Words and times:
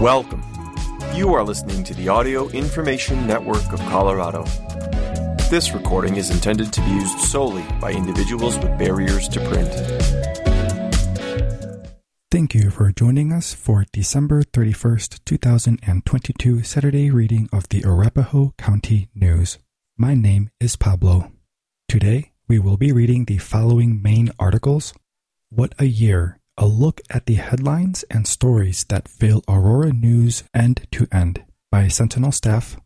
Welcome. 0.00 0.44
You 1.12 1.34
are 1.34 1.42
listening 1.42 1.82
to 1.82 1.92
the 1.92 2.08
Audio 2.08 2.48
Information 2.50 3.26
Network 3.26 3.72
of 3.72 3.80
Colorado. 3.80 4.44
This 5.50 5.72
recording 5.72 6.14
is 6.14 6.30
intended 6.30 6.72
to 6.74 6.80
be 6.82 6.90
used 6.92 7.18
solely 7.18 7.64
by 7.80 7.90
individuals 7.90 8.56
with 8.58 8.78
barriers 8.78 9.28
to 9.30 9.40
print. 9.48 9.68
Thank 12.30 12.54
you 12.54 12.70
for 12.70 12.92
joining 12.92 13.32
us 13.32 13.54
for 13.54 13.86
December 13.92 14.44
31st, 14.44 15.18
2022 15.24 16.62
Saturday 16.62 17.10
reading 17.10 17.48
of 17.52 17.68
the 17.68 17.82
Arapahoe 17.84 18.54
County 18.56 19.08
News. 19.16 19.58
My 19.96 20.14
name 20.14 20.50
is 20.60 20.76
Pablo. 20.76 21.32
Today, 21.88 22.30
we 22.46 22.60
will 22.60 22.76
be 22.76 22.92
reading 22.92 23.24
the 23.24 23.38
following 23.38 24.00
main 24.00 24.30
articles 24.38 24.94
What 25.50 25.74
a 25.80 25.86
Year 25.86 26.37
a 26.58 26.66
look 26.66 27.00
at 27.08 27.26
the 27.26 27.34
headlines 27.34 28.04
and 28.10 28.26
stories 28.26 28.84
that 28.88 29.06
fill 29.08 29.44
Aurora 29.48 29.92
News 29.92 30.42
end 30.52 30.86
to 30.90 31.06
end 31.12 31.44
by 31.70 31.86
Sentinel 31.86 32.32
staff. 32.32 32.76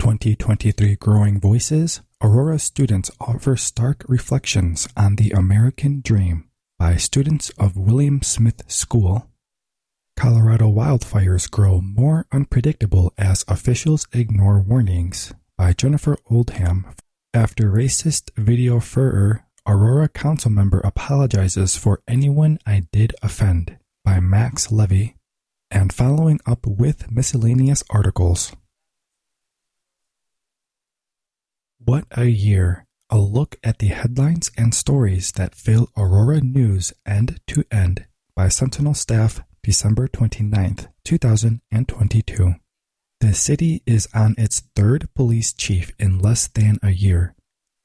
2023 0.00 0.96
Growing 0.96 1.38
Voices 1.38 2.00
Aurora 2.20 2.58
students 2.58 3.12
offer 3.20 3.56
stark 3.56 4.04
reflections 4.08 4.88
on 4.96 5.14
the 5.14 5.30
American 5.30 6.00
dream 6.04 6.48
by 6.80 6.96
students 6.96 7.50
of 7.50 7.76
William 7.76 8.22
Smith 8.22 8.68
School. 8.68 9.28
Colorado 10.16 10.66
wildfires 10.66 11.48
grow 11.48 11.80
more 11.80 12.26
unpredictable 12.32 13.12
as 13.16 13.44
officials 13.46 14.06
ignore 14.12 14.60
warnings 14.60 15.32
by 15.56 15.72
Jennifer 15.72 16.16
Oldham 16.28 16.86
after 17.32 17.70
racist 17.70 18.30
video 18.36 18.80
furor 18.80 19.44
Aurora 19.64 20.08
council 20.08 20.50
member 20.50 20.80
apologizes 20.80 21.76
for 21.76 22.02
anyone 22.08 22.58
I 22.66 22.82
did 22.90 23.14
offend 23.22 23.78
by 24.04 24.18
Max 24.18 24.72
Levy, 24.72 25.14
and 25.70 25.92
following 25.92 26.40
up 26.44 26.66
with 26.66 27.12
miscellaneous 27.12 27.84
articles. 27.88 28.56
What 31.78 32.06
a 32.10 32.24
year! 32.24 32.86
A 33.08 33.18
look 33.18 33.56
at 33.62 33.78
the 33.78 33.88
headlines 33.88 34.50
and 34.56 34.74
stories 34.74 35.32
that 35.32 35.54
fill 35.54 35.90
Aurora 35.96 36.40
News 36.40 36.92
end 37.06 37.40
to 37.48 37.62
end 37.70 38.06
by 38.34 38.48
Sentinel 38.48 38.94
staff 38.94 39.42
December 39.62 40.08
29th, 40.08 40.88
2022. 41.04 42.54
The 43.20 43.34
city 43.34 43.82
is 43.86 44.08
on 44.12 44.34
its 44.36 44.62
third 44.74 45.08
police 45.14 45.52
chief 45.52 45.92
in 45.98 46.18
less 46.18 46.48
than 46.48 46.78
a 46.82 46.90
year 46.90 47.34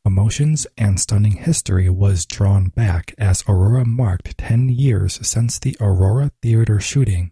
Emotions 0.07 0.65
and 0.77 0.97
stunning 1.01 1.33
history 1.33 1.89
was 1.89 2.25
drawn 2.25 2.69
back 2.69 3.13
as 3.17 3.43
Aurora 3.45 3.83
marked 3.85 4.37
10 4.37 4.69
years 4.69 5.19
since 5.27 5.59
the 5.59 5.75
Aurora 5.81 6.31
Theater 6.41 6.79
shooting. 6.79 7.31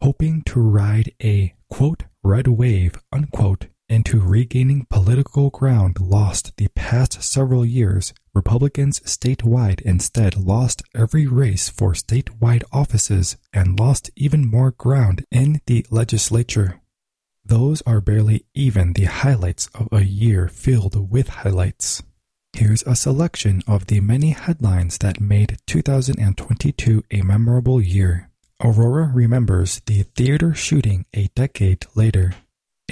Hoping 0.00 0.42
to 0.46 0.60
ride 0.60 1.12
a, 1.22 1.54
quote, 1.70 2.02
red 2.24 2.48
wave, 2.48 2.96
unquote, 3.12 3.68
into 3.88 4.18
regaining 4.18 4.84
political 4.90 5.50
ground 5.50 6.00
lost 6.00 6.56
the 6.56 6.66
past 6.74 7.22
several 7.22 7.64
years, 7.64 8.12
Republicans 8.34 8.98
statewide 9.00 9.80
instead 9.82 10.36
lost 10.36 10.82
every 10.96 11.28
race 11.28 11.68
for 11.68 11.92
statewide 11.92 12.64
offices 12.72 13.36
and 13.52 13.78
lost 13.78 14.10
even 14.16 14.44
more 14.50 14.72
ground 14.72 15.24
in 15.30 15.60
the 15.66 15.86
legislature. 15.88 16.81
Those 17.44 17.82
are 17.82 18.00
barely 18.00 18.46
even 18.54 18.92
the 18.92 19.04
highlights 19.04 19.68
of 19.74 19.88
a 19.92 20.04
year 20.04 20.48
filled 20.48 21.10
with 21.10 21.28
highlights. 21.28 22.02
Here's 22.52 22.82
a 22.82 22.94
selection 22.94 23.62
of 23.66 23.86
the 23.86 24.00
many 24.00 24.30
headlines 24.30 24.98
that 24.98 25.20
made 25.20 25.58
2022 25.66 27.02
a 27.10 27.22
memorable 27.22 27.80
year. 27.80 28.30
Aurora 28.62 29.10
remembers 29.12 29.80
the 29.86 30.04
theater 30.14 30.54
shooting 30.54 31.04
a 31.14 31.28
decade 31.34 31.86
later. 31.94 32.34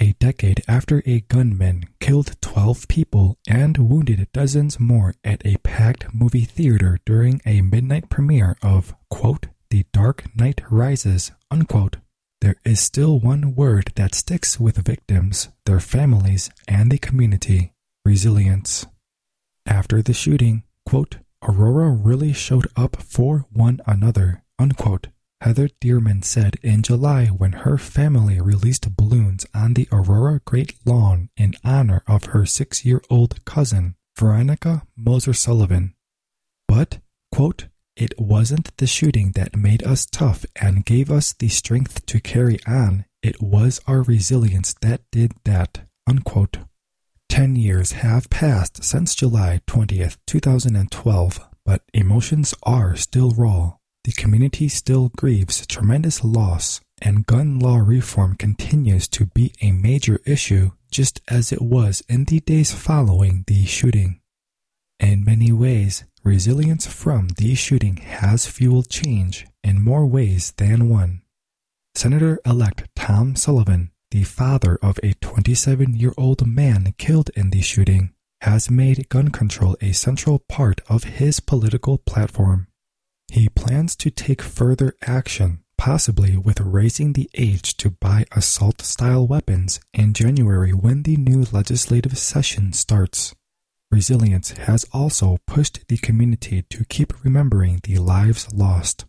A 0.01 0.13
decade 0.15 0.63
after 0.67 1.03
a 1.05 1.21
gunman 1.21 1.85
killed 2.01 2.37
12 2.41 2.89
people 2.89 3.39
and 3.47 3.77
wounded 3.77 4.27
dozens 4.33 4.81
more 4.81 5.15
at 5.23 5.45
a 5.47 5.59
packed 5.59 6.13
movie 6.15 6.47
theater 6.47 6.99
during 7.05 7.41
a 7.45 7.61
midnight 7.61 8.09
premiere 8.09 8.57
of, 8.63 8.95
quote, 9.11 9.49
The 9.69 9.85
Dark 9.93 10.25
Knight 10.35 10.63
Rises, 10.71 11.33
unquote. 11.51 11.99
There 12.41 12.57
is 12.65 12.81
still 12.81 13.19
one 13.19 13.55
word 13.55 13.93
that 13.97 14.15
sticks 14.15 14.59
with 14.59 14.79
victims, 14.79 15.49
their 15.67 15.81
families, 15.81 16.51
and 16.67 16.91
the 16.91 16.99
community 16.99 17.73
resilience. 18.05 18.87
After 19.67 20.03
the 20.03 20.15
shooting, 20.15 20.65
quote, 20.87 21.19
Aurora 21.43 21.91
really 21.91 22.33
showed 22.33 22.67
up 22.77 23.03
for 23.03 23.47
one 23.51 23.81
another, 23.87 24.43
unquote. 24.59 25.09
Heather 25.43 25.69
Dearman 25.81 26.23
said 26.23 26.57
in 26.63 26.83
July 26.83 27.27
when 27.27 27.53
her 27.53 27.79
family 27.79 28.41
released 28.41 28.95
balloons 28.95 29.47
on 29.55 29.73
the 29.73 29.89
Aurora 29.91 30.41
Great 30.45 30.75
Lawn 30.85 31.31
in 31.37 31.55
honor 31.65 32.03
of 32.07 32.27
her 32.27 32.45
six 32.45 32.85
year 32.85 33.01
old 33.09 33.43
cousin, 33.47 33.95
Veronica 34.19 34.83
Moser 34.97 35.33
Sullivan. 35.33 35.95
But, 36.69 36.99
quote, 37.33 37.67
it 37.97 38.19
wasn't 38.19 38.77
the 38.77 38.87
shooting 38.87 39.33
that 39.33 39.57
made 39.57 39.83
us 39.83 40.07
tough 40.07 40.45
and 40.61 40.85
gave 40.85 41.11
us 41.11 41.33
the 41.33 41.49
strength 41.49 42.07
to 42.07 42.21
carry 42.21 42.59
on. 42.67 43.05
It 43.23 43.43
was 43.43 43.81
our 43.87 44.03
resilience 44.03 44.75
that 44.81 45.03
did 45.13 45.33
that. 45.45 45.83
Unquote. 46.07 46.59
Ten 47.29 47.55
years 47.57 47.93
have 47.93 48.31
passed 48.31 48.83
since 48.83 49.15
July 49.15 49.61
20th, 49.67 50.17
2012, 50.27 51.49
but 51.65 51.83
emotions 51.93 52.55
are 52.63 52.97
still 52.97 53.31
raw. 53.31 53.75
The 54.05 54.13
community 54.13 54.69
still 54.69 55.11
grieves 55.17 55.67
tremendous 55.67 56.25
loss, 56.25 56.81
and 57.03 57.27
gun 57.27 57.59
law 57.59 57.77
reform 57.77 58.37
continues 58.37 59.07
to 59.09 59.27
be 59.27 59.53
a 59.61 59.73
major 59.73 60.21
issue 60.25 60.71
just 60.91 61.21
as 61.29 61.53
it 61.53 61.63
was 61.63 62.03
in 62.09 62.25
the 62.25 62.41
days 62.41 62.73
following 62.73 63.45
the 63.47 63.65
shooting. 63.67 64.21
In 64.99 65.25
many 65.25 65.53
ways, 65.53 66.05
Resilience 66.23 66.87
from 66.87 67.29
the 67.39 67.55
shooting 67.55 67.97
has 67.97 68.47
fueled 68.47 68.91
change 68.91 69.47
in 69.65 69.83
more 69.83 70.05
ways 70.05 70.53
than 70.59 70.89
one. 70.91 71.23
Senator 71.95 72.39
elect 72.45 72.89
Tom 72.95 73.37
Sullivan, 73.37 73.91
the 74.11 74.25
father 74.25 74.79
of 74.83 75.01
a 75.03 75.15
27 75.15 75.95
year 75.95 76.13
old 76.19 76.47
man 76.47 76.95
killed 76.99 77.31
in 77.35 77.51
the 77.51 77.63
shooting, 77.63 78.13
has 78.43 78.71
made 78.71 79.09
gun 79.09 79.31
control 79.31 79.77
a 79.81 79.93
central 79.93 80.41
part 80.41 80.83
of 80.89 81.05
his 81.05 81.41
political 81.41 81.97
platform. 81.97 82.67
He 83.33 83.49
plans 83.49 83.97
to 83.97 84.11
take 84.11 84.43
further 84.43 84.95
action, 85.03 85.61
possibly 85.79 86.37
with 86.37 86.61
raising 86.61 87.15
the 87.15 87.31
age 87.35 87.77
to 87.79 87.91
buy 87.91 88.27
assault 88.33 88.83
style 88.83 89.27
weapons 89.27 89.81
in 89.95 90.13
January 90.13 90.73
when 90.73 91.05
the 91.05 91.17
new 91.17 91.47
legislative 91.51 92.19
session 92.19 92.75
starts. 92.75 93.35
Resilience 93.93 94.53
has 94.53 94.85
also 94.93 95.39
pushed 95.47 95.87
the 95.89 95.97
community 95.97 96.63
to 96.71 96.85
keep 96.85 97.25
remembering 97.25 97.81
the 97.83 97.99
lives 97.99 98.53
lost. 98.53 99.05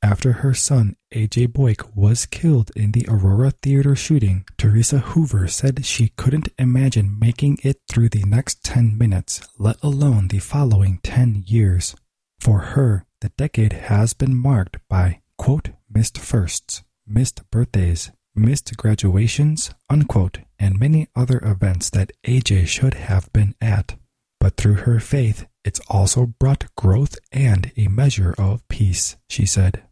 After 0.00 0.32
her 0.32 0.54
son, 0.54 0.96
AJ 1.12 1.48
Boik, 1.48 1.94
was 1.96 2.26
killed 2.26 2.70
in 2.76 2.92
the 2.92 3.06
Aurora 3.08 3.50
Theater 3.50 3.94
shooting, 3.96 4.44
Teresa 4.58 4.98
Hoover 4.98 5.48
said 5.48 5.84
she 5.84 6.12
couldn't 6.16 6.48
imagine 6.58 7.18
making 7.20 7.58
it 7.62 7.80
through 7.88 8.08
the 8.08 8.24
next 8.24 8.64
10 8.64 8.96
minutes, 8.96 9.40
let 9.58 9.76
alone 9.82 10.28
the 10.28 10.38
following 10.38 10.98
10 11.02 11.44
years. 11.46 11.94
For 12.40 12.58
her, 12.74 13.06
the 13.20 13.30
decade 13.36 13.72
has 13.72 14.12
been 14.12 14.36
marked 14.36 14.78
by, 14.88 15.20
quote, 15.38 15.70
missed 15.88 16.18
firsts, 16.18 16.82
missed 17.06 17.48
birthdays, 17.50 18.10
missed 18.34 18.76
graduations, 18.76 19.70
unquote, 19.88 20.38
and 20.58 20.80
many 20.80 21.08
other 21.14 21.40
events 21.44 21.90
that 21.90 22.12
AJ 22.26 22.66
should 22.66 22.94
have 22.94 23.32
been 23.32 23.54
at 23.60 23.94
but 24.42 24.56
through 24.56 24.74
her 24.74 24.98
faith, 24.98 25.46
it's 25.64 25.80
also 25.88 26.26
brought 26.26 26.66
growth 26.76 27.16
and 27.30 27.70
a 27.76 27.86
measure 27.86 28.34
of 28.36 28.66
peace, 28.66 29.14
she 29.28 29.46
said. 29.46 29.84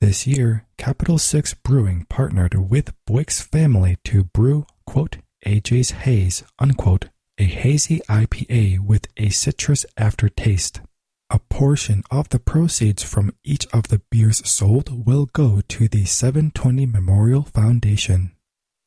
This 0.00 0.26
year, 0.26 0.64
Capital 0.78 1.18
Six 1.18 1.52
Brewing 1.52 2.06
partnered 2.08 2.70
with 2.70 2.94
Boik's 3.06 3.42
family 3.42 3.98
to 4.04 4.24
brew, 4.24 4.64
quote, 4.86 5.18
AJ's 5.44 5.90
Haze, 5.90 6.42
unquote, 6.58 7.10
a 7.36 7.44
hazy 7.44 8.00
IPA 8.08 8.80
with 8.80 9.08
a 9.18 9.28
citrus 9.28 9.84
aftertaste. 9.98 10.80
A 11.28 11.38
portion 11.38 12.02
of 12.10 12.30
the 12.30 12.38
proceeds 12.38 13.02
from 13.02 13.34
each 13.44 13.66
of 13.74 13.88
the 13.88 14.00
beers 14.10 14.48
sold 14.48 15.06
will 15.06 15.26
go 15.26 15.60
to 15.68 15.86
the 15.86 16.06
720 16.06 16.86
Memorial 16.86 17.42
Foundation. 17.42 18.32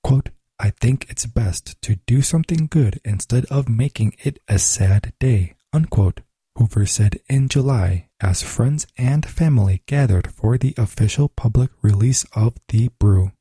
Quote, 0.04 0.30
I 0.60 0.70
think 0.70 1.08
it's 1.10 1.26
best 1.26 1.82
to 1.82 1.98
do 2.08 2.22
something 2.22 2.68
good 2.68 3.02
instead 3.04 3.46
of 3.46 3.68
making 3.68 4.16
it 4.24 4.40
a 4.48 4.58
sad 4.58 5.14
day, 5.20 5.56
unquote, 5.74 6.22
Hoover 6.58 6.86
said 6.86 7.20
in 7.28 7.50
July 7.50 8.08
as 8.22 8.42
friends 8.42 8.88
and 8.98 9.26
family 9.26 9.84
gathered 9.86 10.32
for 10.32 10.58
the 10.58 10.74
official 10.78 11.28
public 11.28 11.70
release 11.82 12.26
of 12.34 12.56
the 12.70 12.90
brew. 13.00 13.32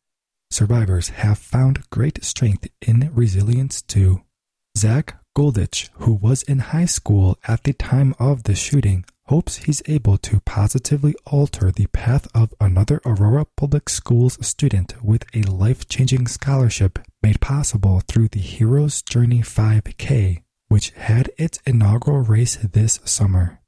Survivors 0.51 1.11
have 1.11 1.39
found 1.39 1.89
great 1.91 2.25
strength 2.25 2.67
in 2.81 3.11
resilience 3.15 3.83
too. 3.83 4.23
Zach 4.77 5.17
Goldich, 5.37 5.91
who 5.95 6.13
was 6.15 6.43
in 6.43 6.59
high 6.59 6.87
school 6.87 7.39
at 7.47 7.63
the 7.63 7.73
time 7.73 8.15
of 8.19 8.45
the 8.45 8.55
shooting, 8.57 9.05
hopes 9.27 9.57
he's 9.57 9.83
able 9.87 10.19
to 10.19 10.41
positively 10.41 11.15
alter 11.27 11.71
the 11.71 11.87
path 11.89 12.27
of 12.35 12.53
another 12.61 13.01
Aurora 13.07 13.47
Public 13.57 13.89
Schools 13.89 14.39
student 14.47 15.03
with 15.03 15.25
a 15.35 15.43
life 15.43 15.89
changing 15.89 16.27
scholarship 16.27 16.99
made 17.23 17.41
possible 17.41 18.01
through 18.07 18.29
the 18.29 18.41
Heroes 18.41 19.01
Journey 19.03 19.41
5K, 19.41 20.43
which 20.69 20.91
had 20.91 21.31
its 21.39 21.59
inaugural 21.67 22.21
race 22.21 22.57
this 22.57 23.01
summer. 23.05 23.61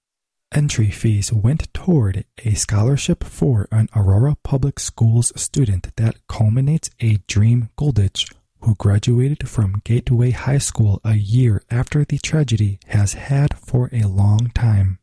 Entry 0.52 0.90
fees 0.90 1.32
went 1.32 1.72
toward 1.74 2.24
a 2.44 2.54
scholarship 2.54 3.24
for 3.24 3.66
an 3.72 3.88
Aurora 3.96 4.36
Public 4.44 4.78
Schools 4.78 5.32
student 5.40 5.94
that 5.96 6.26
culminates 6.28 6.90
a 7.00 7.18
dream 7.26 7.70
Goldich 7.76 8.30
who 8.60 8.74
graduated 8.76 9.48
from 9.48 9.82
Gateway 9.84 10.30
High 10.32 10.58
School 10.58 11.00
a 11.04 11.14
year 11.14 11.62
after 11.70 12.04
the 12.04 12.18
tragedy 12.18 12.78
has 12.86 13.14
had 13.14 13.58
for 13.58 13.88
a 13.92 14.02
long 14.04 14.50
time. 14.54 14.98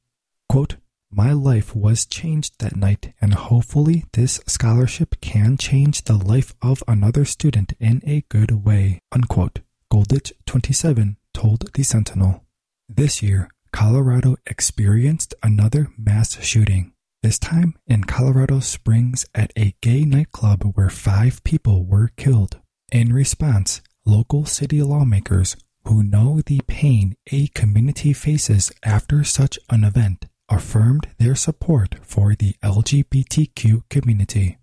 Quote, 0.53 0.75
my 1.09 1.31
life 1.31 1.75
was 1.75 2.05
changed 2.05 2.59
that 2.59 2.75
night, 2.75 3.11
and 3.19 3.33
hopefully, 3.33 4.05
this 4.13 4.39
scholarship 4.45 5.19
can 5.19 5.57
change 5.57 6.03
the 6.03 6.13
life 6.13 6.53
of 6.61 6.83
another 6.87 7.25
student 7.25 7.73
in 7.79 8.03
a 8.05 8.21
good 8.29 8.63
way. 8.63 8.99
Unquote. 9.11 9.61
Goldich 9.91 10.31
27 10.45 11.17
told 11.33 11.73
the 11.73 11.81
Sentinel. 11.81 12.43
This 12.87 13.23
year, 13.23 13.49
Colorado 13.71 14.35
experienced 14.45 15.33
another 15.41 15.87
mass 15.97 16.39
shooting, 16.43 16.93
this 17.23 17.39
time 17.39 17.73
in 17.87 18.03
Colorado 18.03 18.59
Springs 18.59 19.25
at 19.33 19.51
a 19.57 19.73
gay 19.81 20.05
nightclub 20.05 20.73
where 20.75 20.91
five 20.91 21.43
people 21.43 21.83
were 21.83 22.11
killed. 22.15 22.59
In 22.91 23.11
response, 23.11 23.81
local 24.05 24.45
city 24.45 24.83
lawmakers 24.83 25.55
who 25.85 26.03
know 26.03 26.41
the 26.45 26.61
pain 26.67 27.15
a 27.31 27.47
community 27.47 28.13
faces 28.13 28.71
after 28.83 29.23
such 29.23 29.57
an 29.71 29.83
event 29.83 30.27
affirmed 30.49 31.07
their 31.19 31.35
support 31.35 31.95
for 32.01 32.35
the 32.35 32.55
LGBTQ 32.63 33.83
community. 33.89 34.57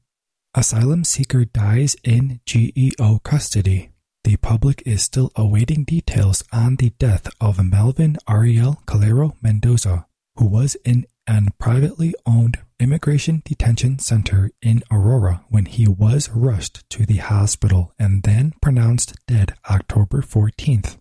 Asylum 0.54 1.04
seeker 1.04 1.44
dies 1.44 1.96
in 2.02 2.40
GEO 2.44 3.20
custody. 3.22 3.90
The 4.24 4.36
public 4.36 4.82
is 4.84 5.02
still 5.02 5.30
awaiting 5.36 5.84
details 5.84 6.42
on 6.52 6.76
the 6.76 6.90
death 6.98 7.28
of 7.40 7.64
Melvin 7.64 8.16
Ariel 8.28 8.82
Calero 8.86 9.36
Mendoza, 9.40 10.06
who 10.36 10.46
was 10.46 10.76
in 10.84 11.06
an 11.26 11.50
privately 11.58 12.14
owned 12.26 12.58
immigration 12.80 13.42
detention 13.44 13.98
center 13.98 14.50
in 14.60 14.82
Aurora 14.90 15.44
when 15.48 15.66
he 15.66 15.86
was 15.86 16.28
rushed 16.30 16.88
to 16.90 17.06
the 17.06 17.18
hospital 17.18 17.92
and 17.98 18.24
then 18.24 18.52
pronounced 18.60 19.14
dead 19.26 19.54
October 19.70 20.22
14th. 20.22 20.98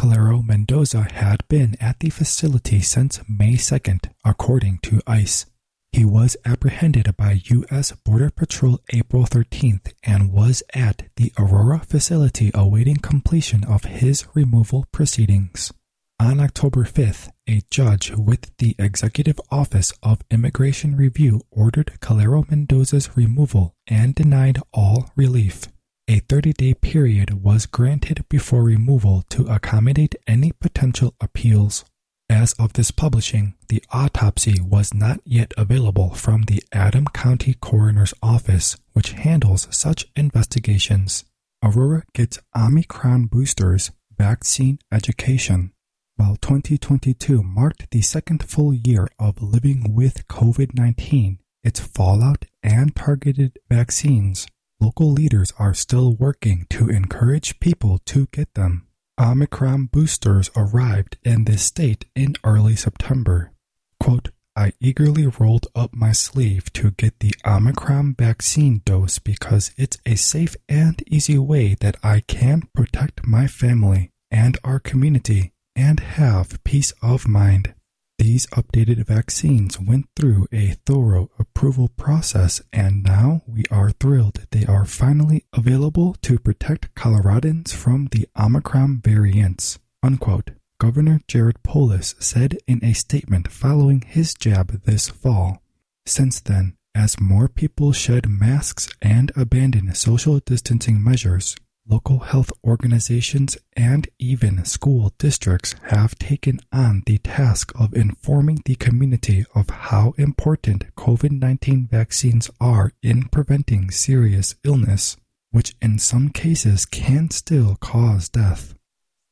Calero 0.00 0.42
Mendoza 0.42 1.06
had 1.12 1.46
been 1.48 1.76
at 1.78 2.00
the 2.00 2.08
facility 2.08 2.80
since 2.80 3.20
May 3.28 3.52
2nd, 3.52 4.08
according 4.24 4.78
to 4.78 5.02
ICE. 5.06 5.44
He 5.92 6.06
was 6.06 6.38
apprehended 6.46 7.14
by 7.18 7.42
U.S. 7.44 7.92
Border 7.92 8.30
Patrol 8.30 8.80
April 8.94 9.24
13th 9.24 9.92
and 10.02 10.32
was 10.32 10.62
at 10.72 11.02
the 11.16 11.34
Aurora 11.38 11.80
facility 11.80 12.50
awaiting 12.54 12.96
completion 12.96 13.62
of 13.64 13.84
his 13.84 14.26
removal 14.32 14.86
proceedings. 14.90 15.70
On 16.18 16.40
October 16.40 16.84
5th, 16.84 17.28
a 17.46 17.60
judge 17.70 18.10
with 18.12 18.56
the 18.56 18.74
Executive 18.78 19.38
Office 19.50 19.92
of 20.02 20.22
Immigration 20.30 20.96
Review 20.96 21.42
ordered 21.50 21.98
Calero 22.00 22.50
Mendoza's 22.50 23.18
removal 23.18 23.74
and 23.86 24.14
denied 24.14 24.62
all 24.72 25.10
relief. 25.14 25.66
A 26.10 26.18
30 26.18 26.54
day 26.54 26.74
period 26.74 27.44
was 27.44 27.66
granted 27.66 28.24
before 28.28 28.64
removal 28.64 29.22
to 29.28 29.46
accommodate 29.46 30.16
any 30.26 30.50
potential 30.50 31.14
appeals. 31.20 31.84
As 32.28 32.52
of 32.54 32.72
this 32.72 32.90
publishing, 32.90 33.54
the 33.68 33.80
autopsy 33.92 34.60
was 34.60 34.92
not 34.92 35.20
yet 35.24 35.52
available 35.56 36.10
from 36.10 36.42
the 36.42 36.64
Adams 36.72 37.10
County 37.14 37.54
Coroner's 37.54 38.12
Office, 38.24 38.76
which 38.92 39.12
handles 39.12 39.68
such 39.70 40.08
investigations. 40.16 41.26
Aurora 41.62 42.02
gets 42.12 42.40
Omicron 42.56 43.26
boosters, 43.26 43.92
vaccine 44.18 44.80
education. 44.90 45.70
While 46.16 46.38
2022 46.42 47.40
marked 47.44 47.88
the 47.92 48.02
second 48.02 48.42
full 48.42 48.74
year 48.74 49.06
of 49.20 49.40
living 49.40 49.94
with 49.94 50.26
COVID 50.26 50.74
19, 50.74 51.38
its 51.62 51.78
fallout, 51.78 52.46
and 52.64 52.96
targeted 52.96 53.60
vaccines, 53.70 54.48
local 54.80 55.10
leaders 55.10 55.52
are 55.58 55.74
still 55.74 56.14
working 56.14 56.66
to 56.70 56.88
encourage 56.88 57.60
people 57.60 57.98
to 58.06 58.26
get 58.32 58.54
them. 58.54 58.86
Omicron 59.20 59.86
boosters 59.86 60.50
arrived 60.56 61.18
in 61.22 61.44
this 61.44 61.62
state 61.62 62.06
in 62.16 62.36
early 62.42 62.74
September. 62.74 63.52
Quote, 63.98 64.30
I 64.56 64.72
eagerly 64.80 65.26
rolled 65.26 65.68
up 65.74 65.94
my 65.94 66.12
sleeve 66.12 66.72
to 66.72 66.90
get 66.92 67.20
the 67.20 67.34
Omicron 67.46 68.16
vaccine 68.18 68.82
dose 68.84 69.18
because 69.18 69.72
it's 69.76 69.98
a 70.04 70.16
safe 70.16 70.56
and 70.68 71.02
easy 71.06 71.38
way 71.38 71.74
that 71.80 71.96
I 72.02 72.20
can 72.20 72.62
protect 72.74 73.26
my 73.26 73.46
family 73.46 74.10
and 74.30 74.58
our 74.64 74.80
community 74.80 75.52
and 75.76 76.00
have 76.00 76.62
peace 76.64 76.92
of 77.02 77.28
mind. 77.28 77.74
These 78.20 78.46
updated 78.48 79.06
vaccines 79.06 79.80
went 79.80 80.04
through 80.14 80.46
a 80.52 80.76
thorough 80.84 81.30
approval 81.38 81.88
process, 81.88 82.60
and 82.70 83.02
now 83.02 83.40
we 83.46 83.64
are 83.70 83.92
thrilled 83.92 84.46
they 84.50 84.66
are 84.66 84.84
finally 84.84 85.46
available 85.54 86.14
to 86.20 86.38
protect 86.38 86.94
Coloradans 86.94 87.72
from 87.72 88.08
the 88.12 88.28
Omicron 88.38 89.00
variants. 89.02 89.78
Unquote. 90.02 90.50
Governor 90.78 91.22
Jared 91.28 91.62
Polis 91.62 92.14
said 92.18 92.58
in 92.66 92.84
a 92.84 92.92
statement 92.92 93.50
following 93.50 94.02
his 94.02 94.34
jab 94.34 94.82
this 94.82 95.08
fall. 95.08 95.62
Since 96.04 96.40
then, 96.40 96.76
as 96.94 97.18
more 97.22 97.48
people 97.48 97.92
shed 97.94 98.28
masks 98.28 98.90
and 99.00 99.32
abandon 99.34 99.94
social 99.94 100.40
distancing 100.40 101.02
measures, 101.02 101.56
local 101.90 102.20
health 102.20 102.52
organizations, 102.64 103.58
and 103.76 104.08
even 104.18 104.64
school 104.64 105.12
districts 105.18 105.74
have 105.88 106.18
taken 106.18 106.60
on 106.72 107.02
the 107.06 107.18
task 107.18 107.72
of 107.78 107.94
informing 107.94 108.60
the 108.64 108.76
community 108.76 109.44
of 109.54 109.68
how 109.68 110.14
important 110.16 110.94
COVID 110.94 111.32
19 111.32 111.88
vaccines 111.88 112.50
are 112.60 112.92
in 113.02 113.24
preventing 113.24 113.90
serious 113.90 114.54
illness, 114.62 115.16
which 115.50 115.74
in 115.82 115.98
some 115.98 116.28
cases 116.28 116.86
can 116.86 117.30
still 117.30 117.76
cause 117.80 118.28
death. 118.28 118.74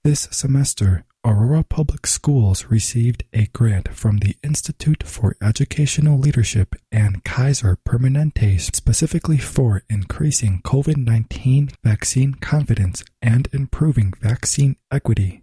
This 0.02 0.28
semester, 0.30 1.04
Aurora 1.24 1.64
Public 1.64 2.06
Schools 2.06 2.66
received 2.66 3.24
a 3.32 3.46
grant 3.46 3.92
from 3.92 4.18
the 4.18 4.36
Institute 4.44 5.02
for 5.02 5.34
Educational 5.42 6.16
Leadership 6.16 6.76
and 6.92 7.24
Kaiser 7.24 7.76
Permanente 7.84 8.60
specifically 8.60 9.36
for 9.36 9.82
increasing 9.90 10.62
COVID 10.62 10.96
19 10.96 11.70
vaccine 11.82 12.34
confidence 12.34 13.04
and 13.20 13.48
improving 13.52 14.12
vaccine 14.20 14.76
equity. 14.92 15.42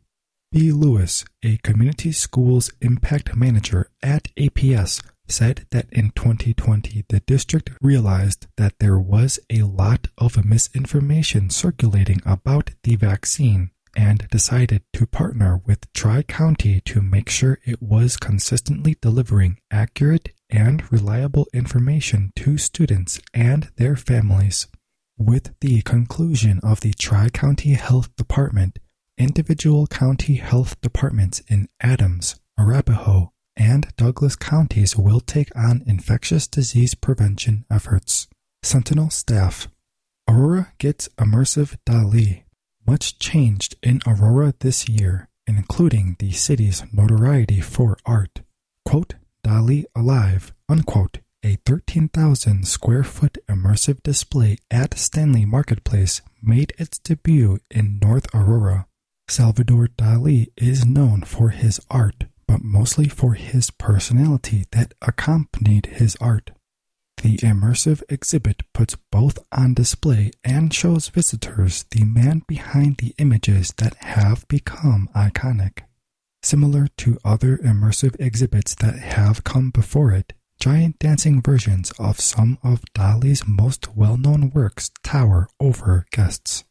B. 0.53 0.71
Lewis, 0.71 1.25
a 1.43 1.57
community 1.57 2.13
schools 2.13 2.71
impact 2.79 3.35
manager 3.35 3.89
at 4.01 4.33
APS, 4.35 5.03
said 5.27 5.65
that 5.71 5.87
in 5.91 6.11
2020 6.11 7.03
the 7.09 7.19
district 7.21 7.71
realized 7.81 8.47
that 8.55 8.79
there 8.79 8.97
was 8.97 9.39
a 9.49 9.63
lot 9.63 10.07
of 10.17 10.45
misinformation 10.45 11.49
circulating 11.49 12.21
about 12.25 12.71
the 12.83 12.95
vaccine 12.95 13.71
and 13.95 14.27
decided 14.29 14.83
to 14.93 15.07
partner 15.07 15.61
with 15.65 15.91
Tri 15.93 16.23
County 16.23 16.81
to 16.81 17.01
make 17.01 17.29
sure 17.29 17.59
it 17.63 17.81
was 17.81 18.17
consistently 18.17 18.97
delivering 19.01 19.59
accurate 19.71 20.33
and 20.49 20.91
reliable 20.91 21.47
information 21.53 22.31
to 22.35 22.57
students 22.57 23.19
and 23.33 23.69
their 23.77 23.95
families. 23.95 24.67
With 25.17 25.53
the 25.61 25.81
conclusion 25.83 26.59
of 26.61 26.81
the 26.81 26.93
Tri 26.93 27.29
County 27.29 27.73
Health 27.73 28.15
Department, 28.15 28.79
individual 29.17 29.87
county 29.87 30.35
health 30.35 30.79
departments 30.81 31.41
in 31.47 31.69
Adams, 31.81 32.39
Arapahoe, 32.59 33.31
and 33.55 33.87
Douglas 33.95 34.35
counties 34.35 34.97
will 34.97 35.21
take 35.21 35.55
on 35.55 35.83
infectious 35.87 36.47
disease 36.47 36.95
prevention 36.95 37.65
efforts. 37.71 38.27
Sentinel 38.63 39.09
staff 39.09 39.69
Aurora 40.27 40.73
gets 40.79 41.07
immersive 41.17 41.77
Dali 41.85 42.44
much 42.85 43.19
changed 43.19 43.75
in 43.81 43.99
Aurora 44.05 44.53
this 44.59 44.87
year, 44.87 45.29
including 45.47 46.15
the 46.19 46.31
city's 46.31 46.83
notoriety 46.93 47.61
for 47.61 47.97
art. 48.05 48.41
Quote, 48.83 49.15
Dali 49.43 49.85
Alive, 49.95 50.53
unquote, 50.69 51.19
a 51.43 51.57
13,000 51.65 52.67
square 52.67 53.03
foot 53.03 53.37
immersive 53.47 54.01
display 54.01 54.57
at 54.71 54.97
Stanley 54.97 55.45
Marketplace 55.45 56.21
made 56.41 56.73
its 56.79 56.97
debut 56.97 57.59
in 57.69 57.99
North 58.01 58.25
Aurora. 58.33 58.87
Salvador 59.27 59.87
Dali 59.87 60.47
is 60.57 60.85
known 60.85 61.21
for 61.21 61.49
his 61.49 61.79
art, 61.89 62.25
but 62.47 62.63
mostly 62.63 63.07
for 63.07 63.33
his 63.33 63.69
personality 63.69 64.65
that 64.71 64.93
accompanied 65.01 65.85
his 65.87 66.15
art. 66.19 66.51
The 67.25 67.37
immersive 67.37 68.03
exhibit 68.07 68.61
puts 68.71 68.95
both 69.11 69.39
on 69.51 69.73
display 69.73 70.29
and 70.43 70.71
shows 70.71 71.07
visitors 71.07 71.83
the 71.89 72.03
man 72.03 72.43
behind 72.47 72.97
the 72.97 73.15
images 73.17 73.73
that 73.77 73.95
have 73.95 74.47
become 74.47 75.09
iconic. 75.15 75.79
Similar 76.43 76.87
to 76.97 77.17
other 77.25 77.57
immersive 77.57 78.15
exhibits 78.19 78.75
that 78.75 78.99
have 78.99 79.43
come 79.43 79.71
before 79.71 80.11
it, 80.11 80.33
giant 80.59 80.99
dancing 80.99 81.41
versions 81.41 81.91
of 81.97 82.19
some 82.19 82.59
of 82.61 82.83
Dali's 82.93 83.47
most 83.47 83.95
well 83.95 84.17
known 84.17 84.51
works 84.51 84.91
tower 85.01 85.47
over 85.59 86.05
guests. 86.11 86.63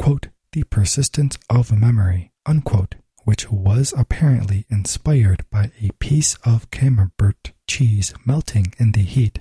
Quote, 0.00 0.30
the 0.50 0.64
persistence 0.64 1.38
of 1.48 1.70
memory, 1.70 2.32
unquote, 2.44 2.96
which 3.22 3.52
was 3.52 3.94
apparently 3.96 4.66
inspired 4.68 5.44
by 5.48 5.70
a 5.80 5.92
piece 6.00 6.34
of 6.44 6.72
camembert 6.72 7.52
cheese 7.68 8.12
melting 8.26 8.74
in 8.78 8.90
the 8.90 9.02
heat, 9.02 9.38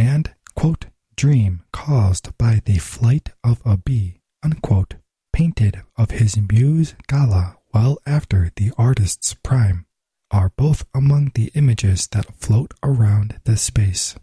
and, 0.00 0.34
quote, 0.54 0.86
dream 1.14 1.62
caused 1.72 2.36
by 2.38 2.62
the 2.64 2.78
flight 2.78 3.28
of 3.44 3.60
a 3.66 3.76
bee, 3.76 4.22
unquote, 4.42 4.94
painted 5.32 5.82
of 5.96 6.12
his 6.12 6.38
muse 6.50 6.94
Gala 7.06 7.58
well 7.74 7.98
after 8.06 8.50
the 8.56 8.72
artist's 8.78 9.34
prime, 9.34 9.84
are 10.30 10.52
both 10.56 10.86
among 10.94 11.32
the 11.34 11.50
images 11.54 12.06
that 12.08 12.34
float 12.40 12.72
around 12.82 13.40
the 13.44 13.56
space. 13.56 14.16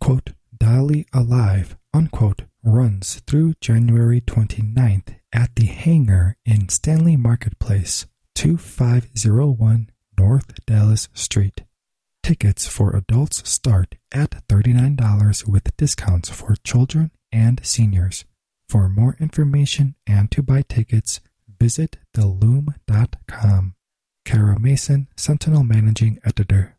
Quote, 0.00 0.30
Dali 0.56 1.06
Alive, 1.12 1.76
unquote, 1.94 2.42
runs 2.62 3.20
through 3.26 3.54
January 3.60 4.20
29th 4.20 5.14
at 5.32 5.54
the 5.56 5.66
hangar 5.66 6.36
in 6.44 6.68
Stanley 6.68 7.16
Marketplace, 7.16 8.06
2501 8.34 9.90
North 10.18 10.54
Dallas 10.66 11.08
Street. 11.14 11.62
Tickets 12.24 12.66
for 12.66 12.96
adults 12.96 13.46
start 13.46 13.96
at 14.10 14.48
$39 14.48 15.46
with 15.46 15.76
discounts 15.76 16.30
for 16.30 16.56
children 16.64 17.10
and 17.30 17.60
seniors. 17.62 18.24
For 18.66 18.88
more 18.88 19.14
information 19.20 19.94
and 20.06 20.30
to 20.30 20.42
buy 20.42 20.62
tickets, 20.62 21.20
visit 21.60 21.98
theloom.com. 22.16 23.74
Kara 24.24 24.58
Mason, 24.58 25.08
Sentinel 25.18 25.64
Managing 25.64 26.18
Editor. 26.24 26.78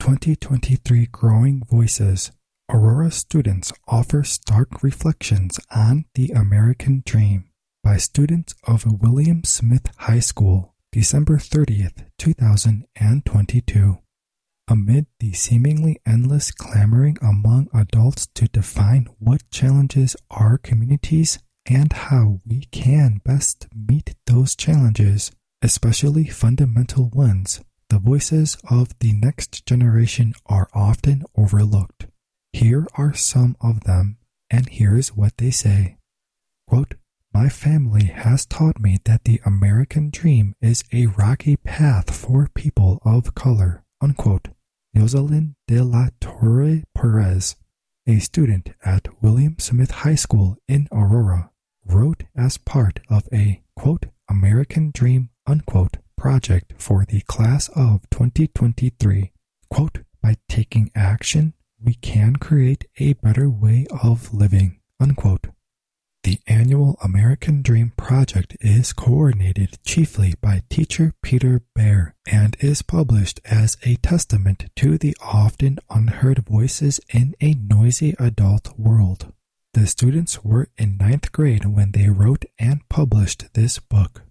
2023 0.00 1.06
Growing 1.06 1.62
Voices 1.64 2.32
Aurora 2.68 3.10
students 3.10 3.72
offer 3.88 4.22
stark 4.22 4.82
reflections 4.82 5.58
on 5.74 6.04
the 6.14 6.32
American 6.32 7.02
dream 7.06 7.48
by 7.82 7.96
students 7.96 8.54
of 8.64 9.00
William 9.00 9.42
Smith 9.42 9.88
High 10.00 10.20
School, 10.20 10.74
December 10.96 11.36
30th, 11.36 12.06
2022. 12.16 13.98
Amid 14.66 15.04
the 15.20 15.34
seemingly 15.34 16.00
endless 16.06 16.50
clamoring 16.50 17.18
among 17.20 17.68
adults 17.74 18.28
to 18.28 18.48
define 18.48 19.06
what 19.18 19.42
challenges 19.50 20.16
our 20.30 20.56
communities 20.56 21.38
and 21.66 21.92
how 21.92 22.40
we 22.46 22.62
can 22.72 23.20
best 23.26 23.66
meet 23.76 24.14
those 24.24 24.56
challenges, 24.56 25.30
especially 25.60 26.28
fundamental 26.28 27.10
ones, 27.10 27.60
the 27.90 27.98
voices 27.98 28.56
of 28.70 28.98
the 29.00 29.12
next 29.12 29.66
generation 29.66 30.32
are 30.46 30.66
often 30.72 31.24
overlooked. 31.36 32.06
Here 32.54 32.86
are 32.94 33.12
some 33.12 33.54
of 33.60 33.84
them, 33.84 34.16
and 34.48 34.66
here's 34.70 35.14
what 35.14 35.36
they 35.36 35.50
say. 35.50 35.98
Quote, 36.66 36.94
my 37.36 37.50
family 37.50 38.06
has 38.06 38.46
taught 38.46 38.80
me 38.80 38.98
that 39.04 39.24
the 39.24 39.42
American 39.44 40.08
dream 40.08 40.54
is 40.62 40.82
a 40.90 41.04
rocky 41.04 41.54
path 41.54 42.08
for 42.10 42.48
people 42.54 42.98
of 43.04 43.34
color. 43.34 43.84
Unquote. 44.00 44.48
Yoselin 44.96 45.54
de 45.68 45.84
la 45.84 46.06
Torre 46.18 46.82
Perez, 46.94 47.56
a 48.06 48.18
student 48.20 48.70
at 48.82 49.08
William 49.20 49.54
Smith 49.58 49.90
High 49.90 50.14
School 50.14 50.56
in 50.66 50.88
Aurora, 50.90 51.50
wrote 51.84 52.24
as 52.34 52.56
part 52.56 53.00
of 53.10 53.28
a 53.30 53.60
quote 53.76 54.06
American 54.30 54.90
Dream 54.90 55.28
unquote 55.46 55.98
project 56.16 56.72
for 56.78 57.04
the 57.06 57.20
class 57.20 57.68
of 57.76 58.08
2023. 58.08 59.32
Quote, 59.68 59.98
by 60.22 60.36
taking 60.48 60.90
action, 60.94 61.52
we 61.78 61.96
can 61.96 62.36
create 62.36 62.86
a 62.98 63.12
better 63.12 63.50
way 63.50 63.86
of 64.02 64.32
living. 64.32 64.80
Unquote. 64.98 65.48
The 66.26 66.40
annual 66.48 66.98
American 67.04 67.62
Dream 67.62 67.92
Project 67.96 68.56
is 68.60 68.92
coordinated 68.92 69.78
chiefly 69.84 70.34
by 70.40 70.64
teacher 70.68 71.14
Peter 71.22 71.62
Bear 71.72 72.16
and 72.26 72.56
is 72.58 72.82
published 72.82 73.38
as 73.44 73.76
a 73.84 73.94
testament 74.02 74.64
to 74.74 74.98
the 74.98 75.16
often 75.20 75.78
unheard 75.88 76.44
voices 76.44 76.98
in 77.14 77.36
a 77.40 77.54
noisy 77.54 78.16
adult 78.18 78.76
world. 78.76 79.32
The 79.74 79.86
students 79.86 80.42
were 80.42 80.68
in 80.76 80.96
ninth 80.96 81.30
grade 81.30 81.64
when 81.66 81.92
they 81.92 82.08
wrote 82.08 82.44
and 82.58 82.80
published 82.88 83.44
this 83.54 83.78
book. 83.78 84.22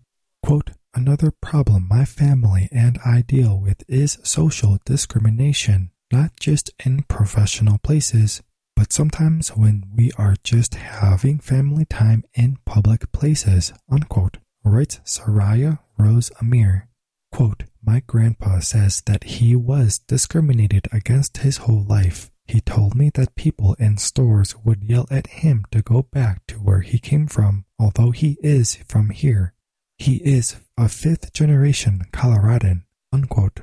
Quote, 0.44 0.72
Another 0.94 1.32
problem 1.32 1.88
my 1.90 2.04
family 2.04 2.68
and 2.74 3.00
I 3.06 3.22
deal 3.22 3.58
with 3.58 3.86
is 3.88 4.20
social 4.22 4.80
discrimination, 4.84 5.92
not 6.12 6.32
just 6.42 6.72
in 6.86 7.04
professional 7.04 7.78
places, 7.78 8.42
but 8.76 8.92
sometimes 8.92 9.50
when 9.50 9.86
we 9.96 10.12
are 10.18 10.36
just 10.44 10.76
having 10.76 11.40
family 11.40 11.86
time 11.86 12.24
in 12.34 12.58
public 12.66 13.12
places, 13.12 13.74
unquote, 13.90 14.38
writes 14.64 15.00
Saraya 15.06 15.80
Rose 15.98 16.32
Amir. 16.42 16.88
Quote, 17.32 17.64
My 17.84 18.02
grandpa 18.06 18.60
says 18.60 19.02
that 19.06 19.24
he 19.26 19.56
was 19.56 20.00
discriminated 20.00 20.88
against 20.92 21.38
his 21.38 21.58
whole 21.58 21.84
life. 21.84 22.32
He 22.48 22.62
told 22.62 22.96
me 22.96 23.10
that 23.16 23.36
people 23.36 23.76
in 23.80 23.98
stores 23.98 24.56
would 24.64 24.84
yell 24.84 25.08
at 25.10 25.28
him 25.28 25.66
to 25.72 25.82
go 25.82 26.04
back 26.04 26.46
to 26.48 26.56
where 26.56 26.82
he 26.82 27.00
came 27.00 27.28
from, 27.28 27.66
although 27.80 28.12
he 28.12 28.38
is 28.42 28.76
from 28.88 29.10
here. 29.10 29.54
He 29.98 30.18
is 30.18 30.58
a 30.78 30.90
fifth 30.90 31.34
generation 31.34 32.04
Coloradan. 32.12 32.84
Unquote. 33.12 33.62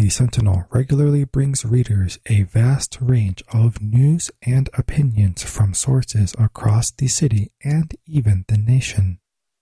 The 0.00 0.08
Sentinel 0.08 0.64
regularly 0.70 1.24
brings 1.24 1.62
readers 1.62 2.18
a 2.24 2.44
vast 2.44 2.96
range 3.02 3.42
of 3.52 3.82
news 3.82 4.30
and 4.40 4.70
opinions 4.72 5.42
from 5.42 5.74
sources 5.74 6.34
across 6.38 6.90
the 6.90 7.06
city 7.06 7.52
and 7.62 7.94
even 8.06 8.46
the 8.48 8.56
nation. 8.56 9.18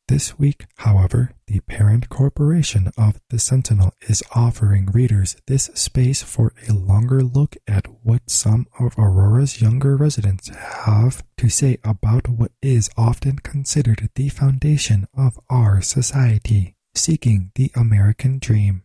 This 0.06 0.38
week, 0.38 0.66
however, 0.76 1.32
the 1.48 1.58
parent 1.58 2.08
corporation 2.08 2.92
of 2.96 3.20
the 3.30 3.40
Sentinel 3.40 3.92
is 4.02 4.22
offering 4.32 4.86
readers 4.92 5.34
this 5.48 5.70
space 5.74 6.22
for 6.22 6.52
a 6.68 6.72
longer 6.72 7.20
look 7.24 7.56
at 7.66 7.88
what 8.04 8.30
some 8.30 8.68
of 8.78 8.96
Aurora's 8.96 9.60
younger 9.60 9.96
residents 9.96 10.50
have 10.84 11.24
to 11.38 11.48
say 11.48 11.78
about 11.82 12.28
what 12.28 12.52
is 12.62 12.90
often 12.96 13.40
considered 13.40 14.08
the 14.14 14.28
foundation 14.28 15.08
of 15.12 15.36
our 15.50 15.82
society, 15.82 16.76
seeking 16.94 17.50
the 17.56 17.72
American 17.74 18.38
dream. 18.38 18.84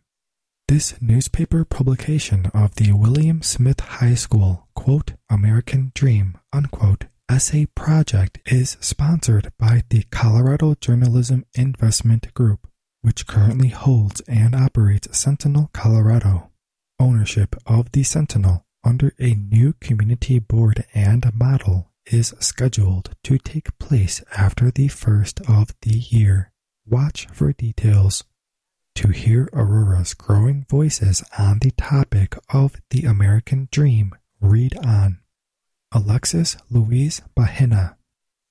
This 0.66 0.94
newspaper 0.98 1.66
publication 1.66 2.46
of 2.54 2.76
the 2.76 2.92
William 2.92 3.42
Smith 3.42 3.80
High 3.80 4.14
School, 4.14 4.66
American 5.28 5.92
Dream, 5.94 6.38
essay 7.30 7.66
project 7.66 8.38
is 8.46 8.78
sponsored 8.80 9.52
by 9.58 9.82
the 9.90 10.04
Colorado 10.10 10.74
Journalism 10.80 11.44
Investment 11.54 12.32
Group, 12.32 12.66
which 13.02 13.26
currently 13.26 13.68
holds 13.68 14.22
and 14.22 14.54
operates 14.54 15.18
Sentinel 15.18 15.68
Colorado. 15.74 16.50
Ownership 16.98 17.56
of 17.66 17.92
the 17.92 18.02
Sentinel 18.02 18.64
under 18.82 19.12
a 19.18 19.34
new 19.34 19.74
community 19.82 20.38
board 20.38 20.86
and 20.94 21.30
model 21.34 21.90
is 22.06 22.34
scheduled 22.40 23.14
to 23.24 23.36
take 23.36 23.78
place 23.78 24.22
after 24.34 24.70
the 24.70 24.88
first 24.88 25.42
of 25.46 25.74
the 25.82 25.98
year. 25.98 26.52
Watch 26.86 27.26
for 27.32 27.52
details. 27.52 28.24
To 28.96 29.08
hear 29.08 29.48
Aurora's 29.52 30.14
growing 30.14 30.66
voices 30.68 31.22
on 31.38 31.58
the 31.58 31.72
topic 31.72 32.36
of 32.48 32.76
the 32.90 33.04
American 33.04 33.68
dream, 33.70 34.14
read 34.40 34.76
on. 34.84 35.18
Alexis 35.92 36.56
Louise 36.70 37.20
Bahena. 37.36 37.96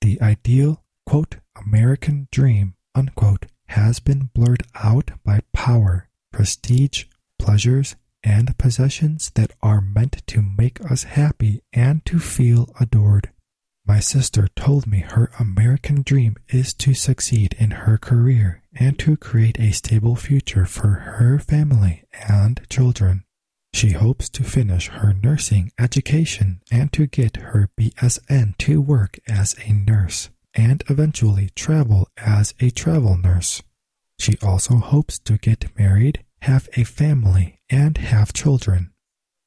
The 0.01 0.21
ideal, 0.21 0.83
quote, 1.05 1.38
American 1.55 2.27
dream, 2.31 2.75
unquote, 2.93 3.47
has 3.67 4.00
been 4.00 4.29
blurred 4.33 4.63
out 4.75 5.12
by 5.23 5.41
power, 5.53 6.09
prestige, 6.31 7.05
pleasures, 7.39 7.95
and 8.23 8.57
possessions 8.57 9.31
that 9.35 9.51
are 9.62 9.81
meant 9.81 10.25
to 10.27 10.41
make 10.41 10.79
us 10.89 11.03
happy 11.03 11.62
and 11.73 12.05
to 12.05 12.19
feel 12.19 12.73
adored. 12.79 13.32
My 13.85 13.99
sister 13.99 14.47
told 14.55 14.87
me 14.87 14.99
her 14.99 15.29
American 15.39 16.03
dream 16.03 16.37
is 16.47 16.73
to 16.75 16.93
succeed 16.93 17.53
in 17.59 17.71
her 17.71 17.97
career 17.97 18.61
and 18.73 18.97
to 18.99 19.17
create 19.17 19.59
a 19.59 19.71
stable 19.73 20.15
future 20.15 20.65
for 20.65 20.87
her 20.87 21.37
family 21.37 22.05
and 22.29 22.61
children. 22.69 23.25
She 23.73 23.89
hopes 23.91 24.29
to 24.29 24.43
finish 24.43 24.87
her 24.87 25.13
nursing 25.13 25.71
education 25.77 26.61
and 26.71 26.93
to 26.93 27.07
get 27.07 27.37
her 27.37 27.69
BSN 27.77 28.57
to 28.59 28.79
work 28.79 29.19
as 29.27 29.55
a 29.65 29.73
nurse 29.73 30.29
and 30.53 30.83
eventually 30.89 31.49
travel 31.55 32.07
as 32.17 32.53
a 32.61 32.69
travel 32.69 33.17
nurse. 33.17 33.61
She 34.17 34.37
also 34.41 34.75
hopes 34.77 35.19
to 35.19 35.37
get 35.37 35.77
married, 35.77 36.23
have 36.43 36.69
a 36.77 36.85
family, 36.85 37.59
and 37.69 37.97
have 37.97 38.31
children. 38.31 38.93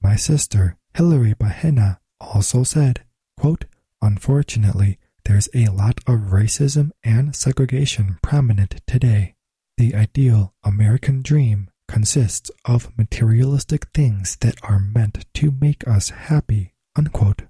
My 0.03 0.17
sister, 0.17 0.77
Hilary 0.95 1.35
Bahena, 1.35 1.99
also 2.21 2.65
said, 2.65 3.05
quote, 3.39 3.65
Unfortunately, 4.07 5.01
there's 5.25 5.49
a 5.53 5.67
lot 5.67 5.99
of 6.07 6.31
racism 6.31 6.93
and 7.03 7.35
segregation 7.35 8.21
prominent 8.23 8.81
today. 8.87 9.35
The 9.79 9.97
ideal 9.97 10.55
American 10.63 11.23
dream 11.23 11.71
consists 11.89 12.53
of 12.65 12.97
materialistic 12.97 13.89
things 13.93 14.37
that 14.43 14.63
are 14.63 14.79
meant 14.79 15.27
to 15.35 15.53
make 15.61 15.89
us 15.89 16.11
happy. 16.11 16.73
Unquote. 16.95 17.43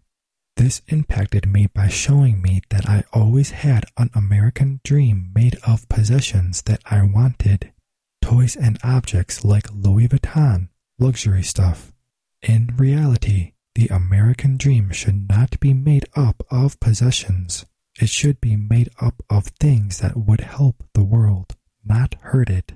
This 0.56 0.80
impacted 0.88 1.46
me 1.46 1.66
by 1.66 1.88
showing 1.88 2.40
me 2.40 2.62
that 2.70 2.88
I 2.88 3.04
always 3.12 3.50
had 3.50 3.84
an 3.98 4.08
American 4.14 4.80
dream 4.82 5.32
made 5.34 5.58
of 5.66 5.86
possessions 5.90 6.62
that 6.62 6.80
I 6.86 7.02
wanted 7.02 7.74
toys 8.22 8.56
and 8.56 8.78
objects 8.82 9.44
like 9.44 9.70
Louis 9.74 10.08
Vuitton, 10.08 10.70
luxury 10.98 11.42
stuff. 11.42 11.92
In 12.40 12.74
reality, 12.78 13.52
the 13.76 13.88
American 13.88 14.56
dream 14.56 14.90
should 14.90 15.28
not 15.28 15.60
be 15.60 15.74
made 15.74 16.06
up 16.16 16.42
of 16.50 16.80
possessions. 16.80 17.66
It 18.00 18.08
should 18.08 18.40
be 18.40 18.56
made 18.56 18.88
up 19.02 19.22
of 19.28 19.48
things 19.60 19.98
that 19.98 20.16
would 20.16 20.40
help 20.40 20.82
the 20.94 21.04
world, 21.04 21.56
not 21.84 22.14
hurt 22.22 22.48
it. 22.48 22.72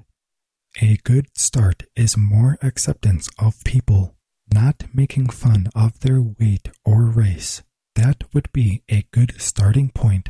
A 0.82 0.98
good 1.02 1.28
start 1.34 1.84
is 1.96 2.18
more 2.18 2.58
acceptance 2.60 3.30
of 3.38 3.64
people, 3.64 4.14
not 4.52 4.84
making 4.92 5.30
fun 5.30 5.68
of 5.74 6.00
their 6.00 6.20
weight 6.20 6.68
or 6.84 7.06
race. 7.06 7.62
That 7.94 8.24
would 8.34 8.52
be 8.52 8.82
a 8.90 9.06
good 9.10 9.40
starting 9.40 9.88
point. 9.88 10.28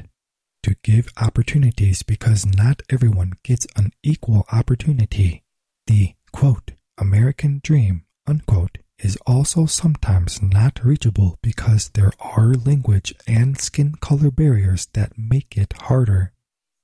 To 0.62 0.77
give 0.85 1.09
opportunities 1.21 2.05
because 2.05 2.47
not 2.47 2.83
everyone 2.89 3.33
gets 3.43 3.67
an 3.75 3.91
equal 4.05 4.47
opportunity. 4.53 5.43
The 5.89 6.15
quote, 6.33 6.73
American 6.97 7.61
dream, 7.65 8.05
unquote, 8.29 8.79
is 9.02 9.19
also 9.26 9.66
sometimes 9.66 10.42
not 10.42 10.85
reachable 10.85 11.38
because 11.42 11.90
there 11.90 12.12
are 12.21 12.54
language 12.54 13.14
and 13.26 13.61
skin 13.61 13.95
color 14.00 14.30
barriers 14.30 14.88
that 14.92 15.19
make 15.19 15.57
it 15.57 15.73
harder. 15.83 16.33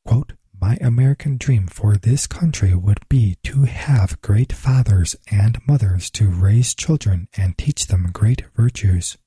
Quote, 0.05 0.33
my 0.59 0.79
American 0.81 1.37
dream 1.37 1.67
for 1.67 1.97
this 1.97 2.27
country 2.27 2.75
would 2.75 3.07
be 3.09 3.37
to 3.45 3.65
have 3.65 4.21
great 4.23 4.53
fathers 4.53 5.15
and 5.31 5.59
mothers 5.69 6.11
to 6.11 6.29
raise 6.29 6.75
children 6.75 7.29
and 7.37 7.59
teach 7.59 7.87
them 7.87 8.11
great 8.13 8.45
virtues. 8.55 9.19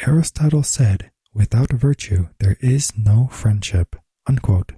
Aristotle 0.00 0.62
said, 0.62 1.10
without 1.34 1.70
virtue 1.70 2.28
there 2.38 2.56
is 2.60 2.96
no 2.96 3.28
friendship. 3.30 3.96
Unquote. 4.26 4.72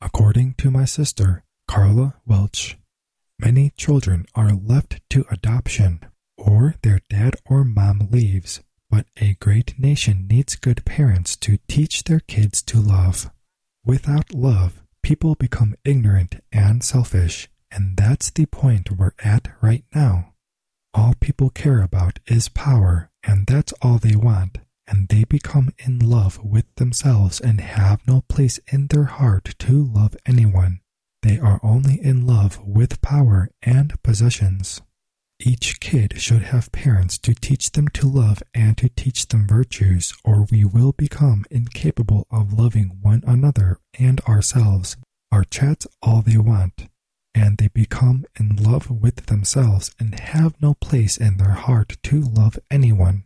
According 0.00 0.54
to 0.58 0.70
my 0.70 0.84
sister, 0.84 1.42
Carla 1.66 2.14
Welch, 2.24 2.78
many 3.38 3.70
children 3.76 4.26
are 4.34 4.52
left 4.52 5.00
to 5.10 5.24
adoption 5.30 6.00
or 6.40 6.74
their 6.82 7.00
dad 7.10 7.36
or 7.46 7.64
mom 7.64 8.08
leaves, 8.10 8.60
but 8.88 9.06
a 9.20 9.34
great 9.34 9.78
nation 9.78 10.26
needs 10.28 10.56
good 10.56 10.84
parents 10.84 11.36
to 11.36 11.58
teach 11.68 12.04
their 12.04 12.20
kids 12.20 12.62
to 12.62 12.80
love. 12.80 13.30
Without 13.84 14.34
love, 14.34 14.82
people 15.02 15.34
become 15.34 15.74
ignorant 15.84 16.36
and 16.52 16.82
selfish, 16.82 17.48
and 17.70 17.96
that's 17.96 18.30
the 18.30 18.46
point 18.46 18.90
we're 18.90 19.12
at 19.22 19.48
right 19.60 19.84
now. 19.94 20.32
All 20.92 21.14
people 21.20 21.50
care 21.50 21.82
about 21.82 22.18
is 22.26 22.48
power, 22.48 23.10
and 23.22 23.46
that's 23.46 23.72
all 23.80 23.98
they 23.98 24.16
want, 24.16 24.58
and 24.88 25.08
they 25.08 25.24
become 25.24 25.70
in 25.78 25.98
love 26.00 26.42
with 26.42 26.66
themselves 26.74 27.40
and 27.40 27.60
have 27.60 28.06
no 28.08 28.22
place 28.28 28.58
in 28.72 28.88
their 28.88 29.04
heart 29.04 29.54
to 29.60 29.84
love 29.84 30.16
anyone. 30.26 30.80
They 31.22 31.38
are 31.38 31.60
only 31.62 32.02
in 32.02 32.26
love 32.26 32.58
with 32.64 33.00
power 33.02 33.50
and 33.62 33.94
possessions. 34.02 34.80
Each 35.42 35.80
kid 35.80 36.20
should 36.20 36.42
have 36.42 36.70
parents 36.70 37.16
to 37.18 37.32
teach 37.32 37.72
them 37.72 37.88
to 37.94 38.06
love 38.06 38.42
and 38.52 38.76
to 38.76 38.90
teach 38.90 39.26
them 39.26 39.46
virtues, 39.46 40.12
or 40.22 40.46
we 40.50 40.66
will 40.66 40.92
become 40.92 41.46
incapable 41.50 42.26
of 42.30 42.52
loving 42.52 42.98
one 43.00 43.22
another 43.26 43.78
and 43.98 44.20
ourselves. 44.28 44.98
Our 45.32 45.44
chats 45.44 45.86
all 46.02 46.20
they 46.20 46.36
want, 46.36 46.88
and 47.34 47.56
they 47.56 47.68
become 47.68 48.26
in 48.38 48.56
love 48.56 48.90
with 48.90 49.26
themselves 49.26 49.94
and 49.98 50.18
have 50.20 50.60
no 50.60 50.74
place 50.74 51.16
in 51.16 51.38
their 51.38 51.52
heart 51.52 51.96
to 52.02 52.20
love 52.20 52.58
anyone. 52.70 53.24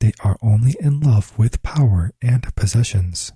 They 0.00 0.12
are 0.20 0.38
only 0.40 0.76
in 0.80 1.00
love 1.00 1.38
with 1.38 1.62
power 1.62 2.12
and 2.22 2.54
possessions. 2.56 3.32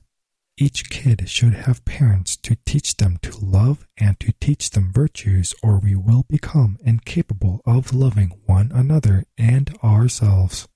Each 0.61 0.91
kid 0.91 1.29
should 1.29 1.55
have 1.55 1.85
parents 1.85 2.37
to 2.39 2.57
teach 2.67 2.97
them 2.97 3.19
to 3.23 3.39
love 3.39 3.87
and 3.97 4.19
to 4.19 4.33
teach 4.41 4.71
them 4.71 4.93
virtues, 4.93 5.55
or 5.63 5.79
we 5.79 5.95
will 5.95 6.25
become 6.29 6.79
incapable 6.85 7.61
of 7.65 7.95
loving 7.95 8.33
one 8.45 8.73
another 8.75 9.23
and 9.39 9.73
ourselves. 9.85 10.67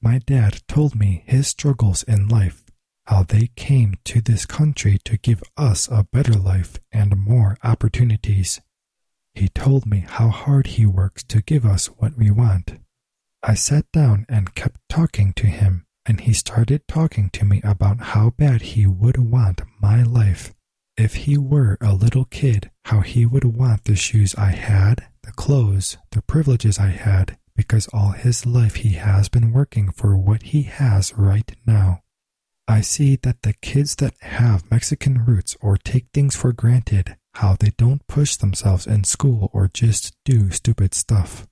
My 0.00 0.20
dad 0.20 0.62
told 0.66 0.94
me 0.94 1.22
his 1.26 1.48
struggles 1.48 2.02
in 2.04 2.28
life, 2.28 2.64
how 3.08 3.24
they 3.24 3.50
came 3.56 3.96
to 4.04 4.22
this 4.22 4.46
country 4.46 4.96
to 5.04 5.18
give 5.18 5.42
us 5.54 5.86
a 5.88 6.06
better 6.10 6.32
life 6.32 6.78
and 6.90 7.14
more 7.18 7.58
opportunities. 7.62 8.62
He 9.34 9.48
told 9.48 9.84
me 9.84 10.06
how 10.08 10.30
hard 10.30 10.66
he 10.66 10.86
works 10.86 11.22
to 11.24 11.42
give 11.42 11.66
us 11.66 11.88
what 11.88 12.16
we 12.16 12.30
want. 12.30 12.78
I 13.42 13.52
sat 13.52 13.84
down 13.92 14.24
and 14.30 14.54
kept 14.54 14.80
talking 14.88 15.34
to 15.34 15.46
him 15.46 15.84
and 16.10 16.22
he 16.22 16.32
started 16.32 16.82
talking 16.88 17.30
to 17.30 17.44
me 17.44 17.60
about 17.62 18.00
how 18.00 18.30
bad 18.30 18.62
he 18.62 18.84
would 18.84 19.16
want 19.16 19.62
my 19.80 20.02
life. 20.02 20.52
If 20.96 21.14
he 21.14 21.38
were 21.38 21.78
a 21.80 21.94
little 21.94 22.24
kid, 22.24 22.72
how 22.86 23.02
he 23.02 23.24
would 23.24 23.44
want 23.44 23.84
the 23.84 23.94
shoes 23.94 24.34
I 24.34 24.50
had, 24.50 25.06
the 25.22 25.30
clothes, 25.30 25.98
the 26.10 26.20
privileges 26.20 26.80
I 26.80 26.88
had, 26.88 27.38
because 27.54 27.86
all 27.92 28.10
his 28.10 28.44
life 28.44 28.74
he 28.74 28.94
has 28.94 29.28
been 29.28 29.52
working 29.52 29.92
for 29.92 30.16
what 30.16 30.42
he 30.50 30.62
has 30.62 31.16
right 31.16 31.52
now. 31.64 32.02
I 32.66 32.80
see 32.80 33.14
that 33.22 33.42
the 33.42 33.52
kids 33.52 33.94
that 33.96 34.14
have 34.20 34.68
Mexican 34.68 35.24
roots 35.24 35.56
or 35.60 35.76
take 35.76 36.06
things 36.12 36.34
for 36.34 36.52
granted, 36.52 37.14
how 37.34 37.54
they 37.54 37.70
don't 37.78 38.04
push 38.08 38.34
themselves 38.34 38.84
in 38.84 39.04
school 39.04 39.48
or 39.52 39.70
just 39.72 40.16
do 40.24 40.50
stupid 40.50 40.92
stuff 40.92 41.46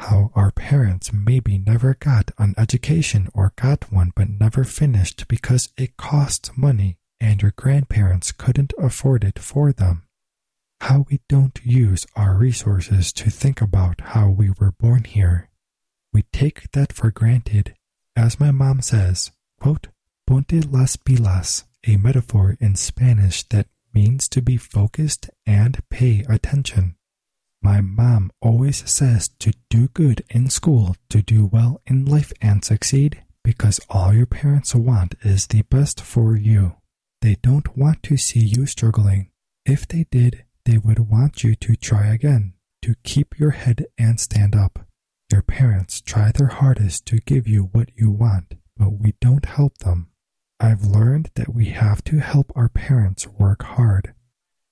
how 0.00 0.30
our 0.34 0.50
parents 0.50 1.12
maybe 1.12 1.58
never 1.58 1.94
got 1.94 2.30
an 2.38 2.54
education 2.56 3.28
or 3.34 3.52
got 3.56 3.92
one 3.92 4.12
but 4.16 4.28
never 4.28 4.64
finished 4.64 5.28
because 5.28 5.68
it 5.76 5.96
costs 5.98 6.50
money 6.56 6.96
and 7.20 7.42
your 7.42 7.52
grandparents 7.54 8.32
couldn't 8.32 8.72
afford 8.78 9.24
it 9.24 9.38
for 9.38 9.72
them. 9.72 10.02
How 10.80 11.04
we 11.10 11.20
don't 11.28 11.60
use 11.62 12.06
our 12.16 12.34
resources 12.34 13.12
to 13.12 13.30
think 13.30 13.60
about 13.60 14.00
how 14.00 14.30
we 14.30 14.50
were 14.58 14.72
born 14.72 15.04
here. 15.04 15.50
We 16.14 16.22
take 16.32 16.72
that 16.72 16.94
for 16.94 17.10
granted. 17.10 17.74
As 18.16 18.40
my 18.40 18.50
mom 18.50 18.80
says, 18.80 19.30
quote, 19.60 19.88
ponte 20.26 20.64
las 20.72 20.96
pilas, 20.96 21.64
a 21.86 21.98
metaphor 21.98 22.56
in 22.58 22.74
Spanish 22.74 23.42
that 23.50 23.66
means 23.92 24.28
to 24.30 24.40
be 24.40 24.56
focused 24.56 25.28
and 25.44 25.78
pay 25.90 26.24
attention. 26.28 26.96
My 27.62 27.80
mom 27.82 28.32
always 28.40 28.88
says 28.90 29.28
to 29.40 29.52
do 29.68 29.88
good 29.88 30.24
in 30.30 30.48
school, 30.48 30.96
to 31.10 31.20
do 31.20 31.46
well 31.46 31.80
in 31.86 32.06
life 32.06 32.32
and 32.40 32.64
succeed, 32.64 33.22
because 33.44 33.80
all 33.90 34.14
your 34.14 34.26
parents 34.26 34.74
want 34.74 35.14
is 35.22 35.46
the 35.46 35.62
best 35.62 36.00
for 36.00 36.36
you. 36.36 36.76
They 37.20 37.36
don't 37.42 37.76
want 37.76 38.02
to 38.04 38.16
see 38.16 38.40
you 38.40 38.64
struggling. 38.64 39.30
If 39.66 39.86
they 39.86 40.06
did, 40.10 40.44
they 40.64 40.78
would 40.78 41.10
want 41.10 41.44
you 41.44 41.54
to 41.56 41.76
try 41.76 42.06
again, 42.06 42.54
to 42.82 42.94
keep 43.04 43.38
your 43.38 43.50
head 43.50 43.86
and 43.98 44.18
stand 44.18 44.56
up. 44.56 44.86
Your 45.30 45.42
parents 45.42 46.00
try 46.00 46.32
their 46.32 46.48
hardest 46.48 47.04
to 47.06 47.18
give 47.18 47.46
you 47.46 47.68
what 47.72 47.90
you 47.94 48.10
want, 48.10 48.54
but 48.76 48.98
we 48.98 49.14
don't 49.20 49.44
help 49.44 49.78
them. 49.78 50.08
I've 50.58 50.84
learned 50.84 51.30
that 51.34 51.54
we 51.54 51.66
have 51.66 52.02
to 52.04 52.20
help 52.20 52.52
our 52.56 52.68
parents 52.68 53.26
work 53.26 53.62
hard 53.62 54.14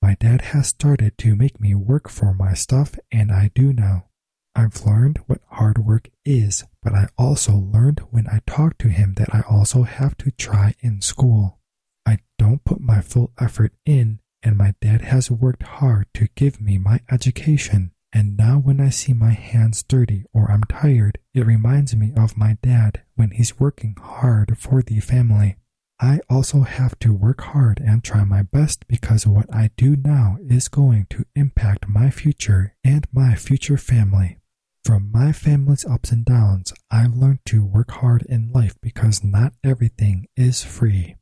my 0.00 0.14
dad 0.20 0.40
has 0.42 0.68
started 0.68 1.18
to 1.18 1.36
make 1.36 1.60
me 1.60 1.74
work 1.74 2.08
for 2.08 2.32
my 2.32 2.54
stuff, 2.54 2.94
and 3.10 3.32
I 3.32 3.50
do 3.54 3.72
now. 3.72 4.06
I've 4.54 4.84
learned 4.84 5.18
what 5.26 5.40
hard 5.50 5.78
work 5.78 6.08
is, 6.24 6.64
but 6.82 6.92
I 6.92 7.08
also 7.16 7.52
learned 7.52 8.00
when 8.10 8.26
I 8.28 8.40
talked 8.46 8.80
to 8.80 8.88
him 8.88 9.14
that 9.14 9.34
I 9.34 9.42
also 9.48 9.82
have 9.82 10.16
to 10.18 10.30
try 10.32 10.74
in 10.80 11.00
school. 11.00 11.58
I 12.06 12.18
don't 12.38 12.64
put 12.64 12.80
my 12.80 13.00
full 13.00 13.32
effort 13.38 13.72
in, 13.84 14.20
and 14.42 14.56
my 14.56 14.74
dad 14.80 15.02
has 15.02 15.30
worked 15.30 15.62
hard 15.62 16.06
to 16.14 16.28
give 16.34 16.60
me 16.60 16.78
my 16.78 17.00
education. 17.10 17.92
And 18.12 18.36
now, 18.36 18.58
when 18.58 18.80
I 18.80 18.88
see 18.88 19.12
my 19.12 19.32
hands 19.32 19.82
dirty 19.82 20.24
or 20.32 20.50
I'm 20.50 20.64
tired, 20.64 21.18
it 21.34 21.44
reminds 21.44 21.94
me 21.94 22.12
of 22.16 22.38
my 22.38 22.56
dad 22.62 23.02
when 23.16 23.32
he's 23.32 23.60
working 23.60 23.96
hard 24.00 24.56
for 24.58 24.82
the 24.82 25.00
family. 25.00 25.56
I 26.00 26.20
also 26.30 26.60
have 26.60 26.96
to 27.00 27.12
work 27.12 27.40
hard 27.40 27.80
and 27.84 28.04
try 28.04 28.22
my 28.22 28.42
best 28.42 28.86
because 28.86 29.26
what 29.26 29.52
I 29.52 29.70
do 29.76 29.96
now 29.96 30.38
is 30.48 30.68
going 30.68 31.06
to 31.10 31.24
impact 31.34 31.88
my 31.88 32.08
future 32.10 32.74
and 32.84 33.06
my 33.12 33.34
future 33.34 33.76
family. 33.76 34.38
From 34.84 35.10
my 35.12 35.32
family's 35.32 35.84
ups 35.84 36.12
and 36.12 36.24
downs, 36.24 36.72
I've 36.88 37.14
learned 37.14 37.44
to 37.46 37.64
work 37.64 37.90
hard 37.90 38.22
in 38.28 38.52
life 38.52 38.76
because 38.80 39.24
not 39.24 39.54
everything 39.64 40.28
is 40.36 40.62
free. 40.62 41.16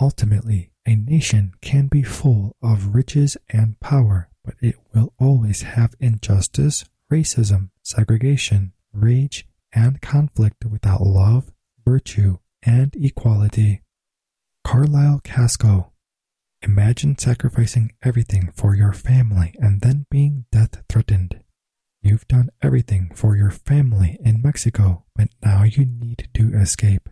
Ultimately, 0.00 0.70
a 0.86 0.94
nation 0.94 1.52
can 1.60 1.88
be 1.88 2.04
full 2.04 2.56
of 2.62 2.94
riches 2.94 3.36
and 3.50 3.78
power, 3.80 4.30
but 4.44 4.54
it 4.62 4.76
will 4.94 5.12
always 5.18 5.62
have 5.62 5.94
injustice, 5.98 6.84
racism, 7.12 7.70
segregation, 7.82 8.72
rage, 8.92 9.46
and 9.72 10.00
conflict 10.00 10.64
without 10.64 11.02
love, 11.02 11.50
virtue, 11.84 12.38
and 12.62 12.94
equality. 12.96 13.82
Carlisle 14.64 15.20
Casco. 15.24 15.92
Imagine 16.62 17.16
sacrificing 17.18 17.92
everything 18.02 18.52
for 18.54 18.74
your 18.74 18.92
family 18.92 19.54
and 19.58 19.80
then 19.80 20.06
being 20.10 20.44
death 20.52 20.82
threatened. 20.88 21.40
You've 22.02 22.28
done 22.28 22.50
everything 22.62 23.10
for 23.14 23.36
your 23.36 23.50
family 23.50 24.18
in 24.20 24.42
Mexico, 24.42 25.04
but 25.14 25.28
now 25.42 25.64
you 25.64 25.86
need 25.86 26.28
to 26.34 26.54
escape. 26.54 27.08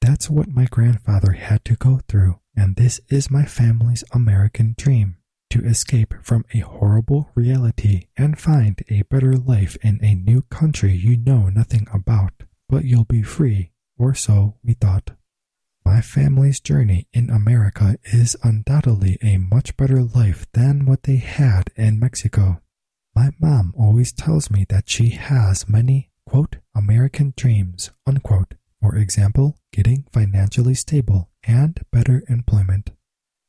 That's 0.00 0.30
what 0.30 0.48
my 0.48 0.66
grandfather 0.66 1.32
had 1.32 1.64
to 1.66 1.74
go 1.74 2.00
through, 2.08 2.40
and 2.56 2.76
this 2.76 3.00
is 3.08 3.30
my 3.30 3.44
family's 3.44 4.04
American 4.12 4.74
dream 4.78 5.16
to 5.50 5.64
escape 5.64 6.14
from 6.22 6.44
a 6.54 6.60
horrible 6.60 7.30
reality 7.34 8.06
and 8.16 8.38
find 8.38 8.82
a 8.88 9.02
better 9.02 9.34
life 9.34 9.76
in 9.82 9.98
a 10.02 10.14
new 10.14 10.42
country 10.42 10.92
you 10.92 11.16
know 11.16 11.48
nothing 11.48 11.86
about, 11.92 12.32
but 12.68 12.84
you'll 12.84 13.04
be 13.04 13.22
free, 13.22 13.72
or 13.98 14.14
so 14.14 14.56
we 14.62 14.74
thought. 14.74 15.10
My 15.90 16.02
family's 16.02 16.60
journey 16.60 17.08
in 17.14 17.30
America 17.30 17.96
is 18.04 18.36
undoubtedly 18.44 19.16
a 19.22 19.38
much 19.38 19.74
better 19.78 20.02
life 20.02 20.46
than 20.52 20.84
what 20.84 21.04
they 21.04 21.16
had 21.16 21.70
in 21.76 21.98
Mexico. 21.98 22.60
My 23.16 23.30
mom 23.40 23.72
always 23.76 24.12
tells 24.12 24.50
me 24.50 24.66
that 24.68 24.90
she 24.90 25.08
has 25.08 25.66
many, 25.66 26.10
quote, 26.26 26.56
American 26.74 27.32
dreams, 27.38 27.90
unquote. 28.06 28.52
For 28.82 28.96
example, 28.96 29.56
getting 29.72 30.04
financially 30.12 30.74
stable 30.74 31.30
and 31.42 31.80
better 31.90 32.22
employment. 32.28 32.90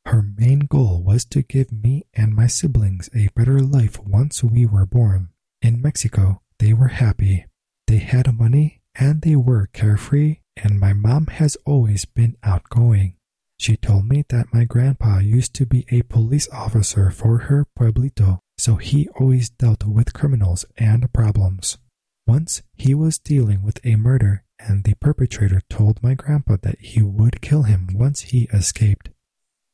Her 0.06 0.22
main 0.22 0.60
goal 0.60 1.02
was 1.04 1.26
to 1.26 1.42
give 1.42 1.70
me 1.70 2.06
and 2.14 2.34
my 2.34 2.46
siblings 2.46 3.10
a 3.14 3.28
better 3.36 3.60
life 3.60 4.00
once 4.00 4.42
we 4.42 4.64
were 4.64 4.86
born. 4.86 5.28
In 5.60 5.82
Mexico, 5.82 6.40
they 6.58 6.72
were 6.72 6.88
happy. 6.88 7.44
They 7.86 7.98
had 7.98 8.34
money 8.34 8.80
and 8.94 9.20
they 9.20 9.36
were 9.36 9.68
carefree, 9.74 10.38
and 10.62 10.78
my 10.78 10.92
mom 10.92 11.26
has 11.26 11.56
always 11.64 12.04
been 12.04 12.36
outgoing. 12.42 13.16
She 13.58 13.76
told 13.76 14.08
me 14.08 14.24
that 14.28 14.54
my 14.54 14.64
grandpa 14.64 15.18
used 15.18 15.54
to 15.54 15.66
be 15.66 15.84
a 15.90 16.02
police 16.02 16.48
officer 16.50 17.10
for 17.10 17.38
her 17.38 17.66
pueblito, 17.78 18.38
so 18.56 18.76
he 18.76 19.08
always 19.18 19.50
dealt 19.50 19.84
with 19.84 20.14
criminals 20.14 20.64
and 20.78 21.12
problems. 21.12 21.78
Once 22.26 22.62
he 22.76 22.94
was 22.94 23.18
dealing 23.18 23.62
with 23.62 23.84
a 23.84 23.96
murder, 23.96 24.44
and 24.58 24.84
the 24.84 24.94
perpetrator 24.94 25.60
told 25.68 26.02
my 26.02 26.14
grandpa 26.14 26.56
that 26.62 26.78
he 26.80 27.02
would 27.02 27.40
kill 27.40 27.64
him 27.64 27.88
once 27.92 28.20
he 28.22 28.48
escaped. 28.52 29.10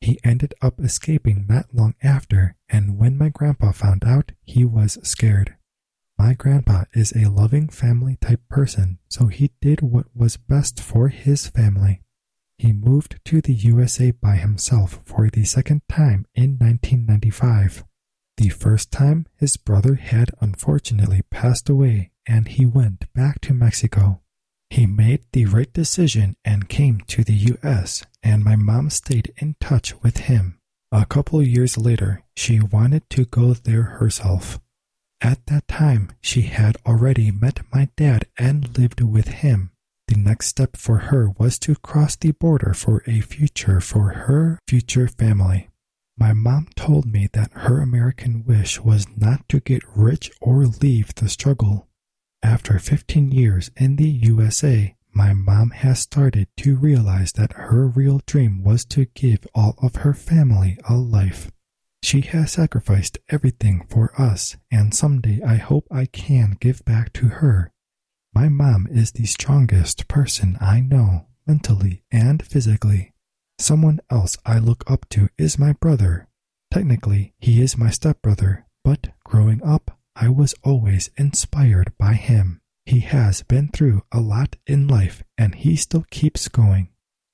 He 0.01 0.19
ended 0.23 0.55
up 0.63 0.81
escaping 0.81 1.47
not 1.49 1.75
long 1.75 1.95
after, 2.03 2.55
and 2.69 2.99
when 2.99 3.19
my 3.19 3.29
grandpa 3.29 3.73
found 3.73 4.05
out, 4.05 4.33
he 4.45 4.65
was 4.65 4.99
scared. 5.03 5.57
My 6.19 6.35
grandpa 6.35 6.85
is 6.95 7.13
a 7.13 7.31
loving 7.31 7.69
family 7.69 8.17
type 8.21 8.41
person, 8.49 8.99
so 9.09 9.27
he 9.27 9.51
did 9.61 9.83
what 9.83 10.07
was 10.15 10.37
best 10.37 10.81
for 10.81 11.09
his 11.09 11.47
family. 11.47 12.01
He 12.59 12.73
moved 12.73 13.21
to 13.27 13.41
the 13.41 13.53
USA 13.53 14.13
by 14.13 14.37
himself 14.37 15.01
for 15.05 15.29
the 15.29 15.45
second 15.45 15.83
time 15.89 16.27
in 16.35 16.57
1995. 16.59 17.85
The 18.39 18.49
first 18.49 18.91
time, 18.91 19.27
his 19.37 19.57
brother 19.57 19.97
had 19.97 20.31
unfortunately 20.41 21.23
passed 21.31 21.69
away 21.69 22.13
and 22.27 22.49
he 22.49 22.67
went 22.67 23.13
back 23.15 23.41
to 23.43 23.55
Mexico. 23.55 24.21
He 24.71 24.87
made 24.87 25.25
the 25.33 25.45
right 25.47 25.73
decision 25.73 26.37
and 26.45 26.69
came 26.69 27.01
to 27.09 27.25
the 27.25 27.57
US, 27.63 28.05
and 28.23 28.43
my 28.43 28.57
mom 28.57 28.91
stayed 28.91 29.33
in 29.37 29.57
touch 29.61 29.95
with 30.03 30.19
him. 30.19 30.59
A 30.91 31.07
couple 31.07 31.43
years 31.43 31.79
later, 31.79 32.23
she 32.37 32.61
wanted 32.61 33.09
to 33.11 33.27
go 33.27 33.55
there 33.55 33.83
herself. 34.01 34.59
At 35.21 35.47
that 35.47 35.67
time, 35.67 36.13
she 36.21 36.43
had 36.43 36.77
already 36.85 37.31
met 37.31 37.61
my 37.73 37.89
dad 37.97 38.27
and 38.39 38.77
lived 38.79 39.01
with 39.01 39.29
him. 39.29 39.71
The 40.09 40.17
next 40.17 40.47
step 40.47 40.77
for 40.77 40.99
her 40.99 41.31
was 41.31 41.59
to 41.61 41.75
cross 41.75 42.17
the 42.17 42.33
border 42.33 42.75
for 42.75 43.03
a 43.07 43.21
future 43.21 43.81
for 43.81 44.11
her 44.11 44.59
future 44.69 45.09
family. 45.09 45.71
My 46.19 46.33
mom 46.33 46.69
told 46.77 47.07
me 47.07 47.29
that 47.33 47.53
her 47.53 47.81
American 47.81 48.45
wish 48.45 48.81
was 48.81 49.07
not 49.17 49.49
to 49.49 49.61
get 49.61 49.83
rich 49.95 50.31
or 50.41 50.67
leave 50.67 51.15
the 51.15 51.29
struggle. 51.29 51.89
After 52.43 52.79
15 52.79 53.33
years 53.33 53.71
in 53.77 53.97
the 53.97 54.09
USA, 54.09 54.95
my 55.13 55.33
mom 55.33 55.71
has 55.71 55.99
started 56.01 56.49
to 56.59 56.77
realize 56.77 57.33
that 57.33 57.53
her 57.55 57.89
real 57.89 58.21
dream 58.27 58.63
was 58.63 58.85
to 58.87 59.07
give 59.07 59.47
all 59.55 59.75
of 59.83 59.97
her 59.97 60.15
family 60.15 60.79
a 60.89 60.95
life. 60.95 61.51
She 62.07 62.21
has 62.21 62.53
sacrificed 62.53 63.19
everything 63.31 63.85
for 63.89 64.13
us, 64.17 64.57
and 64.71 64.95
someday 64.95 65.43
I 65.43 65.57
hope 65.57 65.89
I 65.91 66.07
can 66.07 66.57
give 66.61 66.85
back 66.85 67.13
to 67.15 67.27
her. 67.27 67.73
My 68.33 68.49
mom 68.49 68.87
is 68.89 69.11
the 69.11 69.27
strongest 69.27 70.07
person 70.07 70.57
I 70.61 70.79
know, 70.79 71.27
mentally 71.49 72.05
and 72.13 72.47
physically. 72.47 73.13
Someone 73.59 73.99
else 74.09 74.39
I 74.47 74.61
look 74.61 74.89
up 74.89 75.09
to 75.09 75.31
is 75.37 75.59
my 75.59 75.73
brother. 75.73 76.29
Technically, 76.73 77.35
he 77.41 77.61
is 77.61 77.77
my 77.77 77.91
stepbrother, 77.91 78.67
but 78.85 79.09
growing 79.25 79.61
up, 79.65 79.99
I 80.15 80.29
was 80.29 80.55
always 80.63 81.11
inspired 81.17 81.93
by 81.99 82.13
him. 82.15 82.61
He 82.85 83.01
has 83.01 83.43
been 83.43 83.67
through 83.67 84.03
a 84.13 84.21
lot 84.21 84.55
in 84.65 84.87
life 84.87 85.25
and 85.37 85.57
he 85.57 85.75
still 85.75 86.05
keeps 86.13 86.47
going. 86.47 86.91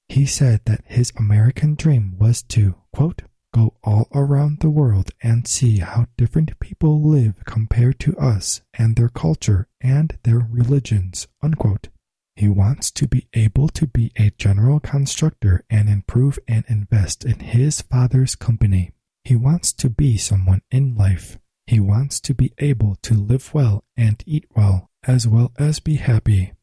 He 0.09 0.25
said 0.25 0.63
that 0.65 0.85
his 0.87 1.13
American 1.19 1.75
dream 1.75 2.17
was 2.19 2.43
to, 2.45 2.77
quote, 2.95 3.21
go 3.53 3.77
all 3.85 4.09
around 4.15 4.61
the 4.61 4.71
world 4.71 5.11
and 5.23 5.47
see 5.47 5.79
how 5.79 6.07
different 6.17 6.59
people 6.59 7.03
live 7.03 7.35
compared 7.45 7.99
to 8.01 8.17
us 8.17 8.63
and 8.75 8.97
their 8.97 9.09
culture 9.09 9.69
and 9.81 10.19
their 10.25 10.47
religions. 10.51 11.29
Unquote. 11.43 11.89
He 12.35 12.49
wants 12.49 12.91
to 12.93 13.07
be 13.07 13.29
able 13.35 13.69
to 13.69 13.87
be 13.87 14.11
a 14.17 14.31
general 14.39 14.81
constructor 14.81 15.65
and 15.69 15.89
improve 15.89 16.39
and 16.49 16.65
invest 16.67 17.25
in 17.25 17.41
his 17.41 17.83
father's 17.83 18.35
company. 18.35 18.93
He 19.23 19.37
wants 19.37 19.73
to 19.75 19.91
be 19.91 20.17
someone 20.17 20.63
in 20.71 20.95
life. 20.95 21.39
He 21.67 21.79
wants 21.79 22.21
to 22.21 22.35
be 22.35 22.53
able 22.59 22.97
to 23.03 23.15
live 23.15 23.53
well 23.55 23.85
and 23.97 24.23
eat 24.27 24.47
well, 24.57 24.91
as 25.05 25.29
well 25.29 25.53
as 25.59 25.79
be 25.79 25.97
happy. 25.97 26.55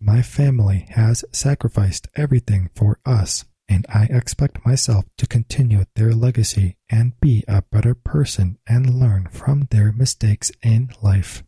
My 0.00 0.22
family 0.22 0.86
has 0.90 1.24
sacrificed 1.32 2.08
everything 2.14 2.70
for 2.74 3.00
us 3.04 3.44
and 3.68 3.86
I 3.88 4.04
expect 4.04 4.64
myself 4.64 5.04
to 5.18 5.26
continue 5.26 5.84
their 5.94 6.12
legacy 6.12 6.76
and 6.88 7.18
be 7.20 7.44
a 7.48 7.62
better 7.62 7.94
person 7.94 8.58
and 8.68 9.00
learn 9.00 9.28
from 9.30 9.68
their 9.70 9.92
mistakes 9.92 10.52
in 10.62 10.90
life. 11.02 11.42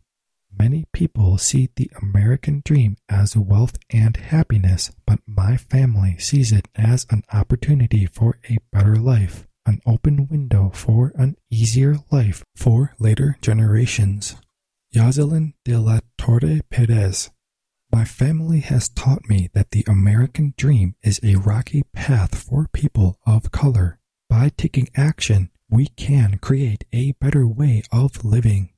Many 0.57 0.85
people 0.91 1.37
see 1.37 1.69
the 1.75 1.89
American 2.01 2.61
dream 2.65 2.97
as 3.07 3.37
wealth 3.37 3.77
and 3.91 4.17
happiness, 4.17 4.91
but 5.05 5.19
my 5.25 5.55
family 5.55 6.17
sees 6.17 6.51
it 6.51 6.67
as 6.75 7.05
an 7.09 7.23
opportunity 7.31 8.05
for 8.05 8.39
a 8.49 8.57
better 8.73 8.97
life, 8.97 9.47
an 9.65 9.79
open 9.85 10.27
window 10.27 10.71
for 10.73 11.13
an 11.15 11.37
easier 11.49 11.97
life 12.11 12.43
for 12.55 12.93
later 12.99 13.37
generations. 13.41 14.35
Yoselin 14.93 15.53
de 15.63 15.77
la 15.77 15.99
Torre 16.17 16.61
Perez 16.69 17.29
my 17.91 18.05
family 18.05 18.59
has 18.59 18.89
taught 18.89 19.27
me 19.27 19.49
that 19.53 19.71
the 19.71 19.83
American 19.87 20.53
dream 20.57 20.95
is 21.01 21.19
a 21.23 21.35
rocky 21.35 21.83
path 21.93 22.35
for 22.35 22.67
people 22.71 23.17
of 23.25 23.51
color. 23.51 23.99
By 24.29 24.49
taking 24.49 24.89
action, 24.95 25.49
we 25.69 25.87
can 25.87 26.37
create 26.37 26.85
a 26.93 27.13
better 27.13 27.47
way 27.47 27.81
of 27.91 28.23
living. 28.23 28.69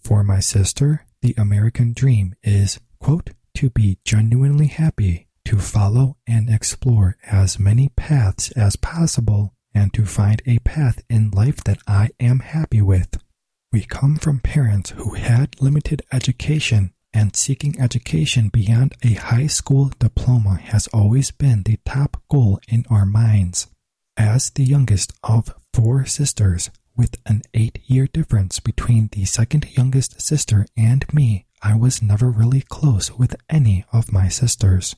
For 0.00 0.24
my 0.24 0.40
sister, 0.40 1.06
the 1.22 1.34
American 1.38 1.92
dream 1.92 2.34
is, 2.42 2.80
quote, 3.00 3.30
to 3.54 3.70
be 3.70 3.98
genuinely 4.04 4.66
happy, 4.66 5.28
to 5.44 5.58
follow 5.58 6.16
and 6.26 6.50
explore 6.50 7.16
as 7.24 7.58
many 7.58 7.88
paths 7.90 8.50
as 8.52 8.76
possible, 8.76 9.54
and 9.74 9.92
to 9.94 10.04
find 10.04 10.42
a 10.44 10.58
path 10.60 11.02
in 11.08 11.30
life 11.30 11.62
that 11.64 11.78
I 11.86 12.10
am 12.18 12.40
happy 12.40 12.82
with. 12.82 13.18
We 13.72 13.82
come 13.82 14.16
from 14.16 14.40
parents 14.40 14.90
who 14.90 15.14
had 15.14 15.60
limited 15.60 16.02
education 16.12 16.92
and 17.16 17.34
seeking 17.34 17.80
education 17.80 18.50
beyond 18.50 18.94
a 19.02 19.14
high 19.14 19.46
school 19.46 19.90
diploma 19.98 20.56
has 20.56 20.86
always 20.88 21.30
been 21.30 21.62
the 21.62 21.78
top 21.86 22.22
goal 22.30 22.60
in 22.68 22.84
our 22.90 23.06
minds. 23.06 23.68
As 24.18 24.50
the 24.50 24.64
youngest 24.64 25.14
of 25.24 25.54
four 25.72 26.04
sisters, 26.04 26.68
with 26.94 27.16
an 27.24 27.40
eight 27.54 27.78
year 27.86 28.06
difference 28.06 28.60
between 28.60 29.08
the 29.12 29.24
second 29.24 29.66
youngest 29.78 30.20
sister 30.20 30.66
and 30.76 31.06
me, 31.12 31.46
I 31.62 31.74
was 31.74 32.02
never 32.02 32.30
really 32.30 32.60
close 32.60 33.10
with 33.10 33.34
any 33.48 33.86
of 33.94 34.12
my 34.12 34.28
sisters. 34.28 34.94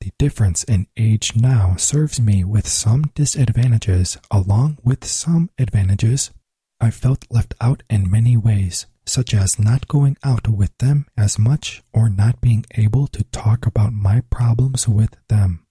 The 0.00 0.10
difference 0.18 0.64
in 0.64 0.88
age 0.96 1.36
now 1.36 1.76
serves 1.76 2.20
me 2.20 2.42
with 2.42 2.66
some 2.66 3.04
disadvantages, 3.14 4.18
along 4.32 4.78
with 4.82 5.04
some 5.04 5.48
advantages. 5.58 6.32
I 6.82 6.90
felt 6.90 7.30
left 7.30 7.54
out 7.60 7.84
in 7.88 8.10
many 8.10 8.36
ways 8.36 8.86
such 9.06 9.34
as 9.34 9.58
not 9.58 9.86
going 9.86 10.16
out 10.24 10.48
with 10.48 10.76
them 10.78 11.06
as 11.16 11.38
much 11.38 11.82
or 11.92 12.08
not 12.08 12.40
being 12.40 12.64
able 12.74 13.06
to 13.08 13.24
talk 13.24 13.66
about 13.66 13.92
my 13.92 14.22
problems 14.30 14.88
with 14.88 15.16
them. 15.28 15.64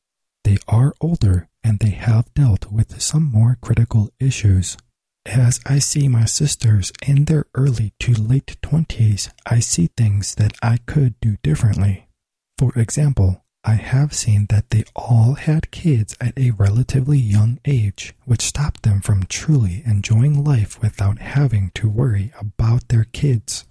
They 0.45 0.57
are 0.69 0.93
older 1.01 1.49
and 1.63 1.79
they 1.79 1.91
have 1.91 2.33
dealt 2.33 2.71
with 2.71 3.01
some 3.01 3.23
more 3.23 3.57
critical 3.61 4.09
issues. 4.19 4.77
As 5.25 5.59
I 5.65 5.79
see 5.79 6.07
my 6.07 6.25
sisters 6.25 6.91
in 7.05 7.25
their 7.25 7.45
early 7.55 7.93
to 7.99 8.13
late 8.13 8.57
20s, 8.61 9.31
I 9.45 9.59
see 9.59 9.89
things 9.95 10.35
that 10.35 10.53
I 10.63 10.77
could 10.87 11.19
do 11.19 11.37
differently. 11.43 12.07
For 12.57 12.71
example, 12.75 13.43
I 13.63 13.75
have 13.75 14.13
seen 14.13 14.47
that 14.49 14.71
they 14.71 14.83
all 14.95 15.35
had 15.35 15.69
kids 15.69 16.17
at 16.19 16.37
a 16.37 16.51
relatively 16.51 17.19
young 17.19 17.59
age, 17.63 18.15
which 18.25 18.41
stopped 18.41 18.81
them 18.81 19.01
from 19.01 19.23
truly 19.27 19.83
enjoying 19.85 20.43
life 20.43 20.81
without 20.81 21.19
having 21.19 21.69
to 21.75 21.87
worry 21.87 22.33
about 22.39 22.87
their 22.87 23.03
kids. 23.03 23.65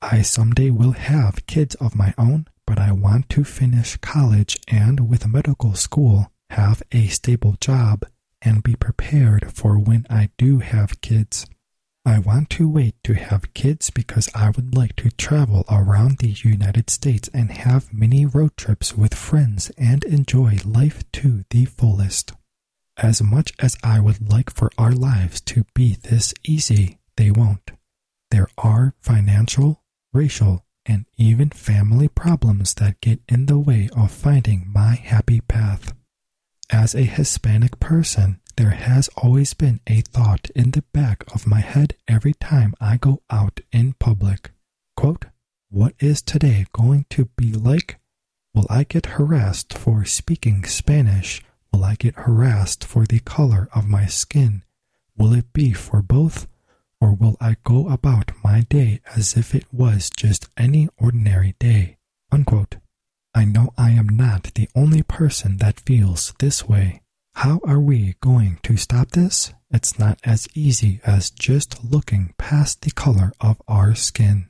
I 0.00 0.22
someday 0.22 0.70
will 0.70 0.92
have 0.92 1.46
kids 1.46 1.74
of 1.76 1.96
my 1.96 2.14
own, 2.16 2.46
but 2.66 2.78
I 2.78 2.92
want 2.92 3.28
to 3.30 3.44
finish 3.44 3.96
college 3.96 4.58
and 4.68 5.08
with 5.08 5.26
medical 5.26 5.74
school 5.74 6.30
have 6.50 6.82
a 6.92 7.08
stable 7.08 7.56
job 7.60 8.04
and 8.42 8.62
be 8.62 8.76
prepared 8.76 9.52
for 9.52 9.78
when 9.78 10.06
I 10.08 10.30
do 10.38 10.58
have 10.60 11.00
kids. 11.00 11.46
I 12.04 12.18
want 12.18 12.50
to 12.50 12.68
wait 12.68 12.96
to 13.04 13.14
have 13.14 13.54
kids 13.54 13.90
because 13.90 14.28
I 14.34 14.50
would 14.50 14.74
like 14.74 14.96
to 14.96 15.10
travel 15.10 15.64
around 15.70 16.18
the 16.18 16.30
United 16.30 16.90
States 16.90 17.30
and 17.32 17.52
have 17.52 17.94
many 17.94 18.26
road 18.26 18.56
trips 18.56 18.96
with 18.96 19.14
friends 19.14 19.70
and 19.78 20.02
enjoy 20.02 20.58
life 20.64 21.04
to 21.12 21.44
the 21.50 21.64
fullest. 21.64 22.32
As 22.96 23.22
much 23.22 23.52
as 23.60 23.76
I 23.84 24.00
would 24.00 24.28
like 24.28 24.50
for 24.50 24.70
our 24.76 24.92
lives 24.92 25.40
to 25.42 25.64
be 25.74 25.94
this 25.94 26.34
easy, 26.44 26.98
they 27.16 27.30
won't. 27.30 27.70
There 28.32 28.48
are 28.58 28.94
financial, 29.00 29.82
racial, 30.12 30.64
and 30.84 31.06
even 31.16 31.50
family 31.50 32.08
problems 32.08 32.74
that 32.74 33.00
get 33.00 33.20
in 33.28 33.46
the 33.46 33.60
way 33.60 33.88
of 33.96 34.10
finding 34.10 34.68
my 34.74 34.96
happy 34.96 35.40
path. 35.40 35.94
As 36.68 36.94
a 36.94 37.02
Hispanic 37.04 37.78
person, 37.78 38.40
there 38.56 38.70
has 38.70 39.08
always 39.16 39.54
been 39.54 39.80
a 39.86 40.00
thought 40.00 40.50
in 40.50 40.70
the 40.72 40.84
back 40.92 41.24
of 41.34 41.46
my 41.46 41.60
head 41.60 41.96
every 42.08 42.34
time 42.34 42.74
I 42.80 42.96
go 42.96 43.22
out 43.30 43.60
in 43.72 43.94
public. 43.94 44.50
Quote, 44.96 45.26
what 45.70 45.94
is 46.00 46.22
today 46.22 46.66
going 46.72 47.06
to 47.10 47.26
be 47.36 47.52
like? 47.52 47.98
Will 48.54 48.66
I 48.68 48.84
get 48.84 49.06
harassed 49.16 49.76
for 49.76 50.04
speaking 50.04 50.64
Spanish? 50.64 51.42
Will 51.72 51.84
I 51.84 51.94
get 51.94 52.14
harassed 52.14 52.84
for 52.84 53.06
the 53.06 53.20
color 53.20 53.68
of 53.74 53.88
my 53.88 54.06
skin? 54.06 54.62
Will 55.16 55.32
it 55.32 55.52
be 55.52 55.72
for 55.72 56.02
both? 56.02 56.46
Or 57.00 57.14
will 57.14 57.36
I 57.40 57.56
go 57.64 57.88
about 57.88 58.32
my 58.44 58.60
day 58.62 59.00
as 59.16 59.36
if 59.36 59.54
it 59.54 59.64
was 59.72 60.10
just 60.10 60.48
any 60.56 60.88
ordinary 60.98 61.54
day? 61.58 61.96
Unquote. 62.30 62.76
I 63.34 63.44
know 63.44 63.72
I 63.78 63.90
am 63.90 64.08
not 64.08 64.52
the 64.54 64.68
only 64.74 65.02
person 65.02 65.56
that 65.56 65.80
feels 65.80 66.34
this 66.38 66.68
way. 66.68 67.01
How 67.34 67.60
are 67.64 67.80
we 67.80 68.14
going 68.20 68.58
to 68.62 68.76
stop 68.76 69.10
this? 69.10 69.52
It's 69.70 69.98
not 69.98 70.18
as 70.22 70.48
easy 70.54 71.00
as 71.04 71.30
just 71.30 71.84
looking 71.84 72.34
past 72.38 72.82
the 72.82 72.90
color 72.90 73.32
of 73.40 73.60
our 73.66 73.94
skin. 73.94 74.48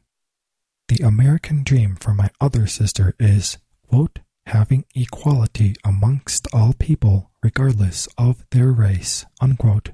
The 0.88 1.04
American 1.04 1.62
dream 1.62 1.96
for 1.96 2.12
my 2.12 2.30
other 2.40 2.66
sister 2.66 3.14
is, 3.18 3.58
quote, 3.88 4.18
having 4.46 4.84
equality 4.94 5.74
amongst 5.84 6.48
all 6.52 6.74
people 6.74 7.30
regardless 7.42 8.08
of 8.18 8.44
their 8.50 8.70
race, 8.72 9.24
unquote. 9.40 9.90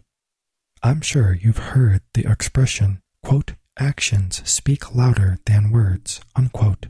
I'm 0.82 1.00
sure 1.00 1.34
you've 1.34 1.58
heard 1.58 2.02
the 2.14 2.30
expression, 2.30 3.00
quote, 3.22 3.52
actions 3.78 4.42
speak 4.48 4.94
louder 4.94 5.38
than 5.46 5.70
words, 5.70 6.20
unquote 6.34 6.86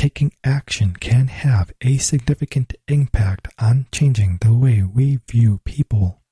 taking 0.00 0.32
action 0.42 0.96
can 0.98 1.26
have 1.26 1.70
a 1.82 1.98
significant 1.98 2.72
impact 2.88 3.46
on 3.58 3.84
changing 3.92 4.38
the 4.40 4.54
way 4.54 4.82
we 4.82 5.18
view 5.28 5.60
people. 5.66 6.22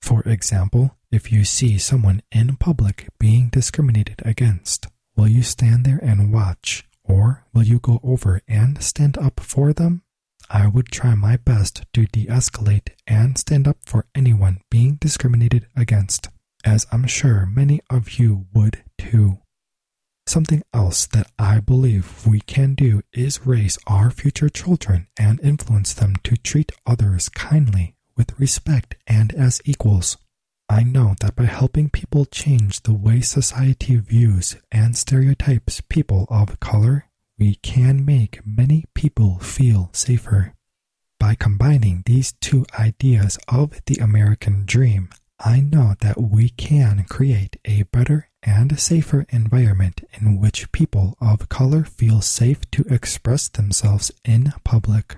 For 0.00 0.22
example, 0.22 0.96
if 1.12 1.30
you 1.30 1.44
see 1.44 1.76
someone 1.76 2.22
in 2.32 2.56
public 2.56 3.08
being 3.18 3.50
discriminated 3.50 4.22
against, 4.24 4.86
will 5.16 5.28
you 5.28 5.42
stand 5.42 5.84
there 5.84 6.00
and 6.02 6.32
watch, 6.32 6.88
or 7.04 7.44
will 7.52 7.64
you 7.64 7.78
go 7.78 8.00
over 8.02 8.40
and 8.48 8.82
stand 8.82 9.18
up 9.18 9.38
for 9.38 9.74
them? 9.74 10.00
I 10.48 10.66
would 10.66 10.86
try 10.86 11.14
my 11.14 11.36
best 11.36 11.84
to 11.92 12.06
de 12.06 12.24
escalate 12.24 12.92
and 13.06 13.36
stand 13.36 13.68
up 13.68 13.76
for 13.84 14.06
anyone 14.14 14.62
being 14.70 14.94
discriminated 14.94 15.66
against, 15.76 16.28
as 16.64 16.86
I'm 16.90 17.06
sure 17.06 17.44
many 17.44 17.82
of 17.90 18.12
you 18.18 18.46
would 18.54 18.82
too. 18.96 19.40
Something 20.30 20.62
else 20.72 21.06
that 21.06 21.28
I 21.40 21.58
believe 21.58 22.24
we 22.24 22.38
can 22.38 22.76
do 22.76 23.02
is 23.12 23.44
raise 23.44 23.80
our 23.88 24.12
future 24.12 24.48
children 24.48 25.08
and 25.18 25.40
influence 25.40 25.92
them 25.92 26.14
to 26.22 26.36
treat 26.36 26.70
others 26.86 27.28
kindly, 27.28 27.96
with 28.16 28.38
respect, 28.38 28.94
and 29.08 29.34
as 29.34 29.60
equals. 29.64 30.18
I 30.68 30.84
know 30.84 31.16
that 31.18 31.34
by 31.34 31.46
helping 31.46 31.90
people 31.90 32.26
change 32.26 32.82
the 32.82 32.94
way 32.94 33.22
society 33.22 33.96
views 33.96 34.54
and 34.70 34.96
stereotypes 34.96 35.80
people 35.80 36.28
of 36.30 36.60
color, 36.60 37.06
we 37.36 37.56
can 37.56 38.04
make 38.04 38.46
many 38.46 38.84
people 38.94 39.40
feel 39.40 39.90
safer. 39.92 40.54
By 41.18 41.34
combining 41.34 42.04
these 42.06 42.34
two 42.40 42.66
ideas 42.78 43.36
of 43.48 43.84
the 43.86 43.96
American 43.96 44.64
dream, 44.64 45.08
I 45.40 45.58
know 45.58 45.96
that 46.02 46.20
we 46.20 46.50
can 46.50 47.04
create 47.08 47.56
a 47.64 47.82
better 47.82 48.29
and 48.42 48.72
a 48.72 48.78
safer 48.78 49.26
environment 49.30 50.02
in 50.14 50.40
which 50.40 50.72
people 50.72 51.16
of 51.20 51.48
color 51.48 51.84
feel 51.84 52.20
safe 52.20 52.68
to 52.70 52.84
express 52.90 53.48
themselves 53.48 54.10
in 54.24 54.52
public. 54.64 55.16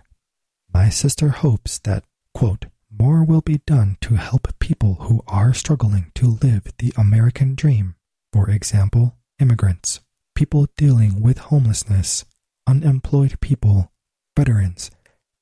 My 0.72 0.88
sister 0.88 1.28
hopes 1.28 1.78
that, 1.80 2.04
quote, 2.34 2.66
more 2.90 3.24
will 3.24 3.40
be 3.40 3.58
done 3.66 3.96
to 4.02 4.14
help 4.14 4.58
people 4.58 4.94
who 5.00 5.22
are 5.26 5.54
struggling 5.54 6.10
to 6.14 6.38
live 6.42 6.72
the 6.78 6.92
American 6.96 7.54
dream. 7.54 7.94
For 8.32 8.50
example, 8.50 9.16
immigrants, 9.38 10.00
people 10.34 10.68
dealing 10.76 11.20
with 11.20 11.38
homelessness, 11.38 12.24
unemployed 12.66 13.40
people, 13.40 13.92
veterans, 14.36 14.90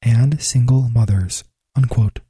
and 0.03 0.41
single 0.41 0.89
mothers, 0.89 1.45
unquote. 1.77 2.21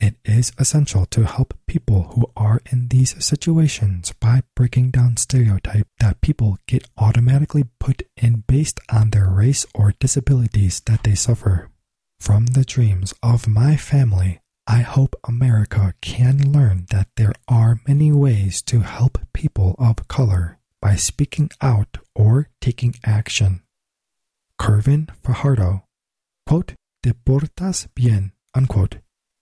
It 0.00 0.16
is 0.24 0.52
essential 0.58 1.06
to 1.06 1.26
help 1.26 1.54
people 1.66 2.14
who 2.14 2.30
are 2.36 2.60
in 2.70 2.88
these 2.88 3.16
situations 3.24 4.12
by 4.20 4.42
breaking 4.54 4.90
down 4.90 5.16
stereotypes 5.16 5.90
that 5.98 6.20
people 6.20 6.58
get 6.68 6.86
automatically 6.96 7.64
put 7.80 8.02
in 8.16 8.44
based 8.46 8.78
on 8.90 9.10
their 9.10 9.28
race 9.28 9.66
or 9.74 9.94
disabilities 9.98 10.80
that 10.86 11.02
they 11.02 11.16
suffer. 11.16 11.70
From 12.20 12.46
the 12.46 12.64
dreams 12.64 13.12
of 13.24 13.48
my 13.48 13.76
family, 13.76 14.40
I 14.68 14.82
hope 14.82 15.16
America 15.26 15.94
can 16.00 16.52
learn 16.52 16.86
that 16.90 17.08
there 17.16 17.34
are 17.48 17.80
many 17.88 18.12
ways 18.12 18.62
to 18.62 18.80
help 18.80 19.18
people 19.32 19.74
of 19.78 20.06
color 20.06 20.58
by 20.80 20.94
speaking 20.94 21.50
out 21.60 21.98
or 22.14 22.50
taking 22.60 22.94
action. 23.04 23.62
Kervin 24.60 25.08
Fajardo, 25.24 25.84
quote, 26.46 26.74
Te 27.02 27.12
portas 27.12 27.88
bien, 27.94 28.32
unquote. 28.54 28.98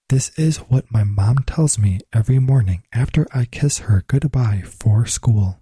This 0.08 0.30
is 0.38 0.58
what 0.58 0.92
my 0.92 1.02
mom 1.02 1.38
tells 1.48 1.80
me 1.80 1.98
every 2.12 2.38
morning 2.38 2.84
after 2.92 3.26
I 3.34 3.44
kiss 3.44 3.78
her 3.78 4.04
goodbye 4.06 4.62
for 4.64 5.04
school. 5.04 5.58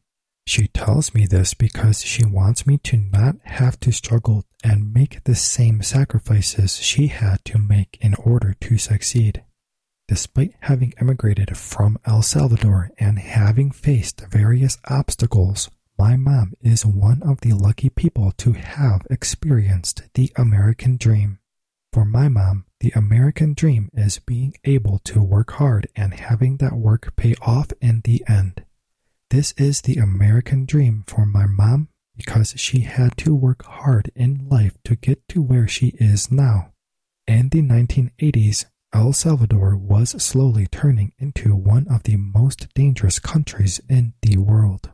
She 0.47 0.67
tells 0.69 1.15
me 1.15 1.25
this 1.25 1.55
because 1.55 2.05
she 2.05 2.27
wants 2.27 2.67
me 2.67 2.77
to 2.85 2.99
not 2.99 3.37
have 3.45 3.81
to 3.81 3.91
struggle 3.91 4.45
and 4.63 4.93
make 4.93 5.25
the 5.25 5.35
same 5.35 5.81
sacrifices 5.83 6.77
she 6.77 7.07
had 7.07 7.43
to 7.47 7.59
make 7.59 7.97
in 8.03 8.15
order 8.17 8.53
to 8.61 8.77
succeed. 8.77 9.43
Despite 10.09 10.53
having 10.61 10.93
emigrated 11.01 11.57
from 11.57 11.99
El 12.05 12.21
Salvador 12.21 12.91
and 12.99 13.19
having 13.19 13.71
faced 13.71 14.27
various 14.29 14.77
obstacles, 14.91 15.71
my 15.99 16.17
mom 16.17 16.53
is 16.61 16.85
one 16.85 17.23
of 17.23 17.41
the 17.41 17.55
lucky 17.55 17.89
people 17.89 18.33
to 18.33 18.53
have 18.53 19.07
experienced 19.09 20.03
the 20.13 20.31
American 20.37 20.99
dream. 20.99 21.39
For 21.95 22.05
my 22.05 22.29
mom, 22.29 22.67
the 22.85 22.93
American 22.95 23.55
dream 23.55 23.89
is 23.95 24.19
being 24.19 24.53
able 24.65 24.99
to 24.99 25.23
work 25.23 25.53
hard 25.53 25.89
and 25.97 26.13
having 26.13 26.59
that 26.59 26.75
work 26.75 27.17
pay 27.17 27.35
off 27.41 27.69
in 27.81 28.03
the 28.05 28.23
end. 28.29 28.63
This 29.31 29.53
is 29.53 29.81
the 29.81 29.97
American 29.97 30.67
dream 30.67 31.03
for 31.07 31.25
my 31.25 31.47
mom 31.47 31.89
because 32.15 32.53
she 32.59 32.81
had 32.81 33.17
to 33.17 33.35
work 33.35 33.65
hard 33.65 34.11
in 34.15 34.47
life 34.51 34.77
to 34.85 34.97
get 34.97 35.27
to 35.29 35.41
where 35.41 35.67
she 35.67 35.95
is 35.99 36.31
now. 36.31 36.75
In 37.27 37.49
the 37.49 37.63
1980s, 37.63 38.67
El 38.93 39.15
Salvador 39.15 39.77
was 39.77 40.23
slowly 40.23 40.67
turning 40.67 41.15
into 41.19 41.57
one 41.57 41.87
of 41.89 42.03
the 42.03 42.19
most 42.19 42.69
dangerous 42.75 43.19
countries 43.19 43.81
in 43.89 44.13
the 44.21 44.37
world. 44.37 44.91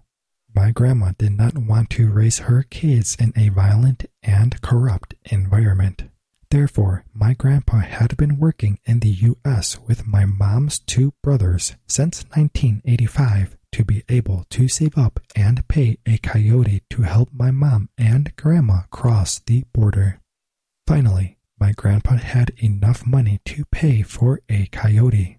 My 0.54 0.70
grandma 0.70 1.10
did 1.18 1.32
not 1.32 1.58
want 1.58 1.90
to 1.90 2.08
raise 2.08 2.38
her 2.38 2.62
kids 2.62 3.16
in 3.18 3.32
a 3.34 3.48
violent 3.48 4.04
and 4.22 4.62
corrupt 4.62 5.16
environment. 5.24 6.04
Therefore, 6.50 7.04
my 7.14 7.34
grandpa 7.34 7.78
had 7.78 8.16
been 8.16 8.38
working 8.38 8.80
in 8.84 9.00
the 9.00 9.10
U.S. 9.10 9.78
with 9.86 10.06
my 10.06 10.24
mom's 10.24 10.80
two 10.80 11.14
brothers 11.22 11.76
since 11.86 12.24
1985 12.34 13.56
to 13.72 13.84
be 13.84 14.02
able 14.08 14.46
to 14.50 14.66
save 14.66 14.98
up 14.98 15.20
and 15.36 15.66
pay 15.68 15.98
a 16.06 16.18
coyote 16.18 16.82
to 16.90 17.02
help 17.02 17.28
my 17.32 17.52
mom 17.52 17.88
and 17.96 18.34
grandma 18.34 18.80
cross 18.90 19.38
the 19.46 19.64
border. 19.72 20.20
Finally, 20.88 21.38
my 21.60 21.70
grandpa 21.70 22.16
had 22.16 22.50
enough 22.56 23.06
money 23.06 23.38
to 23.44 23.64
pay 23.66 24.02
for 24.02 24.40
a 24.48 24.66
coyote. 24.72 25.38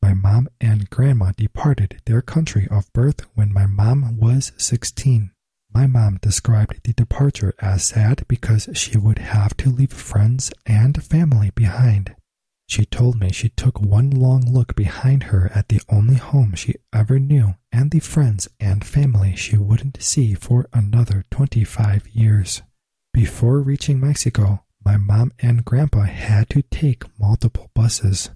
My 0.00 0.14
mom 0.14 0.48
and 0.60 0.88
grandma 0.90 1.32
departed 1.36 2.00
their 2.04 2.22
country 2.22 2.68
of 2.70 2.92
birth 2.92 3.26
when 3.34 3.52
my 3.52 3.66
mom 3.66 4.16
was 4.18 4.52
16. 4.58 5.31
My 5.74 5.86
mom 5.86 6.18
described 6.20 6.80
the 6.84 6.92
departure 6.92 7.54
as 7.58 7.84
sad 7.84 8.24
because 8.28 8.68
she 8.74 8.98
would 8.98 9.18
have 9.18 9.56
to 9.58 9.70
leave 9.70 9.92
friends 9.92 10.52
and 10.66 11.02
family 11.02 11.50
behind. 11.54 12.14
She 12.68 12.84
told 12.84 13.18
me 13.20 13.32
she 13.32 13.48
took 13.50 13.80
one 13.80 14.10
long 14.10 14.42
look 14.50 14.74
behind 14.74 15.24
her 15.24 15.50
at 15.54 15.68
the 15.68 15.80
only 15.88 16.16
home 16.16 16.54
she 16.54 16.74
ever 16.92 17.18
knew 17.18 17.54
and 17.70 17.90
the 17.90 18.00
friends 18.00 18.48
and 18.60 18.84
family 18.84 19.34
she 19.34 19.56
wouldn't 19.56 20.02
see 20.02 20.34
for 20.34 20.68
another 20.72 21.24
25 21.30 22.08
years. 22.08 22.62
Before 23.12 23.60
reaching 23.60 24.00
Mexico, 24.00 24.64
my 24.84 24.96
mom 24.96 25.32
and 25.38 25.64
grandpa 25.64 26.02
had 26.02 26.50
to 26.50 26.62
take 26.62 27.04
multiple 27.18 27.70
buses. 27.74 28.30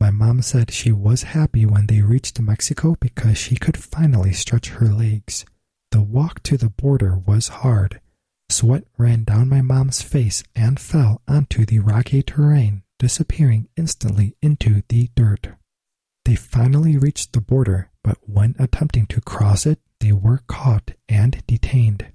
My 0.00 0.10
mom 0.10 0.42
said 0.42 0.70
she 0.70 0.92
was 0.92 1.22
happy 1.22 1.64
when 1.64 1.86
they 1.86 2.02
reached 2.02 2.40
Mexico 2.40 2.96
because 3.00 3.38
she 3.38 3.56
could 3.56 3.76
finally 3.76 4.32
stretch 4.32 4.70
her 4.70 4.86
legs. 4.86 5.44
The 5.92 6.00
walk 6.00 6.42
to 6.44 6.56
the 6.56 6.70
border 6.70 7.18
was 7.18 7.48
hard. 7.48 8.00
Sweat 8.48 8.84
ran 8.96 9.24
down 9.24 9.50
my 9.50 9.60
mom's 9.60 10.00
face 10.00 10.42
and 10.56 10.80
fell 10.80 11.20
onto 11.28 11.66
the 11.66 11.80
rocky 11.80 12.22
terrain, 12.22 12.82
disappearing 12.98 13.68
instantly 13.76 14.34
into 14.40 14.82
the 14.88 15.10
dirt. 15.14 15.48
They 16.24 16.34
finally 16.34 16.96
reached 16.96 17.32
the 17.32 17.42
border, 17.42 17.90
but 18.02 18.16
when 18.22 18.56
attempting 18.58 19.06
to 19.08 19.20
cross 19.20 19.66
it, 19.66 19.80
they 20.00 20.12
were 20.12 20.40
caught 20.46 20.92
and 21.10 21.46
detained. 21.46 22.06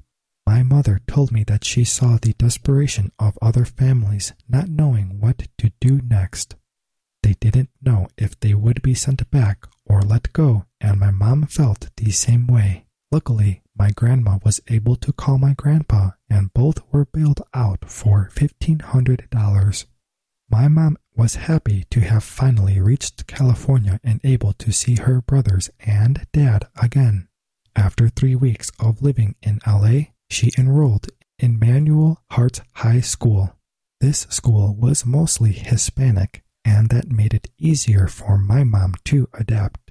My 0.47 0.63
mother 0.63 1.01
told 1.07 1.31
me 1.31 1.43
that 1.43 1.63
she 1.63 1.83
saw 1.83 2.17
the 2.17 2.33
desperation 2.33 3.11
of 3.19 3.37
other 3.43 3.65
families 3.65 4.33
not 4.49 4.69
knowing 4.69 5.19
what 5.19 5.47
to 5.59 5.71
do 5.79 6.01
next. 6.01 6.55
They 7.21 7.33
didn't 7.33 7.69
know 7.81 8.07
if 8.17 8.39
they 8.39 8.55
would 8.55 8.81
be 8.81 8.95
sent 8.95 9.29
back 9.29 9.67
or 9.85 10.01
let 10.01 10.33
go, 10.33 10.65
and 10.81 10.99
my 10.99 11.11
mom 11.11 11.45
felt 11.45 11.89
the 11.97 12.09
same 12.11 12.47
way. 12.47 12.85
Luckily, 13.11 13.61
my 13.77 13.91
grandma 13.91 14.39
was 14.43 14.59
able 14.69 14.95
to 14.97 15.13
call 15.13 15.37
my 15.37 15.53
grandpa, 15.53 16.11
and 16.29 16.53
both 16.53 16.79
were 16.91 17.05
bailed 17.05 17.41
out 17.53 17.89
for 17.89 18.29
$1,500. 18.35 19.85
My 20.49 20.67
mom 20.67 20.97
was 21.15 21.35
happy 21.35 21.85
to 21.89 21.99
have 21.99 22.23
finally 22.23 22.79
reached 22.79 23.27
California 23.27 23.99
and 24.03 24.21
able 24.23 24.53
to 24.53 24.71
see 24.71 24.95
her 24.95 25.21
brothers 25.21 25.69
and 25.79 26.25
dad 26.31 26.67
again. 26.81 27.27
After 27.75 28.09
three 28.09 28.35
weeks 28.35 28.71
of 28.79 29.01
living 29.01 29.35
in 29.41 29.59
LA, 29.67 30.11
she 30.29 30.51
enrolled 30.57 31.07
in 31.37 31.59
Manual 31.59 32.21
Arts 32.31 32.61
High 32.75 33.01
School. 33.01 33.55
This 33.99 34.21
school 34.29 34.75
was 34.75 35.05
mostly 35.05 35.51
Hispanic, 35.51 36.43
and 36.63 36.89
that 36.89 37.09
made 37.11 37.33
it 37.33 37.51
easier 37.59 38.07
for 38.07 38.37
my 38.37 38.63
mom 38.63 38.93
to 39.05 39.27
adapt. 39.33 39.86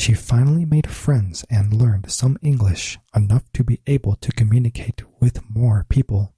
She 0.00 0.14
finally 0.14 0.64
made 0.64 0.88
friends 0.88 1.44
and 1.50 1.74
learned 1.74 2.10
some 2.10 2.38
English, 2.40 2.98
enough 3.14 3.52
to 3.52 3.62
be 3.62 3.82
able 3.86 4.16
to 4.16 4.32
communicate 4.32 5.02
with 5.20 5.46
more 5.50 5.84
people. 5.90 6.32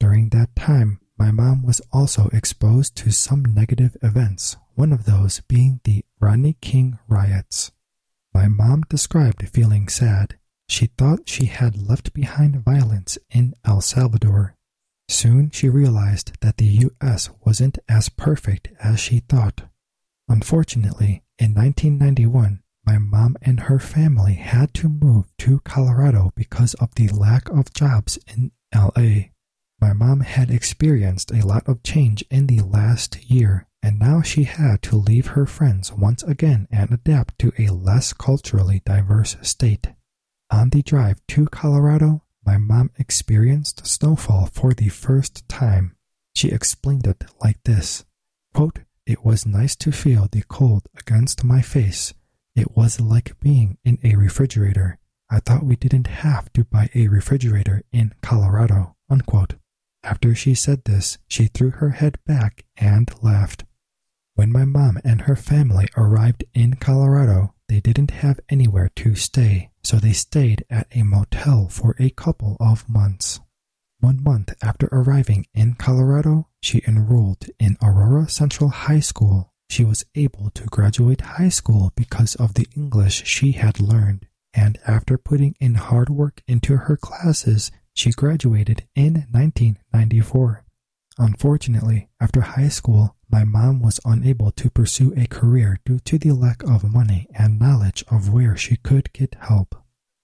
During 0.00 0.30
that 0.30 0.56
time, 0.56 0.98
my 1.16 1.30
mom 1.30 1.62
was 1.62 1.80
also 1.92 2.28
exposed 2.32 2.96
to 2.96 3.12
some 3.12 3.44
negative 3.44 3.96
events, 4.02 4.56
one 4.74 4.92
of 4.92 5.04
those 5.04 5.40
being 5.46 5.80
the 5.84 6.04
Rodney 6.18 6.56
King 6.60 6.98
riots. 7.06 7.70
My 8.34 8.48
mom 8.48 8.82
described 8.88 9.48
feeling 9.48 9.86
sad. 9.86 10.36
She 10.68 10.86
thought 10.86 11.28
she 11.28 11.44
had 11.46 11.80
left 11.80 12.14
behind 12.14 12.64
violence 12.64 13.16
in 13.30 13.54
El 13.64 13.80
Salvador. 13.80 14.56
Soon 15.08 15.50
she 15.50 15.68
realized 15.68 16.32
that 16.40 16.56
the 16.56 16.66
U.S. 16.66 17.30
wasn't 17.46 17.78
as 17.88 18.08
perfect 18.08 18.70
as 18.80 18.98
she 18.98 19.20
thought. 19.20 19.70
Unfortunately, 20.28 21.22
in 21.38 21.54
1991, 21.54 22.63
my 22.86 22.98
mom 22.98 23.36
and 23.42 23.60
her 23.60 23.78
family 23.78 24.34
had 24.34 24.74
to 24.74 24.88
move 24.88 25.26
to 25.38 25.60
Colorado 25.60 26.32
because 26.36 26.74
of 26.74 26.94
the 26.94 27.08
lack 27.08 27.48
of 27.48 27.72
jobs 27.72 28.18
in 28.26 28.52
LA. 28.74 29.30
My 29.80 29.92
mom 29.92 30.20
had 30.20 30.50
experienced 30.50 31.30
a 31.30 31.46
lot 31.46 31.68
of 31.68 31.82
change 31.82 32.24
in 32.30 32.46
the 32.46 32.60
last 32.60 33.30
year, 33.30 33.66
and 33.82 33.98
now 33.98 34.22
she 34.22 34.44
had 34.44 34.82
to 34.82 34.96
leave 34.96 35.28
her 35.28 35.46
friends 35.46 35.92
once 35.92 36.22
again 36.22 36.68
and 36.70 36.90
adapt 36.92 37.38
to 37.40 37.52
a 37.58 37.68
less 37.68 38.12
culturally 38.12 38.82
diverse 38.84 39.36
state. 39.42 39.88
On 40.50 40.70
the 40.70 40.82
drive 40.82 41.20
to 41.28 41.46
Colorado, 41.46 42.22
my 42.44 42.58
mom 42.58 42.90
experienced 42.98 43.86
snowfall 43.86 44.46
for 44.46 44.74
the 44.74 44.88
first 44.88 45.48
time. 45.48 45.96
She 46.34 46.48
explained 46.48 47.06
it 47.06 47.24
like 47.42 47.62
this 47.64 48.04
quote, 48.52 48.80
It 49.06 49.24
was 49.24 49.46
nice 49.46 49.74
to 49.76 49.90
feel 49.90 50.28
the 50.30 50.44
cold 50.48 50.86
against 50.96 51.44
my 51.44 51.60
face 51.60 52.14
it 52.54 52.76
was 52.76 53.00
like 53.00 53.38
being 53.40 53.78
in 53.84 53.98
a 54.04 54.16
refrigerator. 54.16 54.98
I 55.30 55.40
thought 55.40 55.64
we 55.64 55.76
didn't 55.76 56.06
have 56.06 56.52
to 56.52 56.64
buy 56.64 56.90
a 56.94 57.08
refrigerator 57.08 57.82
in 57.92 58.14
Colorado. 58.22 58.96
Unquote. 59.10 59.54
After 60.02 60.34
she 60.34 60.54
said 60.54 60.84
this, 60.84 61.18
she 61.26 61.46
threw 61.46 61.70
her 61.70 61.90
head 61.90 62.18
back 62.26 62.64
and 62.76 63.10
laughed. 63.22 63.64
When 64.34 64.52
my 64.52 64.64
mom 64.64 64.98
and 65.04 65.22
her 65.22 65.36
family 65.36 65.88
arrived 65.96 66.44
in 66.52 66.74
Colorado, 66.74 67.54
they 67.68 67.80
didn't 67.80 68.10
have 68.10 68.40
anywhere 68.48 68.90
to 68.96 69.14
stay, 69.14 69.70
so 69.82 69.96
they 69.96 70.12
stayed 70.12 70.64
at 70.68 70.88
a 70.92 71.02
motel 71.02 71.68
for 71.68 71.96
a 71.98 72.10
couple 72.10 72.56
of 72.60 72.88
months. 72.88 73.40
One 74.00 74.22
month 74.22 74.54
after 74.62 74.88
arriving 74.92 75.46
in 75.54 75.74
Colorado, 75.74 76.48
she 76.60 76.82
enrolled 76.86 77.46
in 77.58 77.78
Aurora 77.82 78.28
Central 78.28 78.68
High 78.68 79.00
School 79.00 79.53
she 79.68 79.84
was 79.84 80.04
able 80.14 80.50
to 80.50 80.64
graduate 80.64 81.20
high 81.20 81.48
school 81.48 81.92
because 81.96 82.34
of 82.36 82.54
the 82.54 82.66
English 82.76 83.24
she 83.26 83.52
had 83.52 83.80
learned, 83.80 84.26
and 84.52 84.78
after 84.86 85.18
putting 85.18 85.54
in 85.60 85.74
hard 85.74 86.08
work 86.08 86.42
into 86.46 86.76
her 86.76 86.96
classes, 86.96 87.70
she 87.94 88.10
graduated 88.10 88.84
in 88.94 89.26
1994. 89.30 90.64
Unfortunately, 91.18 92.08
after 92.20 92.40
high 92.40 92.68
school, 92.68 93.14
my 93.30 93.44
mom 93.44 93.80
was 93.80 94.00
unable 94.04 94.50
to 94.52 94.70
pursue 94.70 95.12
a 95.16 95.26
career 95.26 95.78
due 95.84 95.98
to 96.00 96.18
the 96.18 96.32
lack 96.32 96.62
of 96.64 96.84
money 96.84 97.26
and 97.34 97.58
knowledge 97.58 98.04
of 98.10 98.32
where 98.32 98.56
she 98.56 98.76
could 98.76 99.12
get 99.12 99.36
help. 99.40 99.76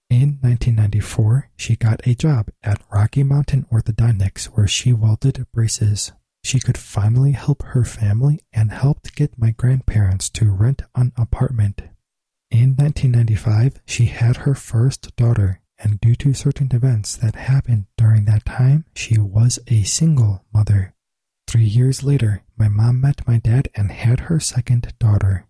In 0.08 0.38
1994, 0.40 1.50
she 1.56 1.76
got 1.76 2.04
a 2.04 2.16
job 2.16 2.50
at 2.64 2.82
Rocky 2.92 3.22
Mountain 3.22 3.66
Orthodontics 3.70 4.46
where 4.46 4.66
she 4.66 4.92
welded 4.92 5.46
braces. 5.52 6.10
She 6.42 6.60
could 6.60 6.78
finally 6.78 7.32
help 7.32 7.62
her 7.62 7.84
family 7.84 8.40
and 8.52 8.72
helped 8.72 9.14
get 9.14 9.38
my 9.38 9.50
grandparents 9.50 10.30
to 10.30 10.50
rent 10.50 10.82
an 10.94 11.12
apartment. 11.16 11.82
In 12.50 12.74
1995, 12.74 13.80
she 13.86 14.06
had 14.06 14.38
her 14.38 14.54
first 14.54 15.14
daughter, 15.16 15.60
and 15.78 16.00
due 16.00 16.16
to 16.16 16.34
certain 16.34 16.68
events 16.72 17.16
that 17.16 17.36
happened 17.36 17.86
during 17.96 18.24
that 18.24 18.44
time, 18.44 18.84
she 18.94 19.18
was 19.18 19.58
a 19.68 19.82
single 19.84 20.44
mother. 20.52 20.94
Three 21.46 21.64
years 21.64 22.02
later, 22.02 22.42
my 22.56 22.68
mom 22.68 23.00
met 23.00 23.26
my 23.26 23.38
dad 23.38 23.68
and 23.74 23.90
had 23.90 24.20
her 24.20 24.40
second 24.40 24.94
daughter. 24.98 25.46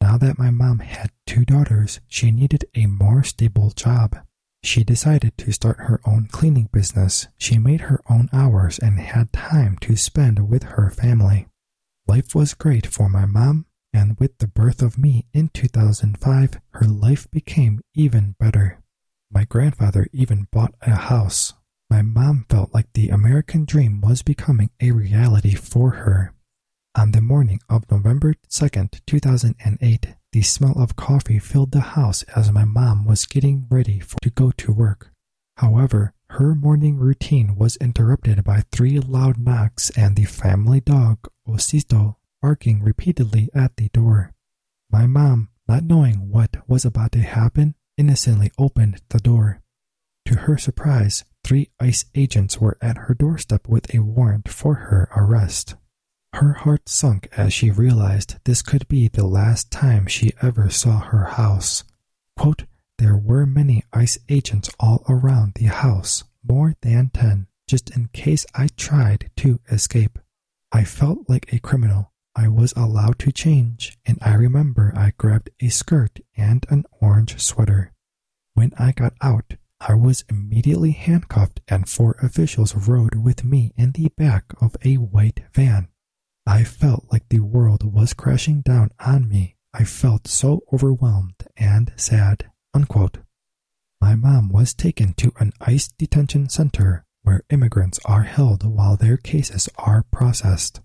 Now 0.00 0.18
that 0.18 0.38
my 0.38 0.50
mom 0.50 0.80
had 0.80 1.10
two 1.26 1.44
daughters, 1.44 2.00
she 2.08 2.30
needed 2.30 2.66
a 2.74 2.86
more 2.86 3.22
stable 3.22 3.70
job. 3.70 4.25
She 4.66 4.82
decided 4.82 5.38
to 5.38 5.52
start 5.52 5.76
her 5.82 6.00
own 6.04 6.26
cleaning 6.26 6.68
business. 6.72 7.28
She 7.38 7.56
made 7.56 7.82
her 7.82 8.00
own 8.10 8.28
hours 8.32 8.80
and 8.80 8.98
had 8.98 9.32
time 9.32 9.78
to 9.82 9.94
spend 9.94 10.48
with 10.50 10.64
her 10.64 10.90
family. 10.90 11.46
Life 12.08 12.34
was 12.34 12.52
great 12.52 12.84
for 12.84 13.08
my 13.08 13.26
mom, 13.26 13.66
and 13.92 14.18
with 14.18 14.38
the 14.38 14.48
birth 14.48 14.82
of 14.82 14.98
me 14.98 15.26
in 15.32 15.50
2005, 15.50 16.58
her 16.70 16.84
life 16.84 17.30
became 17.30 17.80
even 17.94 18.34
better. 18.40 18.82
My 19.30 19.44
grandfather 19.44 20.08
even 20.12 20.48
bought 20.50 20.74
a 20.82 20.96
house. 20.96 21.54
My 21.88 22.02
mom 22.02 22.44
felt 22.50 22.74
like 22.74 22.92
the 22.92 23.10
American 23.10 23.66
dream 23.66 24.00
was 24.00 24.22
becoming 24.22 24.70
a 24.80 24.90
reality 24.90 25.54
for 25.54 25.92
her. 25.92 26.34
On 26.96 27.12
the 27.12 27.20
morning 27.20 27.60
of 27.68 27.88
November 27.88 28.34
2nd, 28.50 29.00
2008, 29.06 30.16
the 30.36 30.42
smell 30.42 30.74
of 30.76 30.96
coffee 30.96 31.38
filled 31.38 31.72
the 31.72 31.96
house 31.96 32.22
as 32.36 32.52
my 32.52 32.62
mom 32.62 33.06
was 33.06 33.24
getting 33.24 33.66
ready 33.70 33.98
for, 34.00 34.18
to 34.20 34.28
go 34.28 34.50
to 34.50 34.70
work. 34.70 35.10
However, 35.56 36.12
her 36.28 36.54
morning 36.54 36.98
routine 36.98 37.56
was 37.56 37.76
interrupted 37.76 38.44
by 38.44 38.62
three 38.70 39.00
loud 39.00 39.38
knocks 39.38 39.88
and 39.96 40.14
the 40.14 40.26
family 40.26 40.82
dog, 40.82 41.26
Osito, 41.48 42.16
barking 42.42 42.82
repeatedly 42.82 43.48
at 43.54 43.78
the 43.78 43.88
door. 43.94 44.34
My 44.90 45.06
mom, 45.06 45.48
not 45.66 45.84
knowing 45.84 46.28
what 46.28 46.58
was 46.68 46.84
about 46.84 47.12
to 47.12 47.20
happen, 47.20 47.74
innocently 47.96 48.52
opened 48.58 49.00
the 49.08 49.20
door. 49.20 49.62
To 50.26 50.34
her 50.40 50.58
surprise, 50.58 51.24
three 51.44 51.70
ICE 51.80 52.04
agents 52.14 52.60
were 52.60 52.76
at 52.82 52.98
her 52.98 53.14
doorstep 53.14 53.66
with 53.68 53.94
a 53.94 54.00
warrant 54.00 54.50
for 54.50 54.74
her 54.74 55.08
arrest. 55.16 55.76
Her 56.36 56.52
heart 56.52 56.86
sunk 56.86 57.30
as 57.32 57.54
she 57.54 57.70
realized 57.70 58.36
this 58.44 58.60
could 58.60 58.86
be 58.88 59.08
the 59.08 59.26
last 59.26 59.70
time 59.70 60.06
she 60.06 60.34
ever 60.42 60.68
saw 60.68 60.98
her 60.98 61.24
house. 61.24 61.82
Quote, 62.38 62.64
there 62.98 63.16
were 63.16 63.46
many 63.46 63.84
ICE 63.94 64.18
agents 64.28 64.68
all 64.78 65.02
around 65.08 65.54
the 65.54 65.64
house, 65.64 66.24
more 66.46 66.74
than 66.82 67.08
ten, 67.08 67.46
just 67.66 67.88
in 67.96 68.08
case 68.08 68.44
I 68.54 68.68
tried 68.76 69.30
to 69.36 69.60
escape. 69.72 70.18
I 70.70 70.84
felt 70.84 71.26
like 71.26 71.50
a 71.54 71.58
criminal. 71.58 72.12
I 72.34 72.48
was 72.48 72.74
allowed 72.76 73.18
to 73.20 73.32
change, 73.32 73.96
and 74.04 74.18
I 74.20 74.34
remember 74.34 74.92
I 74.94 75.14
grabbed 75.16 75.48
a 75.60 75.70
skirt 75.70 76.20
and 76.36 76.66
an 76.68 76.84
orange 77.00 77.40
sweater. 77.40 77.94
When 78.52 78.74
I 78.78 78.92
got 78.92 79.14
out, 79.22 79.54
I 79.80 79.94
was 79.94 80.22
immediately 80.28 80.90
handcuffed, 80.90 81.62
and 81.66 81.88
four 81.88 82.14
officials 82.22 82.74
rode 82.74 83.14
with 83.14 83.42
me 83.42 83.72
in 83.74 83.92
the 83.92 84.10
back 84.18 84.52
of 84.60 84.76
a 84.84 84.96
white 84.96 85.40
van. 85.54 85.88
I 86.46 86.62
felt 86.62 87.06
like 87.10 87.28
the 87.28 87.40
world 87.40 87.82
was 87.82 88.14
crashing 88.14 88.60
down 88.60 88.90
on 89.00 89.28
me. 89.28 89.56
I 89.74 89.84
felt 89.84 90.28
so 90.28 90.62
overwhelmed 90.72 91.46
and 91.56 91.92
sad. 91.96 92.50
Unquote. 92.72 93.18
My 94.00 94.14
mom 94.14 94.48
was 94.50 94.72
taken 94.72 95.12
to 95.14 95.32
an 95.40 95.52
ICE 95.60 95.88
detention 95.98 96.48
center 96.48 97.04
where 97.22 97.42
immigrants 97.50 97.98
are 98.04 98.22
held 98.22 98.64
while 98.64 98.96
their 98.96 99.16
cases 99.16 99.68
are 99.76 100.04
processed. 100.12 100.80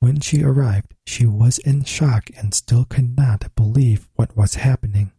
When 0.00 0.20
she 0.20 0.42
arrived, 0.42 0.94
she 1.06 1.24
was 1.24 1.58
in 1.58 1.84
shock 1.84 2.30
and 2.36 2.52
still 2.52 2.84
could 2.84 3.16
not 3.16 3.54
believe 3.54 4.08
what 4.14 4.36
was 4.36 4.56
happening. 4.56 5.12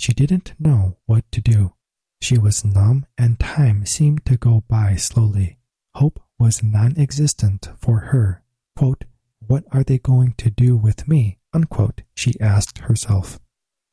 She 0.00 0.14
didn't 0.14 0.54
know 0.58 0.96
what 1.06 1.30
to 1.32 1.42
do. 1.42 1.74
She 2.22 2.38
was 2.38 2.64
numb 2.64 3.06
and 3.18 3.38
time 3.38 3.84
seemed 3.84 4.24
to 4.26 4.36
go 4.36 4.64
by 4.68 4.96
slowly. 4.96 5.58
Hope 5.94 6.20
was 6.38 6.62
non 6.62 6.96
existent 6.98 7.68
for 7.78 8.00
her. 8.10 8.42
Quote, 8.76 9.04
what 9.46 9.64
are 9.72 9.84
they 9.84 9.98
going 9.98 10.34
to 10.38 10.50
do 10.50 10.76
with 10.76 11.08
me? 11.08 11.38
Unquote, 11.52 12.02
she 12.14 12.38
asked 12.40 12.78
herself. 12.78 13.40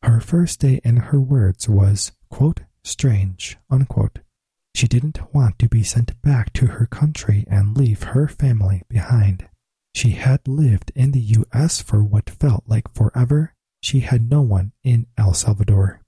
Her 0.01 0.19
first 0.19 0.59
day 0.59 0.81
in 0.83 0.97
her 0.97 1.19
words 1.19 1.67
was, 1.67 2.11
quote, 2.29 2.61
strange, 2.83 3.57
unquote. 3.69 4.19
She 4.75 4.87
didn't 4.87 5.33
want 5.33 5.57
to 5.59 5.69
be 5.69 5.83
sent 5.83 6.21
back 6.21 6.51
to 6.53 6.67
her 6.67 6.85
country 6.85 7.45
and 7.49 7.77
leave 7.77 8.03
her 8.03 8.27
family 8.27 8.83
behind. 8.89 9.47
She 9.95 10.11
had 10.11 10.45
lived 10.47 10.91
in 10.93 11.11
the 11.11 11.21
U.S. 11.21 11.81
for 11.81 12.03
what 12.03 12.29
felt 12.29 12.65
like 12.67 12.93
forever. 12.93 13.53
She 13.81 14.01
had 14.01 14.29
no 14.29 14.41
one 14.41 14.73
in 14.83 15.07
El 15.17 15.33
Salvador. 15.33 16.01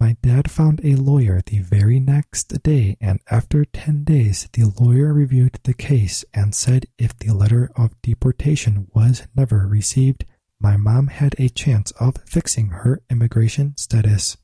My 0.00 0.16
dad 0.22 0.50
found 0.50 0.80
a 0.82 0.96
lawyer 0.96 1.42
the 1.44 1.58
very 1.58 2.00
next 2.00 2.48
day, 2.62 2.96
and 3.02 3.20
after 3.30 3.66
10 3.66 4.04
days, 4.04 4.48
the 4.54 4.72
lawyer 4.80 5.12
reviewed 5.12 5.58
the 5.64 5.74
case 5.74 6.24
and 6.32 6.54
said 6.54 6.86
if 6.96 7.14
the 7.18 7.34
letter 7.34 7.70
of 7.76 8.00
deportation 8.00 8.88
was 8.94 9.28
never 9.36 9.66
received, 9.66 10.24
my 10.58 10.78
mom 10.78 11.08
had 11.08 11.34
a 11.38 11.50
chance 11.50 11.90
of 12.00 12.16
fixing 12.24 12.68
her 12.68 13.02
immigration 13.10 13.76
status. 13.76 14.38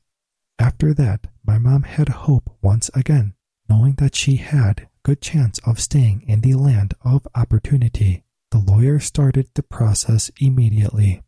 After 0.59 0.93
that, 0.93 1.25
my 1.43 1.57
mom 1.57 1.83
had 1.83 2.09
hope 2.09 2.55
once 2.61 2.91
again, 2.93 3.33
knowing 3.67 3.95
that 3.95 4.15
she 4.15 4.35
had 4.35 4.87
good 5.01 5.21
chance 5.21 5.59
of 5.65 5.79
staying 5.79 6.21
in 6.27 6.41
the 6.41 6.53
land 6.53 6.93
of 7.03 7.27
opportunity. 7.33 8.23
The 8.51 8.59
lawyer 8.59 8.99
started 8.99 9.49
the 9.55 9.63
process 9.63 10.29
immediately. 10.39 11.23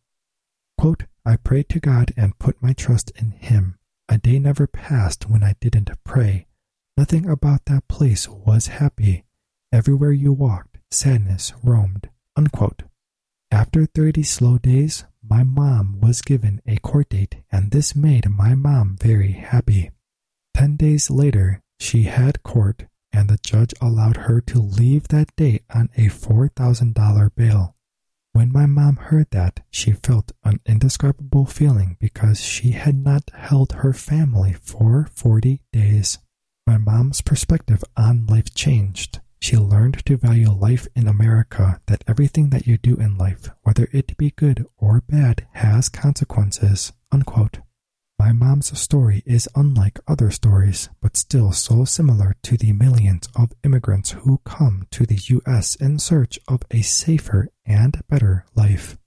Quote, 0.78 1.04
I 1.26 1.34
prayed 1.36 1.68
to 1.70 1.80
God 1.80 2.12
and 2.16 2.38
put 2.38 2.62
my 2.62 2.74
trust 2.74 3.10
in 3.16 3.32
Him. 3.32 3.76
A 4.12 4.18
day 4.18 4.40
never 4.40 4.66
passed 4.66 5.30
when 5.30 5.44
I 5.44 5.54
didn't 5.60 5.90
pray. 6.02 6.48
Nothing 6.96 7.28
about 7.28 7.66
that 7.66 7.86
place 7.86 8.28
was 8.28 8.66
happy. 8.66 9.24
Everywhere 9.72 10.10
you 10.10 10.32
walked, 10.32 10.78
sadness 10.90 11.52
roamed. 11.62 12.10
Unquote. 12.34 12.82
After 13.52 13.86
30 13.86 14.24
slow 14.24 14.58
days, 14.58 15.04
my 15.22 15.44
mom 15.44 16.00
was 16.00 16.22
given 16.22 16.60
a 16.66 16.78
court 16.78 17.10
date, 17.10 17.36
and 17.52 17.70
this 17.70 17.94
made 17.94 18.28
my 18.28 18.56
mom 18.56 18.96
very 19.00 19.30
happy. 19.32 19.92
Ten 20.54 20.74
days 20.74 21.08
later, 21.08 21.60
she 21.78 22.02
had 22.02 22.42
court, 22.42 22.86
and 23.12 23.28
the 23.28 23.38
judge 23.44 23.74
allowed 23.80 24.16
her 24.26 24.40
to 24.40 24.58
leave 24.58 25.06
that 25.08 25.34
day 25.36 25.60
on 25.72 25.88
a 25.96 26.06
$4,000 26.08 27.30
bail. 27.36 27.76
When 28.32 28.52
my 28.52 28.66
mom 28.66 28.96
heard 28.96 29.26
that, 29.30 29.60
she 29.70 29.92
felt 29.92 30.32
an 30.44 30.60
indescribable 30.64 31.46
feeling 31.46 31.96
because 31.98 32.40
she 32.40 32.72
had 32.72 32.96
not 32.96 33.30
held 33.34 33.72
her 33.72 33.92
family 33.92 34.52
for 34.52 35.08
40 35.12 35.62
days. 35.72 36.18
My 36.66 36.78
mom's 36.78 37.20
perspective 37.22 37.82
on 37.96 38.26
life 38.26 38.54
changed. 38.54 39.20
She 39.40 39.56
learned 39.56 40.04
to 40.06 40.16
value 40.16 40.50
life 40.50 40.86
in 40.94 41.08
America, 41.08 41.80
that 41.86 42.04
everything 42.06 42.50
that 42.50 42.66
you 42.66 42.78
do 42.78 42.96
in 42.96 43.16
life, 43.16 43.48
whether 43.62 43.88
it 43.90 44.16
be 44.16 44.30
good 44.30 44.66
or 44.76 45.00
bad, 45.00 45.46
has 45.54 45.88
consequences. 45.88 46.92
Unquote. 47.10 47.58
My 48.20 48.32
mom's 48.32 48.78
story 48.78 49.22
is 49.24 49.48
unlike 49.56 49.98
other 50.06 50.30
stories, 50.30 50.90
but 51.00 51.16
still 51.16 51.52
so 51.52 51.86
similar 51.86 52.36
to 52.42 52.58
the 52.58 52.74
millions 52.74 53.30
of 53.34 53.54
immigrants 53.64 54.10
who 54.10 54.42
come 54.44 54.86
to 54.90 55.06
the 55.06 55.18
U.S. 55.28 55.74
in 55.74 55.98
search 55.98 56.38
of 56.46 56.60
a 56.70 56.82
safer 56.82 57.48
and 57.64 57.98
better 58.10 58.44
life. 58.54 58.98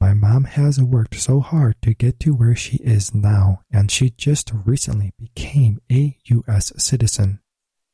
My 0.00 0.14
mom 0.14 0.44
has 0.44 0.80
worked 0.80 1.16
so 1.16 1.40
hard 1.40 1.76
to 1.82 1.92
get 1.92 2.18
to 2.20 2.32
where 2.32 2.56
she 2.56 2.78
is 2.78 3.14
now, 3.14 3.60
and 3.70 3.90
she 3.90 4.08
just 4.08 4.50
recently 4.64 5.12
became 5.18 5.82
a 5.92 6.16
U.S. 6.24 6.72
citizen. 6.82 7.40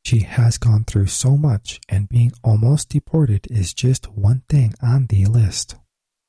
She 0.05 0.21
has 0.21 0.59
gone 0.59 0.85
through 0.85 1.09
so 1.09 1.37
much, 1.37 1.81
and 1.89 2.09
being 2.09 2.31
almost 2.45 2.89
deported 2.89 3.49
is 3.51 3.75
just 3.75 4.13
one 4.13 4.45
thing 4.49 4.75
on 4.81 5.07
the 5.09 5.25
list. 5.25 5.75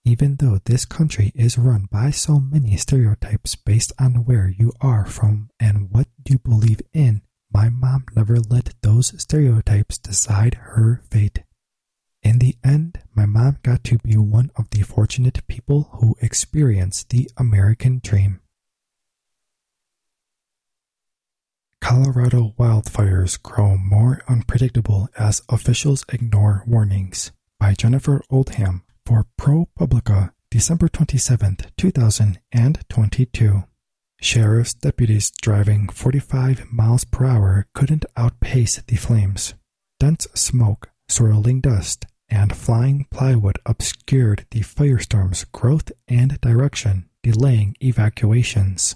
Even 0.06 0.36
though 0.36 0.60
this 0.66 0.84
country 0.84 1.32
is 1.34 1.58
run 1.58 1.88
by 1.89 2.12
so 2.12 2.38
many 2.39 2.76
stereotypes 2.76 3.56
based 3.56 3.93
on 3.97 4.26
where 4.26 4.49
you 4.49 4.74
are 4.82 5.06
from 5.06 5.49
and 5.62 5.91
what 5.91 6.08
you 6.28 6.38
believe 6.39 6.82
in, 6.93 7.22
my 7.54 7.70
mom 7.70 8.06
never 8.14 8.39
let 8.39 8.74
those 8.82 9.14
stereotypes 9.22 9.97
decide 9.97 10.56
her 10.56 11.01
fate. 11.10 11.43
In 12.22 12.39
the 12.39 12.56
end, 12.66 12.99
my 13.16 13.26
mom 13.26 13.60
got 13.64 13.84
to 13.86 13.97
be 13.99 14.18
one 14.18 14.51
of 14.58 14.70
the 14.72 14.82
fortunate 14.82 15.47
people 15.47 15.89
who 15.93 16.18
experienced 16.20 17.10
the 17.10 17.30
American 17.38 18.01
dream. 18.04 18.41
Colorado 21.80 22.54
wildfires 22.58 23.41
grow 23.41 23.78
more 23.78 24.22
unpredictable 24.28 25.08
as 25.18 25.41
officials 25.47 26.06
ignore 26.10 26.64
warnings 26.66 27.32
by 27.60 27.74
Jennifer 27.74 28.22
Oldham 28.30 28.84
for 29.06 29.26
ProPublica, 29.39 30.32
December 30.49 30.88
27, 30.88 31.58
2022. 31.78 33.64
Sheriff's 34.22 34.74
deputies 34.74 35.32
driving 35.41 35.89
45 35.89 36.72
miles 36.72 37.04
per 37.04 37.26
hour 37.26 37.68
couldn't 37.74 38.06
outpace 38.16 38.82
the 38.88 38.95
flames. 38.95 39.54
Dense 39.99 40.28
smoke, 40.34 40.89
swirling 41.08 41.60
dust, 41.60 42.06
and 42.30 42.56
flying 42.56 43.06
plywood 43.12 43.60
obscured 43.66 44.45
the 44.51 44.62
firestorm's 44.62 45.43
growth 45.45 45.91
and 46.08 46.39
direction, 46.41 47.10
delaying 47.22 47.76
evacuations. 47.82 48.95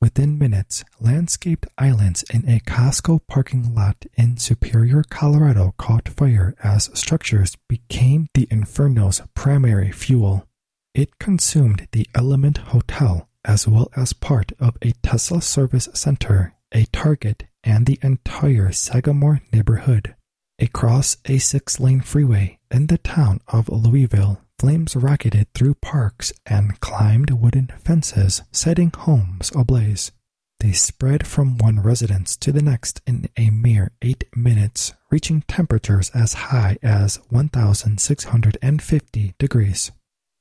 Within 0.00 0.38
minutes, 0.38 0.84
landscaped 1.00 1.66
islands 1.76 2.22
in 2.32 2.48
a 2.48 2.60
Costco 2.60 3.20
parking 3.26 3.74
lot 3.74 4.06
in 4.14 4.36
Superior, 4.36 5.02
Colorado 5.02 5.74
caught 5.76 6.08
fire 6.08 6.54
as 6.62 6.88
structures 6.94 7.56
became 7.68 8.28
the 8.32 8.46
inferno's 8.48 9.22
primary 9.34 9.90
fuel. 9.90 10.46
It 10.94 11.18
consumed 11.18 11.88
the 11.90 12.06
Element 12.14 12.58
Hotel 12.58 13.28
as 13.44 13.66
well 13.66 13.90
as 13.96 14.12
part 14.12 14.52
of 14.60 14.76
a 14.82 14.92
Tesla 15.02 15.42
service 15.42 15.88
center, 15.94 16.54
a 16.72 16.84
Target, 16.86 17.44
and 17.64 17.86
the 17.86 17.98
entire 18.02 18.70
Sagamore 18.70 19.42
neighborhood. 19.52 20.14
Across 20.60 21.16
a 21.24 21.38
six 21.38 21.80
lane 21.80 22.00
freeway 22.02 22.58
in 22.70 22.86
the 22.86 22.98
town 22.98 23.40
of 23.48 23.68
Louisville, 23.68 24.40
Flames 24.58 24.96
rocketed 24.96 25.46
through 25.54 25.74
parks 25.74 26.32
and 26.44 26.80
climbed 26.80 27.30
wooden 27.30 27.68
fences, 27.84 28.42
setting 28.50 28.90
homes 28.92 29.52
ablaze. 29.54 30.10
They 30.58 30.72
spread 30.72 31.28
from 31.28 31.58
one 31.58 31.80
residence 31.80 32.36
to 32.38 32.50
the 32.50 32.62
next 32.62 33.00
in 33.06 33.28
a 33.36 33.50
mere 33.50 33.92
eight 34.02 34.24
minutes, 34.34 34.94
reaching 35.12 35.42
temperatures 35.42 36.10
as 36.12 36.32
high 36.50 36.76
as 36.82 37.20
1,650 37.28 39.34
degrees. 39.38 39.92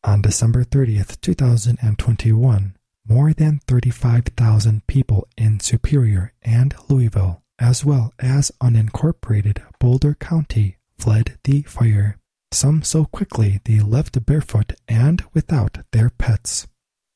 On 0.04 0.24
December 0.24 0.64
30th, 0.64 1.22
2021, 1.22 2.76
more 3.08 3.34
than 3.34 3.60
35,000 3.68 4.88
people 4.88 5.28
in 5.38 5.60
Superior 5.60 6.34
and 6.42 6.74
Louisville, 6.90 7.44
as 7.60 7.86
well 7.86 8.16
as 8.18 8.52
unincorporated 8.62 9.62
Boulder 9.80 10.16
County, 10.16 10.78
fled 10.98 11.38
the 11.44 11.62
fire 11.62 12.18
some 12.52 12.84
so 12.84 13.06
quickly 13.06 13.60
they 13.66 13.80
left 13.80 14.26
barefoot 14.26 14.74
and 14.88 15.24
without 15.34 15.80
their 15.92 16.10
pets. 16.10 16.68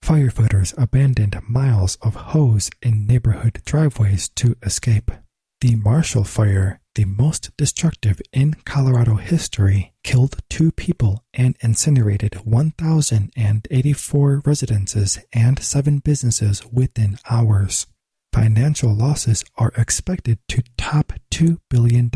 Firefighters 0.03 0.73
abandoned 0.77 1.39
miles 1.47 1.97
of 2.01 2.15
hose 2.15 2.69
in 2.81 3.05
neighborhood 3.05 3.61
driveways 3.65 4.29
to 4.35 4.55
escape. 4.63 5.11
The 5.61 5.75
Marshall 5.75 6.23
Fire, 6.23 6.79
the 6.95 7.05
most 7.05 7.51
destructive 7.55 8.19
in 8.33 8.55
Colorado 8.65 9.15
history, 9.15 9.93
killed 10.03 10.37
two 10.49 10.71
people 10.71 11.23
and 11.33 11.55
incinerated 11.61 12.43
1,084 12.43 14.41
residences 14.43 15.19
and 15.31 15.59
seven 15.59 15.99
businesses 15.99 16.65
within 16.71 17.19
hours. 17.29 17.85
Financial 18.33 18.93
losses 18.93 19.45
are 19.55 19.71
expected 19.77 20.39
to 20.47 20.63
top 20.77 21.13
$2 21.31 21.59
billion. 21.69 22.09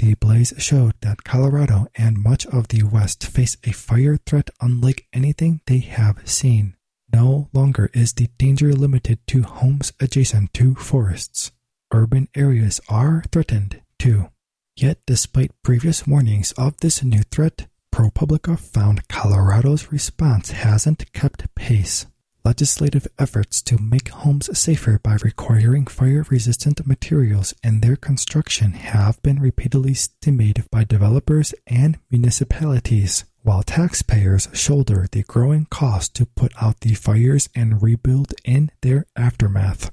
The 0.00 0.14
blaze 0.14 0.54
showed 0.56 0.94
that 1.02 1.24
Colorado 1.24 1.86
and 1.94 2.22
much 2.22 2.46
of 2.46 2.68
the 2.68 2.84
West 2.84 3.26
face 3.26 3.58
a 3.64 3.72
fire 3.72 4.16
threat 4.16 4.48
unlike 4.58 5.06
anything 5.12 5.60
they 5.66 5.80
have 5.80 6.26
seen. 6.26 6.74
No 7.12 7.50
longer 7.52 7.90
is 7.92 8.14
the 8.14 8.30
danger 8.38 8.72
limited 8.72 9.18
to 9.26 9.42
homes 9.42 9.92
adjacent 10.00 10.54
to 10.54 10.74
forests. 10.74 11.52
urban 11.92 12.28
areas 12.34 12.80
are 12.88 13.24
threatened 13.30 13.82
too. 13.98 14.30
Yet, 14.74 15.00
despite 15.06 15.62
previous 15.62 16.06
warnings 16.06 16.52
of 16.52 16.78
this 16.78 17.02
new 17.04 17.20
threat, 17.30 17.66
ProPublica 17.92 18.58
found 18.58 19.06
Colorado's 19.06 19.92
response 19.92 20.52
hasn't 20.52 21.12
kept 21.12 21.54
pace. 21.54 22.06
Legislative 22.42 23.06
efforts 23.18 23.60
to 23.60 23.76
make 23.76 24.08
homes 24.08 24.58
safer 24.58 24.98
by 25.02 25.18
requiring 25.22 25.86
fire 25.86 26.24
resistant 26.30 26.86
materials 26.86 27.52
in 27.62 27.80
their 27.80 27.96
construction 27.96 28.72
have 28.72 29.20
been 29.20 29.38
repeatedly 29.38 29.92
stymied 29.92 30.64
by 30.70 30.82
developers 30.82 31.54
and 31.66 31.98
municipalities, 32.10 33.24
while 33.42 33.62
taxpayers 33.62 34.48
shoulder 34.54 35.06
the 35.12 35.22
growing 35.24 35.66
cost 35.66 36.14
to 36.14 36.24
put 36.24 36.50
out 36.62 36.80
the 36.80 36.94
fires 36.94 37.50
and 37.54 37.82
rebuild 37.82 38.32
in 38.42 38.70
their 38.80 39.04
aftermath. 39.16 39.90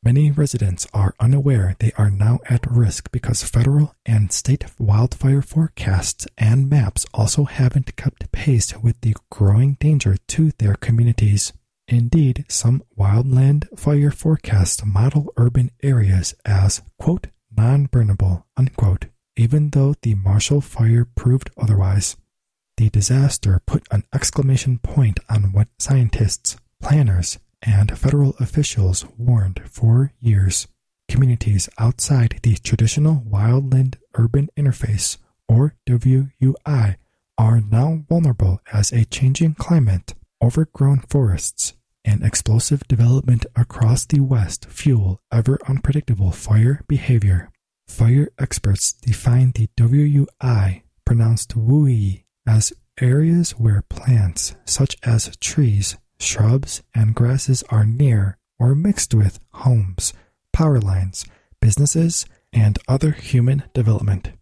Many 0.00 0.30
residents 0.30 0.86
are 0.94 1.16
unaware 1.18 1.74
they 1.80 1.90
are 1.98 2.10
now 2.10 2.38
at 2.48 2.64
risk 2.70 3.10
because 3.10 3.42
federal 3.42 3.96
and 4.06 4.32
state 4.32 4.64
wildfire 4.78 5.42
forecasts 5.42 6.28
and 6.38 6.70
maps 6.70 7.04
also 7.12 7.44
haven't 7.44 7.96
kept 7.96 8.30
pace 8.30 8.72
with 8.78 9.00
the 9.00 9.16
growing 9.30 9.76
danger 9.80 10.16
to 10.28 10.52
their 10.58 10.74
communities. 10.76 11.52
Indeed, 11.88 12.44
some 12.48 12.82
wildland 12.98 13.66
fire 13.78 14.10
forecasts 14.10 14.84
model 14.84 15.32
urban 15.38 15.70
areas 15.82 16.34
as, 16.44 16.82
quote, 16.98 17.28
non 17.56 17.88
burnable, 17.88 18.44
unquote, 18.58 19.06
even 19.36 19.70
though 19.70 19.94
the 20.02 20.14
Marshall 20.14 20.60
Fire 20.60 21.06
proved 21.06 21.50
otherwise. 21.56 22.16
The 22.76 22.90
disaster 22.90 23.62
put 23.66 23.88
an 23.90 24.04
exclamation 24.14 24.78
point 24.78 25.18
on 25.30 25.52
what 25.52 25.68
scientists, 25.78 26.56
planners, 26.80 27.38
and 27.62 27.98
federal 27.98 28.36
officials 28.38 29.06
warned 29.16 29.62
for 29.64 30.12
years. 30.20 30.68
Communities 31.08 31.70
outside 31.78 32.38
the 32.42 32.56
traditional 32.56 33.22
wildland 33.26 33.96
urban 34.14 34.50
interface, 34.58 35.16
or 35.48 35.74
WUI, 35.88 36.96
are 37.38 37.60
now 37.60 38.04
vulnerable 38.08 38.60
as 38.72 38.92
a 38.92 39.06
changing 39.06 39.54
climate, 39.54 40.14
overgrown 40.42 41.00
forests, 41.00 41.72
and 42.04 42.22
explosive 42.22 42.86
development 42.88 43.46
across 43.56 44.06
the 44.06 44.20
West 44.20 44.66
fuel 44.66 45.20
ever 45.32 45.58
unpredictable 45.68 46.30
fire 46.30 46.82
behavior. 46.88 47.50
Fire 47.86 48.28
experts 48.38 48.92
define 48.92 49.52
the 49.54 49.68
WUI, 49.76 50.82
pronounced 51.04 51.56
WUI, 51.56 52.24
as 52.46 52.72
areas 53.00 53.52
where 53.52 53.82
plants 53.88 54.54
such 54.64 54.96
as 55.02 55.36
trees, 55.38 55.96
shrubs, 56.18 56.82
and 56.94 57.14
grasses 57.14 57.62
are 57.70 57.84
near 57.84 58.38
or 58.58 58.74
mixed 58.74 59.14
with 59.14 59.40
homes, 59.52 60.12
power 60.52 60.80
lines, 60.80 61.24
businesses, 61.60 62.26
and 62.52 62.78
other 62.88 63.12
human 63.12 63.64
development. 63.74 64.32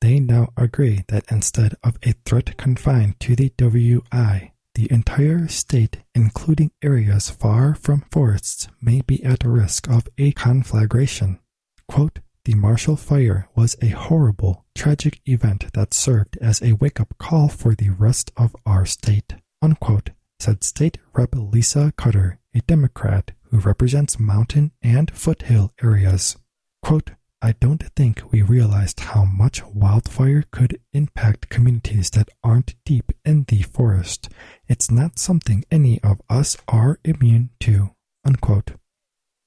They 0.00 0.18
now 0.18 0.48
agree 0.56 1.04
that 1.08 1.30
instead 1.30 1.74
of 1.84 1.98
a 2.02 2.14
threat 2.24 2.56
confined 2.56 3.20
to 3.20 3.36
the 3.36 3.50
WUI, 3.50 4.52
the 4.80 4.94
entire 4.94 5.46
state, 5.46 5.98
including 6.14 6.70
areas 6.82 7.28
far 7.28 7.74
from 7.74 8.02
forests, 8.10 8.66
may 8.80 9.02
be 9.02 9.22
at 9.22 9.44
risk 9.44 9.86
of 9.90 10.08
a 10.16 10.32
conflagration. 10.32 11.38
Quote, 11.86 12.20
the 12.46 12.54
Marshall 12.54 12.96
Fire 12.96 13.46
was 13.54 13.76
a 13.82 13.88
horrible, 13.88 14.64
tragic 14.74 15.20
event 15.26 15.70
that 15.74 15.92
served 15.92 16.38
as 16.40 16.62
a 16.62 16.72
wake 16.72 16.98
up 16.98 17.12
call 17.18 17.48
for 17.48 17.74
the 17.74 17.90
rest 17.90 18.32
of 18.38 18.56
our 18.64 18.86
state, 18.86 19.34
unquote, 19.60 20.10
said 20.38 20.64
State 20.64 20.96
Rep. 21.12 21.34
Lisa 21.34 21.92
Cutter, 21.98 22.38
a 22.54 22.60
Democrat 22.60 23.32
who 23.50 23.58
represents 23.58 24.18
mountain 24.18 24.72
and 24.80 25.10
foothill 25.10 25.74
areas. 25.82 26.38
Quote, 26.82 27.10
I 27.42 27.52
don't 27.52 27.82
think 27.96 28.30
we 28.30 28.42
realized 28.42 29.00
how 29.00 29.24
much 29.24 29.64
wildfire 29.64 30.44
could 30.50 30.78
impact 30.92 31.48
communities 31.48 32.10
that 32.10 32.28
aren't 32.44 32.74
deep 32.84 33.12
in 33.24 33.44
the 33.48 33.62
forest. 33.62 34.28
It's 34.68 34.90
not 34.90 35.18
something 35.18 35.64
any 35.70 36.02
of 36.02 36.20
us 36.28 36.58
are 36.68 37.00
immune 37.02 37.48
to. 37.60 37.94
Unquote. 38.26 38.72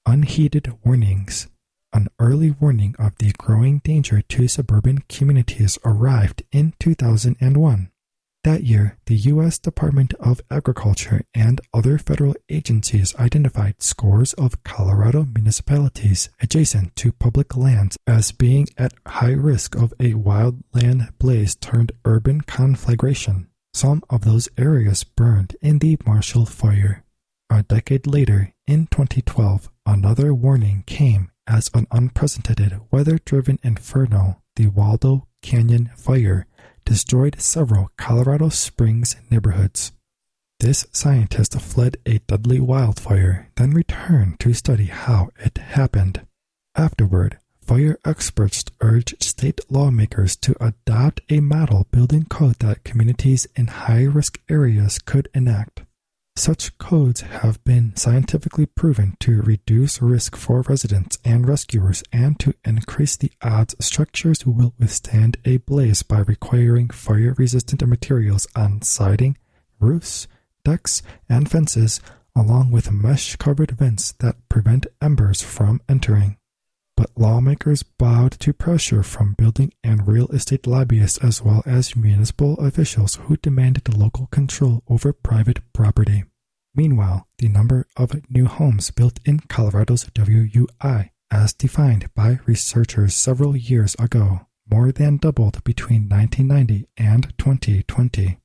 Unheeded 0.08 0.74
warnings. 0.84 1.50
An 1.94 2.08
early 2.18 2.50
warning 2.50 2.96
of 2.98 3.16
the 3.20 3.32
growing 3.38 3.78
danger 3.84 4.22
to 4.24 4.48
suburban 4.48 5.04
communities 5.08 5.78
arrived 5.86 6.42
in 6.52 6.74
2001. 6.80 7.92
That 8.44 8.66
year, 8.66 8.98
the 9.06 9.16
U.S. 9.16 9.58
Department 9.58 10.14
of 10.16 10.42
Agriculture 10.52 11.22
and 11.34 11.62
other 11.74 11.98
federal 11.98 12.36
agencies 12.50 13.16
identified 13.16 13.82
scores 13.82 14.34
of 14.34 14.66
Colorado 14.66 15.26
municipalities 15.34 16.30
adjacent 16.42 16.94
to 16.98 17.14
public 17.14 17.56
lands 17.56 17.98
as 18.06 18.34
being 18.34 18.68
at 18.78 18.96
high 19.08 19.32
risk 19.32 19.76
of 19.76 19.94
a 19.98 20.12
wildland 20.12 21.18
blaze 21.20 21.56
turned 21.56 21.94
urban 22.04 22.42
conflagration. 22.42 23.48
Some 23.74 24.04
of 24.10 24.26
those 24.26 24.50
areas 24.58 25.06
burned 25.06 25.56
in 25.62 25.80
the 25.80 25.98
Marshall 26.06 26.46
Fire. 26.46 27.06
A 27.50 27.64
decade 27.64 28.06
later, 28.06 28.54
in 28.68 28.88
2012, 28.88 29.70
another 29.86 30.34
warning 30.34 30.84
came 30.86 31.32
as 31.48 31.70
an 31.74 31.88
unprecedented 31.92 32.78
weather 32.92 33.20
driven 33.24 33.60
inferno, 33.64 34.42
the 34.58 34.68
Waldo 34.68 35.28
Canyon 35.42 35.92
Fire 35.96 36.46
destroyed 36.86 37.40
several 37.40 37.92
Colorado 37.98 38.50
Springs 38.50 39.16
neighborhoods. 39.30 39.92
This 40.60 40.86
scientist 40.92 41.60
fled 41.60 41.98
a 42.06 42.20
deadly 42.20 42.60
wildfire, 42.60 43.50
then 43.56 43.72
returned 43.72 44.40
to 44.40 44.54
study 44.54 44.86
how 44.86 45.30
it 45.38 45.58
happened. 45.58 46.26
Afterward, 46.76 47.38
fire 47.62 47.98
experts 48.06 48.64
urged 48.82 49.22
state 49.22 49.60
lawmakers 49.70 50.36
to 50.38 50.56
adopt 50.64 51.22
a 51.30 51.40
model 51.40 51.88
building 51.92 52.26
code 52.26 52.60
that 52.60 52.84
communities 52.84 53.48
in 53.56 53.68
high 53.68 54.04
risk 54.04 54.40
areas 54.50 55.00
could 55.00 55.28
enact. 55.34 55.84
Such 56.36 56.78
codes 56.80 57.22
have 57.22 57.64
been 57.64 57.96
scientifically 57.96 58.66
proven 58.66 59.16
to 59.20 59.44
reduce 59.44 60.02
risk 60.02 60.36
for 60.36 60.62
residents 60.64 61.20
and 61.24 61.48
rescuers 61.48 62.04
and 62.12 62.40
to 62.40 62.56
increase 62.66 63.16
the 63.16 63.32
odds 63.44 63.76
structures 63.80 64.46
will 64.46 64.74
withstand 64.80 65.38
a 65.46 65.58
blaze 65.58 66.02
by 66.02 66.20
requiring 66.20 66.90
fire 66.90 67.36
resistant 67.38 67.88
materials 67.88 68.48
on 68.56 68.82
siding, 68.82 69.38
roofs, 69.80 70.28
decks, 70.66 71.04
and 71.30 71.52
fences, 71.52 72.02
along 72.36 72.72
with 72.72 72.92
mesh 72.92 73.36
covered 73.36 73.72
vents 73.72 74.14
that 74.14 74.50
prevent 74.50 74.88
embers 75.02 75.44
from 75.44 75.82
entering. 75.88 76.38
But 76.96 77.12
lawmakers 77.18 77.84
bowed 77.84 78.34
to 78.40 78.54
pressure 78.54 79.04
from 79.04 79.34
building 79.34 79.74
and 79.84 80.08
real 80.08 80.28
estate 80.28 80.68
lobbyists 80.68 81.18
as 81.24 81.42
well 81.42 81.64
as 81.66 81.96
municipal 81.96 82.56
officials 82.60 83.16
who 83.16 83.38
demanded 83.38 83.96
local 83.96 84.28
control 84.28 84.84
over 84.88 85.12
private 85.12 85.60
property. 85.74 86.24
Meanwhile, 86.76 87.28
the 87.38 87.50
number 87.50 87.88
of 87.98 88.30
new 88.30 88.46
homes 88.46 88.90
built 88.92 89.20
in 89.26 89.40
Colorado's 89.42 90.06
WUI, 90.06 91.10
as 91.30 91.54
defined 91.54 92.10
by 92.16 92.40
researchers 92.46 93.14
several 93.14 93.56
years 93.56 93.96
ago, 94.00 94.48
more 94.70 94.92
than 94.92 95.18
doubled 95.18 95.64
between 95.64 96.10
1990 96.10 96.88
and 96.98 97.34
2020. 97.38 98.38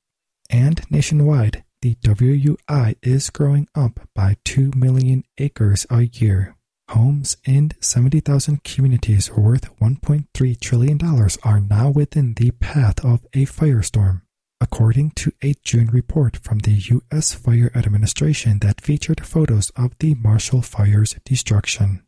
And 0.51 0.91
nationwide, 0.91 1.65
the 1.81 1.95
WUI 1.97 2.97
is 3.03 3.31
growing 3.31 3.69
up 3.75 4.01
by 4.15 4.37
2 4.45 4.73
million 4.75 5.25
acres 5.39 5.87
a 5.91 6.03
year. 6.03 6.55
Homes 6.91 7.37
in 7.45 7.73
70,000 7.81 8.65
communities 8.65 9.31
worth 9.31 9.77
$1.3 9.79 10.61
trillion 10.61 10.99
are 11.45 11.61
now 11.61 11.91
within 11.91 12.33
the 12.35 12.51
path 12.53 13.05
of 13.05 13.27
a 13.35 13.45
firestorm, 13.45 14.23
according 14.59 15.11
to 15.17 15.33
a 15.43 15.55
June 15.63 15.89
report 15.89 16.39
from 16.39 16.61
the 16.61 16.73
U.S. 16.73 17.35
Fire 17.35 17.71
Administration 17.75 18.61
that 18.61 18.81
featured 18.81 19.27
photos 19.27 19.71
of 19.77 19.93
the 19.99 20.15
Marshall 20.15 20.63
Fire's 20.63 21.15
destruction. 21.25 22.05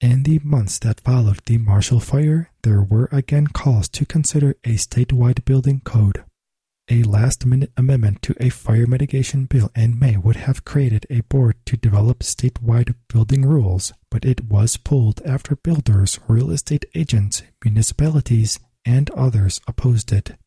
In 0.00 0.24
the 0.24 0.40
months 0.44 0.78
that 0.80 1.00
followed 1.00 1.40
the 1.46 1.56
Marshall 1.58 2.00
Fire, 2.00 2.50
there 2.62 2.82
were 2.82 3.08
again 3.10 3.46
calls 3.46 3.88
to 3.88 4.04
consider 4.04 4.50
a 4.62 4.74
statewide 4.74 5.44
building 5.46 5.80
code. 5.84 6.22
A 6.90 7.02
last 7.02 7.44
minute 7.44 7.70
amendment 7.76 8.22
to 8.22 8.34
a 8.40 8.48
fire 8.48 8.86
mitigation 8.86 9.44
bill 9.44 9.70
in 9.76 9.98
May 9.98 10.16
would 10.16 10.36
have 10.36 10.64
created 10.64 11.04
a 11.10 11.20
board 11.20 11.56
to 11.66 11.76
develop 11.76 12.20
statewide 12.20 12.94
building 13.12 13.42
rules, 13.42 13.92
but 14.10 14.24
it 14.24 14.44
was 14.44 14.78
pulled 14.78 15.20
after 15.26 15.56
builders, 15.56 16.18
real 16.28 16.50
estate 16.50 16.86
agents, 16.94 17.42
municipalities, 17.62 18.58
and 18.86 19.10
others 19.10 19.60
opposed 19.68 20.12
it. 20.12 20.38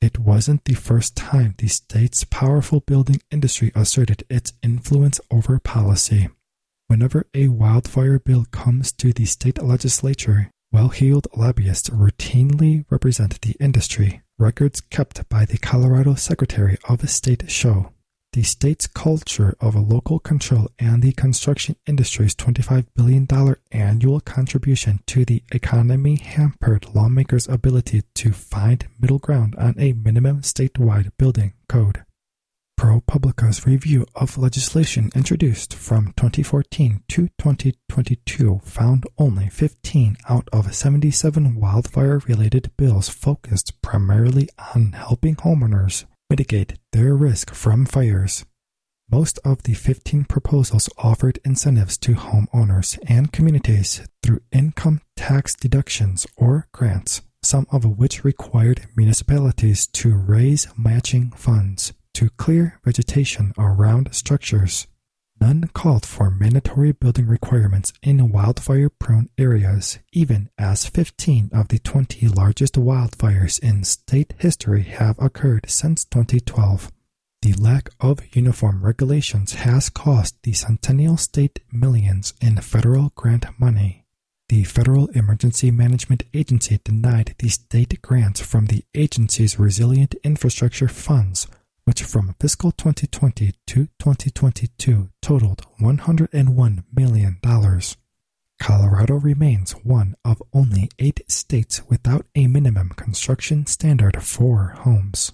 It 0.00 0.20
wasn't 0.20 0.64
the 0.66 0.74
first 0.74 1.16
time 1.16 1.56
the 1.58 1.66
state's 1.66 2.22
powerful 2.22 2.78
building 2.80 3.20
industry 3.32 3.72
asserted 3.74 4.24
its 4.30 4.52
influence 4.62 5.20
over 5.32 5.58
policy. 5.58 6.28
Whenever 6.86 7.26
a 7.34 7.48
wildfire 7.48 8.20
bill 8.20 8.44
comes 8.52 8.92
to 8.92 9.12
the 9.12 9.24
state 9.24 9.60
legislature, 9.60 10.50
well 10.70 10.90
heeled 10.90 11.26
lobbyists 11.36 11.90
routinely 11.90 12.84
represent 12.88 13.40
the 13.40 13.56
industry, 13.58 14.22
records 14.42 14.80
kept 14.80 15.28
by 15.28 15.44
the 15.44 15.56
Colorado 15.56 16.14
Secretary 16.14 16.76
of 16.88 17.08
State 17.08 17.50
show. 17.50 17.92
the 18.32 18.42
state's 18.42 18.86
culture 18.86 19.54
of 19.60 19.74
local 19.74 20.18
control 20.18 20.66
and 20.78 21.02
the 21.02 21.12
construction 21.12 21.76
industry's 21.86 22.34
$25 22.34 22.86
billion 22.96 23.26
annual 23.72 24.20
contribution 24.20 25.00
to 25.06 25.24
the 25.26 25.42
economy 25.52 26.16
hampered 26.16 26.86
lawmakers' 26.94 27.46
ability 27.46 28.02
to 28.14 28.32
find 28.32 28.88
middle 28.98 29.18
ground 29.18 29.54
on 29.56 29.74
a 29.78 29.92
minimum 29.92 30.40
statewide 30.40 31.10
building 31.18 31.52
code. 31.68 32.04
ProPublica's 32.82 33.64
review 33.64 34.04
of 34.16 34.36
legislation 34.36 35.08
introduced 35.14 35.72
from 35.72 36.06
2014 36.16 37.04
to 37.10 37.28
2022 37.38 38.60
found 38.64 39.04
only 39.16 39.48
15 39.48 40.16
out 40.28 40.48
of 40.52 40.74
77 40.74 41.54
wildfire 41.60 42.18
related 42.26 42.72
bills 42.76 43.08
focused 43.08 43.80
primarily 43.82 44.48
on 44.74 44.94
helping 44.94 45.36
homeowners 45.36 46.06
mitigate 46.28 46.76
their 46.90 47.14
risk 47.14 47.54
from 47.54 47.86
fires. 47.86 48.44
Most 49.08 49.38
of 49.44 49.62
the 49.62 49.74
15 49.74 50.24
proposals 50.24 50.88
offered 50.98 51.38
incentives 51.44 51.96
to 51.98 52.14
homeowners 52.14 52.98
and 53.06 53.32
communities 53.32 54.02
through 54.24 54.40
income 54.50 55.02
tax 55.14 55.54
deductions 55.54 56.26
or 56.36 56.66
grants, 56.72 57.22
some 57.44 57.68
of 57.70 57.84
which 57.96 58.24
required 58.24 58.88
municipalities 58.96 59.86
to 59.86 60.16
raise 60.16 60.66
matching 60.76 61.30
funds 61.30 61.92
to 62.14 62.30
clear 62.30 62.80
vegetation 62.84 63.52
around 63.58 64.14
structures. 64.14 64.86
None 65.40 65.70
called 65.74 66.06
for 66.06 66.30
mandatory 66.30 66.92
building 66.92 67.26
requirements 67.26 67.92
in 68.00 68.30
wildfire 68.30 68.88
prone 68.88 69.28
areas, 69.36 69.98
even 70.12 70.50
as 70.56 70.86
15 70.86 71.50
of 71.52 71.66
the 71.68 71.80
20 71.80 72.28
largest 72.28 72.74
wildfires 72.74 73.58
in 73.58 73.82
state 73.82 74.34
history 74.38 74.82
have 74.84 75.18
occurred 75.18 75.64
since 75.68 76.04
2012. 76.04 76.92
The 77.42 77.54
lack 77.54 77.90
of 77.98 78.20
uniform 78.36 78.84
regulations 78.84 79.54
has 79.54 79.88
cost 79.88 80.40
the 80.44 80.52
Centennial 80.52 81.16
State 81.16 81.58
millions 81.72 82.34
in 82.40 82.58
federal 82.58 83.10
grant 83.16 83.46
money. 83.58 84.04
The 84.48 84.62
Federal 84.62 85.08
Emergency 85.08 85.72
Management 85.72 86.22
Agency 86.32 86.78
denied 86.84 87.34
the 87.38 87.48
state 87.48 88.00
grants 88.00 88.40
from 88.40 88.66
the 88.66 88.84
agency's 88.94 89.58
Resilient 89.58 90.14
Infrastructure 90.22 90.86
Funds 90.86 91.48
which 91.84 92.02
from 92.02 92.34
fiscal 92.40 92.72
2020 92.72 93.52
to 93.66 93.88
2022 93.98 95.10
totaled 95.20 95.66
$101 95.80 96.84
million. 96.94 97.40
Colorado 98.60 99.14
remains 99.14 99.72
one 99.72 100.14
of 100.24 100.42
only 100.52 100.88
eight 100.98 101.20
states 101.28 101.82
without 101.88 102.26
a 102.36 102.46
minimum 102.46 102.90
construction 102.90 103.66
standard 103.66 104.22
for 104.22 104.74
homes. 104.78 105.32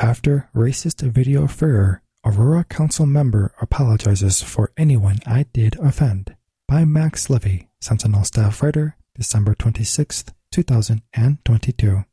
After 0.00 0.48
racist 0.54 1.02
video 1.02 1.46
furor, 1.46 2.02
Aurora 2.24 2.64
Council 2.64 3.04
member 3.04 3.54
apologizes 3.60 4.42
for 4.42 4.72
anyone 4.78 5.18
I 5.26 5.44
did 5.52 5.76
offend. 5.78 6.34
By 6.66 6.86
Max 6.86 7.28
Levy, 7.28 7.68
Sentinel 7.80 8.24
staff 8.24 8.62
writer, 8.62 8.96
December 9.14 9.54
26, 9.54 10.24
2022. 10.50 12.04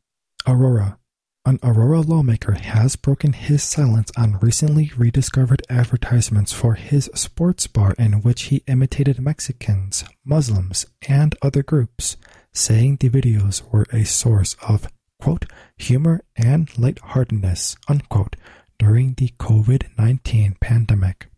Aurora. 0.46 0.98
An 1.44 1.58
Aurora 1.62 2.02
lawmaker 2.02 2.52
has 2.52 2.94
broken 2.94 3.32
his 3.32 3.62
silence 3.62 4.12
on 4.16 4.38
recently 4.38 4.92
rediscovered 4.96 5.62
advertisements 5.68 6.52
for 6.52 6.74
his 6.74 7.10
sports 7.14 7.66
bar 7.66 7.94
in 7.98 8.22
which 8.22 8.44
he 8.44 8.62
imitated 8.68 9.20
Mexicans, 9.20 10.04
Muslims, 10.24 10.86
and 11.08 11.34
other 11.42 11.64
groups, 11.64 12.16
saying 12.54 12.98
the 13.00 13.10
videos 13.10 13.62
were 13.72 13.86
a 13.92 14.04
source 14.04 14.54
of, 14.68 14.86
humor 15.76 16.20
and 16.36 16.78
lightheartedness, 16.78 17.76
during 18.78 19.14
the 19.14 19.28
COVID 19.38 19.98
19 19.98 20.56
pandemic. 20.60 21.28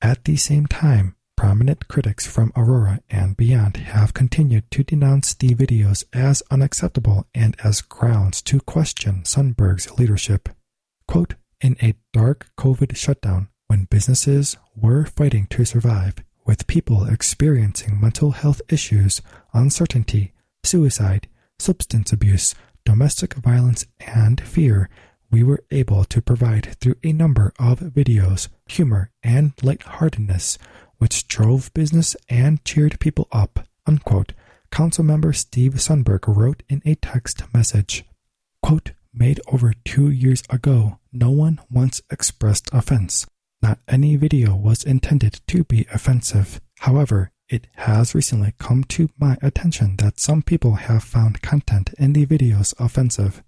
At 0.00 0.24
the 0.24 0.36
same 0.36 0.66
time, 0.66 1.14
Prominent 1.36 1.88
critics 1.88 2.26
from 2.26 2.52
Aurora 2.56 3.00
and 3.10 3.36
beyond 3.36 3.76
have 3.78 4.14
continued 4.14 4.70
to 4.70 4.84
denounce 4.84 5.34
the 5.34 5.54
videos 5.54 6.04
as 6.12 6.42
unacceptable 6.50 7.26
and 7.34 7.56
as 7.64 7.80
grounds 7.80 8.42
to 8.42 8.60
question 8.60 9.22
Sundberg's 9.24 9.98
leadership. 9.98 10.48
Quote, 11.08 11.34
in 11.60 11.76
a 11.82 11.94
dark 12.12 12.50
COVID 12.58 12.96
shutdown, 12.96 13.48
when 13.66 13.84
businesses 13.84 14.56
were 14.76 15.04
fighting 15.04 15.46
to 15.50 15.64
survive, 15.64 16.16
with 16.44 16.66
people 16.66 17.04
experiencing 17.06 18.00
mental 18.00 18.32
health 18.32 18.60
issues, 18.68 19.22
uncertainty, 19.54 20.32
suicide, 20.64 21.28
substance 21.58 22.12
abuse, 22.12 22.54
domestic 22.84 23.34
violence, 23.34 23.86
and 24.00 24.40
fear, 24.40 24.88
we 25.30 25.42
were 25.42 25.64
able 25.70 26.04
to 26.04 26.20
provide 26.20 26.76
through 26.80 26.96
a 27.02 27.12
number 27.12 27.52
of 27.58 27.80
videos 27.80 28.48
humor 28.66 29.10
and 29.22 29.52
lightheartedness 29.62 30.58
which 31.02 31.26
drove 31.26 31.74
business 31.74 32.14
and 32.28 32.64
cheered 32.64 33.00
people 33.00 33.26
up, 33.32 33.66
unquote, 33.88 34.34
Councilmember 34.70 35.34
Steve 35.34 35.72
Sundberg 35.74 36.28
wrote 36.28 36.62
in 36.68 36.80
a 36.84 36.94
text 36.94 37.42
message. 37.52 38.04
Quote, 38.62 38.92
made 39.12 39.40
over 39.48 39.74
two 39.84 40.08
years 40.08 40.44
ago, 40.48 41.00
no 41.12 41.28
one 41.28 41.58
once 41.68 42.00
expressed 42.08 42.70
offense. 42.72 43.26
Not 43.60 43.80
any 43.88 44.14
video 44.14 44.54
was 44.54 44.84
intended 44.84 45.40
to 45.48 45.64
be 45.64 45.88
offensive. 45.92 46.60
However, 46.78 47.32
it 47.48 47.66
has 47.78 48.14
recently 48.14 48.54
come 48.60 48.84
to 48.84 49.08
my 49.18 49.36
attention 49.42 49.96
that 49.96 50.20
some 50.20 50.40
people 50.40 50.76
have 50.76 51.02
found 51.02 51.42
content 51.42 51.92
in 51.98 52.12
the 52.12 52.26
videos 52.26 52.74
offensive. 52.78 53.42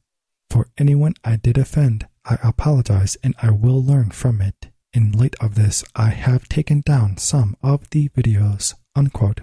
For 0.51 0.67
anyone 0.77 1.15
I 1.23 1.37
did 1.37 1.57
offend, 1.57 2.09
I 2.25 2.37
apologize 2.43 3.17
and 3.23 3.37
I 3.41 3.53
will 3.53 3.81
learn 3.81 4.11
from 4.11 4.43
it. 4.43 4.73
In 4.95 5.11
light 5.11 5.35
of 5.41 5.57
this, 5.57 5.83
I 5.97 6.11
have 6.11 6.49
taken 6.49 6.81
down 6.81 7.17
some 7.17 7.57
of 7.65 7.91
the 7.91 8.11
videos. 8.11 8.75
Unquote. 8.95 9.41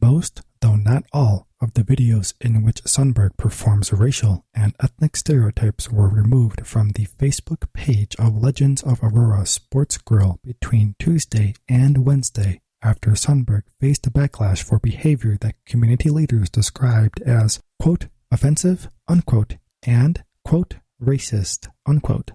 Most, 0.00 0.42
though 0.60 0.76
not 0.76 1.02
all, 1.12 1.48
of 1.60 1.74
the 1.74 1.82
videos 1.82 2.34
in 2.40 2.62
which 2.62 2.84
Sundberg 2.84 3.36
performs 3.36 3.92
racial 3.92 4.44
and 4.54 4.76
ethnic 4.80 5.16
stereotypes 5.16 5.90
were 5.90 6.08
removed 6.08 6.64
from 6.64 6.90
the 6.90 7.06
Facebook 7.06 7.72
page 7.72 8.14
of 8.20 8.40
Legends 8.40 8.84
of 8.84 9.02
Aurora 9.02 9.46
Sports 9.46 9.98
Grill 9.98 10.38
between 10.44 10.94
Tuesday 11.00 11.54
and 11.68 12.06
Wednesday 12.06 12.60
after 12.80 13.10
Sundberg 13.10 13.62
faced 13.80 14.06
a 14.06 14.12
backlash 14.12 14.62
for 14.62 14.78
behavior 14.78 15.36
that 15.40 15.56
community 15.66 16.08
leaders 16.08 16.48
described 16.48 17.20
as, 17.22 17.58
quote, 17.80 18.06
offensive, 18.30 18.88
unquote, 19.08 19.56
and, 19.82 20.22
quote, 20.44 20.76
racist, 21.02 21.66
unquote. 21.84 22.30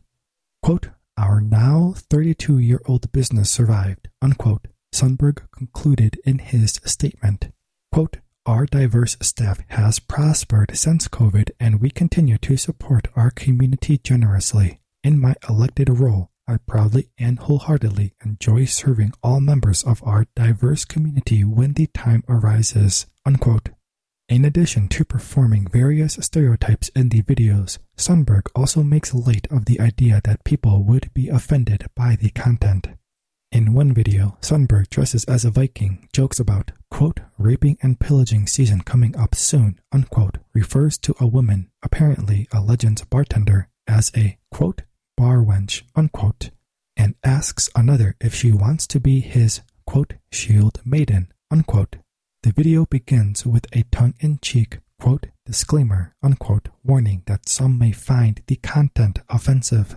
Quote, 0.61 0.89
our 1.17 1.41
now 1.41 1.93
32 1.95 2.59
year 2.59 2.81
old 2.85 3.11
business 3.11 3.49
survived, 3.51 4.09
unquote, 4.21 4.67
Sundberg 4.93 5.41
concluded 5.51 6.19
in 6.25 6.39
his 6.39 6.79
statement. 6.85 7.49
Quote, 7.91 8.17
our 8.45 8.65
diverse 8.65 9.15
staff 9.21 9.59
has 9.69 9.99
prospered 9.99 10.75
since 10.75 11.07
COVID 11.07 11.51
and 11.59 11.79
we 11.79 11.89
continue 11.89 12.37
to 12.39 12.57
support 12.57 13.07
our 13.15 13.31
community 13.31 13.97
generously. 13.97 14.79
In 15.03 15.19
my 15.19 15.35
elected 15.47 15.89
role, 15.89 16.29
I 16.47 16.57
proudly 16.57 17.09
and 17.17 17.39
wholeheartedly 17.39 18.15
enjoy 18.25 18.65
serving 18.65 19.13
all 19.23 19.39
members 19.39 19.83
of 19.83 20.03
our 20.03 20.27
diverse 20.35 20.83
community 20.83 21.43
when 21.43 21.73
the 21.73 21.87
time 21.87 22.23
arises. 22.27 23.05
Unquote. 23.25 23.69
In 24.29 24.45
addition 24.45 24.87
to 24.89 25.03
performing 25.03 25.67
various 25.67 26.13
stereotypes 26.21 26.89
in 26.95 27.09
the 27.09 27.21
videos, 27.23 27.77
Sundberg 27.97 28.47
also 28.55 28.81
makes 28.81 29.13
light 29.13 29.47
of 29.51 29.65
the 29.65 29.81
idea 29.81 30.21
that 30.23 30.45
people 30.45 30.83
would 30.83 31.13
be 31.13 31.27
offended 31.27 31.85
by 31.95 32.15
the 32.15 32.29
content. 32.29 32.87
In 33.51 33.73
one 33.73 33.93
video, 33.93 34.37
Sundberg 34.41 34.89
dresses 34.89 35.25
as 35.25 35.43
a 35.43 35.51
Viking, 35.51 36.07
jokes 36.13 36.39
about, 36.39 36.71
quote, 36.89 37.19
raping 37.37 37.77
and 37.81 37.99
pillaging 37.99 38.47
season 38.47 38.81
coming 38.81 39.15
up 39.17 39.35
soon, 39.35 39.79
unquote, 39.91 40.37
refers 40.53 40.97
to 40.99 41.13
a 41.19 41.27
woman, 41.27 41.69
apparently 41.83 42.47
a 42.51 42.61
Legends 42.61 43.03
bartender, 43.03 43.67
as 43.87 44.09
a, 44.15 44.37
quote, 44.51 44.83
bar 45.17 45.37
wench, 45.37 45.83
unquote, 45.95 46.49
and 46.95 47.15
asks 47.23 47.69
another 47.75 48.15
if 48.21 48.33
she 48.33 48.51
wants 48.51 48.87
to 48.87 48.99
be 48.99 49.19
his, 49.19 49.61
quote, 49.85 50.13
shield 50.31 50.81
maiden, 50.85 51.31
unquote. 51.51 51.97
The 52.43 52.51
video 52.51 52.85
begins 52.85 53.45
with 53.45 53.67
a 53.71 53.83
tongue 53.83 54.15
in 54.19 54.39
cheek, 54.41 54.79
quote, 54.99 55.27
disclaimer, 55.45 56.13
unquote, 56.21 56.67
warning 56.83 57.23
that 57.25 57.47
some 57.47 57.79
may 57.79 57.93
find 57.93 58.41
the 58.47 58.57
content 58.57 59.19
offensive. 59.29 59.95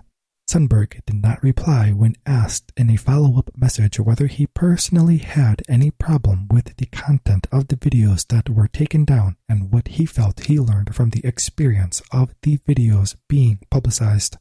Sundberg 0.49 1.01
did 1.05 1.21
not 1.21 1.43
reply 1.43 1.91
when 1.91 2.15
asked 2.25 2.71
in 2.77 2.89
a 2.89 2.95
follow 2.95 3.37
up 3.37 3.51
message 3.57 3.99
whether 3.99 4.27
he 4.27 4.47
personally 4.47 5.17
had 5.17 5.61
any 5.67 5.91
problem 5.91 6.47
with 6.49 6.73
the 6.77 6.85
content 6.85 7.47
of 7.51 7.67
the 7.67 7.75
videos 7.75 8.25
that 8.29 8.49
were 8.49 8.69
taken 8.69 9.03
down 9.03 9.35
and 9.49 9.69
what 9.69 9.89
he 9.89 10.05
felt 10.05 10.45
he 10.45 10.57
learned 10.57 10.95
from 10.95 11.09
the 11.09 11.25
experience 11.25 12.01
of 12.13 12.33
the 12.43 12.59
videos 12.59 13.17
being 13.27 13.59
publicized. 13.69 14.37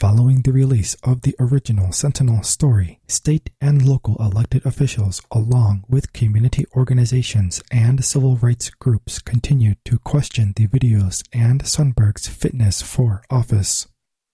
Following 0.00 0.42
the 0.42 0.52
release 0.52 0.94
of 1.02 1.22
the 1.22 1.34
original 1.40 1.90
Sentinel 1.90 2.44
story, 2.44 3.00
state 3.08 3.50
and 3.60 3.84
local 3.84 4.14
elected 4.20 4.64
officials, 4.64 5.20
along 5.32 5.82
with 5.88 6.12
community 6.12 6.64
organizations 6.76 7.60
and 7.72 8.04
civil 8.04 8.36
rights 8.36 8.70
groups, 8.70 9.18
continued 9.18 9.78
to 9.86 9.98
question 9.98 10.52
the 10.54 10.68
videos 10.68 11.24
and 11.32 11.64
Sundberg's 11.64 12.28
fitness 12.28 12.80
for 12.80 13.22
office. 13.28 13.88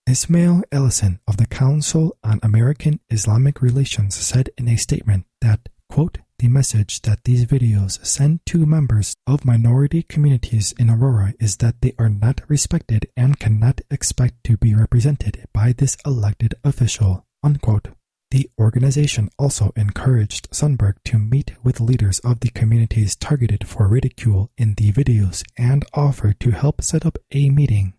Ismail 0.07 0.61
Allison 0.71 1.19
of 1.27 1.37
the 1.37 1.47
Council 1.47 2.15
on 2.23 2.39
American 2.43 2.99
Islamic 3.09 3.59
Relations 3.59 4.13
said 4.13 4.51
in 4.59 4.67
a 4.67 4.77
statement 4.77 5.25
that, 5.41 5.67
quote, 5.89 6.19
the 6.39 6.47
message 6.49 7.01
that 7.03 7.23
these 7.23 7.45
videos 7.45 8.05
send 8.05 8.45
to 8.47 8.65
members 8.65 9.15
of 9.25 9.45
minority 9.45 10.03
communities 10.03 10.73
in 10.77 10.89
Aurora 10.89 11.33
is 11.39 11.57
that 11.57 11.81
they 11.81 11.93
are 11.97 12.09
not 12.09 12.41
respected 12.47 13.07
and 13.15 13.39
cannot 13.39 13.81
expect 13.89 14.43
to 14.43 14.57
be 14.57 14.75
represented 14.75 15.45
by 15.53 15.71
this 15.71 15.97
elected 16.05 16.55
official. 16.63 17.25
Unquote. 17.43 17.89
The 18.31 18.49
organization 18.59 19.29
also 19.37 19.71
encouraged 19.77 20.49
Sundberg 20.51 20.95
to 21.05 21.19
meet 21.19 21.53
with 21.63 21.79
leaders 21.79 22.19
of 22.19 22.41
the 22.41 22.49
communities 22.49 23.15
targeted 23.15 23.67
for 23.67 23.87
ridicule 23.87 24.51
in 24.57 24.73
the 24.73 24.91
videos 24.91 25.43
and 25.57 25.85
offered 25.93 26.39
to 26.41 26.51
help 26.51 26.81
set 26.81 27.05
up 27.05 27.17
a 27.31 27.49
meeting. 27.49 27.93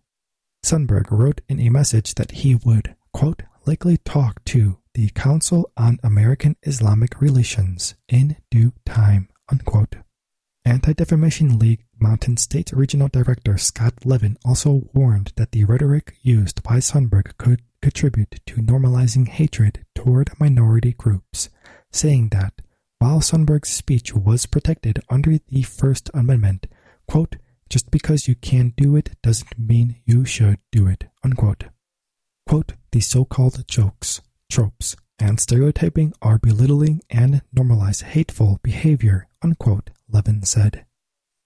Sundberg 0.63 1.09
wrote 1.09 1.41
in 1.49 1.59
a 1.59 1.69
message 1.69 2.13
that 2.15 2.31
he 2.31 2.53
would, 2.53 2.95
quote, 3.13 3.43
likely 3.65 3.97
talk 3.97 4.43
to 4.45 4.77
the 4.97 5.09
Council 5.09 5.69
on 5.77 5.99
American 6.01 6.55
Islamic 6.63 7.21
Relations 7.21 7.93
in 8.09 8.35
due 8.49 8.73
time, 8.83 9.29
unquote. 9.47 9.97
Anti-Defamation 10.65 11.59
League 11.59 11.85
Mountain 11.99 12.37
State 12.37 12.71
Regional 12.71 13.07
Director 13.07 13.59
Scott 13.59 13.93
Levin 14.05 14.39
also 14.43 14.89
warned 14.95 15.33
that 15.35 15.51
the 15.51 15.65
rhetoric 15.65 16.17
used 16.23 16.63
by 16.63 16.77
Sundberg 16.77 17.37
could 17.37 17.61
contribute 17.79 18.39
to 18.47 18.55
normalizing 18.55 19.27
hatred 19.27 19.85
toward 19.93 20.31
minority 20.39 20.93
groups, 20.93 21.49
saying 21.91 22.29
that 22.29 22.53
while 22.97 23.19
Sundberg's 23.19 23.69
speech 23.69 24.15
was 24.15 24.47
protected 24.47 24.99
under 25.11 25.37
the 25.37 25.61
First 25.61 26.09
Amendment, 26.15 26.65
quote, 27.07 27.35
just 27.69 27.91
because 27.91 28.27
you 28.27 28.33
can 28.33 28.73
do 28.75 28.95
it 28.95 29.11
doesn't 29.21 29.59
mean 29.59 29.97
you 30.05 30.25
should 30.25 30.57
do 30.71 30.87
it, 30.87 31.03
unquote. 31.23 31.65
Quote, 32.49 32.73
the 32.91 32.99
so-called 32.99 33.67
jokes 33.67 34.21
tropes, 34.49 34.95
and 35.19 35.39
stereotyping 35.39 36.13
are 36.21 36.37
belittling 36.37 37.01
and 37.09 37.41
normalize 37.55 38.03
hateful 38.03 38.59
behavior, 38.63 39.27
unquote, 39.41 39.89
Levin 40.09 40.43
said. 40.43 40.85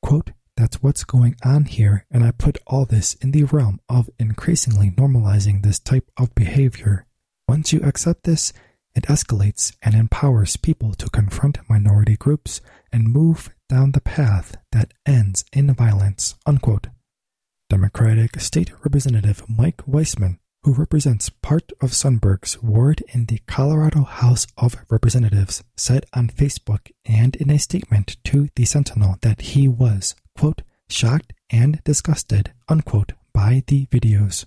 Quote, 0.02 0.32
that's 0.58 0.84
what's 0.84 1.04
going 1.04 1.36
on 1.44 1.66
here, 1.66 2.06
and 2.12 2.24
I 2.24 2.32
put 2.32 2.58
all 2.68 2.86
this 2.86 3.16
in 3.16 3.32
the 3.32 3.44
realm 3.44 3.80
of 3.90 4.10
increasingly 4.20 4.92
normalizing 4.92 5.64
this 5.64 5.80
type 5.80 6.10
of 6.18 6.36
behavior. 6.36 7.06
Once 7.48 7.74
you 7.74 7.80
accept 7.82 8.24
this, 8.24 8.54
it 8.94 9.04
escalates 9.04 9.74
and 9.82 9.96
empowers 9.96 10.58
people 10.58 10.94
to 10.96 11.10
confront 11.10 11.58
minority 11.70 12.18
groups 12.18 12.62
and 12.92 13.12
move 13.12 13.50
down 13.70 13.94
the 13.94 14.02
path 14.02 14.58
that 14.74 14.94
ends 15.06 15.46
in 15.54 15.74
violence. 15.74 16.36
Unquote. 16.46 16.88
Democratic 17.70 18.40
State 18.42 18.72
Representative 18.84 19.46
Mike 19.48 19.82
Weissman 19.88 20.40
who 20.64 20.74
represents 20.74 21.30
part 21.30 21.72
of 21.82 21.92
Sundberg's 21.92 22.62
ward 22.62 23.04
in 23.14 23.26
the 23.26 23.40
Colorado 23.48 24.04
House 24.04 24.46
of 24.58 24.76
Representatives, 24.90 25.64
said 25.76 26.06
on 26.14 26.30
Facebook 26.30 26.92
and 27.06 27.36
in 27.38 27.50
a 27.50 27.58
statement 27.58 28.18
to 28.26 28.50
the 28.56 28.66
Sentinel 28.66 29.18
that 29.22 29.42
he 29.42 29.68
was, 29.68 30.16
quote, 30.38 30.62
shocked 30.90 31.34
and 31.50 31.84
disgusted, 31.84 32.54
unquote, 32.70 33.14
by 33.34 33.64
the 33.68 33.88
videos. 33.88 34.46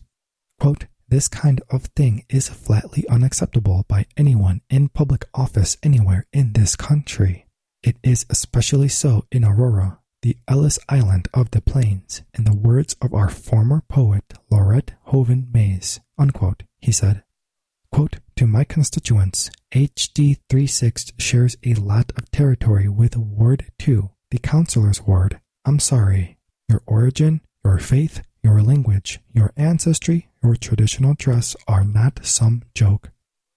Quote, 0.61 0.87
this 1.09 1.29
kind 1.29 1.61
of 1.71 1.85
thing 1.97 2.25
is 2.29 2.49
flatly 2.49 3.07
unacceptable 3.09 3.85
by 3.89 4.07
anyone 4.17 4.63
in 4.71 4.89
public 4.89 5.27
office 5.35 5.77
anywhere 5.83 6.27
in 6.33 6.53
this 6.53 6.77
country. 6.77 7.47
It 7.83 7.97
is 8.03 8.25
especially 8.31 8.89
so 8.89 9.27
in 9.31 9.45
Aurora, 9.45 9.99
the 10.25 10.39
Ellis 10.49 10.79
Island 10.89 11.29
of 11.35 11.51
the 11.51 11.61
Plains, 11.61 12.23
in 12.33 12.45
the 12.45 12.57
words 12.57 12.97
of 13.03 13.13
our 13.13 13.29
former 13.29 13.83
poet 13.91 14.33
laureate 14.51 14.93
Jovan 15.13 15.49
Mays, 15.53 16.01
unquote, 16.17 16.63
he 16.81 16.93
said. 16.93 17.23
Quote, 17.93 18.21
to 18.37 18.47
my 18.47 18.65
constituents, 18.65 19.51
HD 19.73 20.39
36 20.49 21.13
shares 21.19 21.59
a 21.63 21.75
lot 21.75 22.11
of 22.17 22.31
territory 22.31 22.89
with 22.89 23.19
Ward 23.19 23.67
2, 23.79 24.09
the 24.31 24.39
councilor's 24.39 25.03
ward. 25.03 25.41
I'm 25.67 25.79
sorry. 25.79 26.39
Your 26.71 26.83
origin, 26.87 27.43
your 27.63 27.77
faith, 27.77 28.23
your 28.43 28.63
language, 28.63 29.21
your 29.35 29.53
ancestry, 29.59 30.31
your 30.43 30.57
traditional 30.57 31.13
dress 31.13 31.55
are 31.69 31.85
not 31.85 32.25
some 32.25 32.63
joke. 32.75 33.11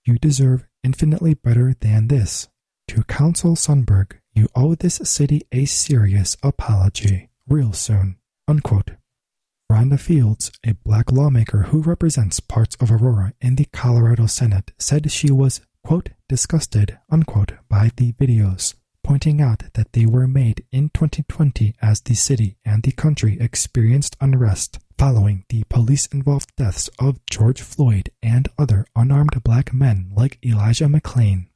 You 0.05 0.19
deserve 0.19 0.67
infinitely 0.83 1.33
better 1.33 1.75
than 1.79 2.09
this. 2.09 2.49
To 2.89 3.03
Council 3.03 3.55
Sundberg, 3.55 4.19
you 4.37 4.47
owe 4.55 4.75
this 4.75 5.01
city 5.03 5.41
a 5.51 5.65
serious 5.65 6.37
apology, 6.43 7.29
real 7.47 7.73
soon. 7.73 8.17
Unquote. 8.47 8.91
Rhonda 9.69 9.99
Fields, 9.99 10.51
a 10.65 10.73
black 10.73 11.11
lawmaker 11.11 11.63
who 11.63 11.81
represents 11.81 12.39
parts 12.39 12.77
of 12.79 12.91
Aurora 12.91 13.33
in 13.41 13.55
the 13.55 13.65
Colorado 13.65 14.27
Senate, 14.27 14.71
said 14.77 15.11
she 15.11 15.31
was, 15.31 15.59
quote, 15.83 16.09
disgusted, 16.29 16.97
unquote, 17.09 17.53
by 17.67 17.91
the 17.97 18.13
videos, 18.13 18.75
pointing 19.03 19.41
out 19.41 19.63
that 19.73 19.91
they 19.93 20.05
were 20.05 20.27
made 20.27 20.63
in 20.71 20.89
2020 20.93 21.73
as 21.81 21.99
the 22.01 22.13
city 22.13 22.57
and 22.63 22.83
the 22.83 22.91
country 22.91 23.37
experienced 23.41 24.15
unrest 24.21 24.79
following 24.97 25.45
the 25.49 25.63
police 25.69 26.05
involved 26.07 26.55
deaths 26.55 26.89
of 26.99 27.25
George 27.29 27.61
Floyd 27.61 28.09
and 28.23 28.47
other 28.57 28.85
unarmed 28.95 29.43
black 29.43 29.73
men 29.73 30.11
like 30.15 30.39
Elijah 30.45 30.85
McClain. 30.85 31.47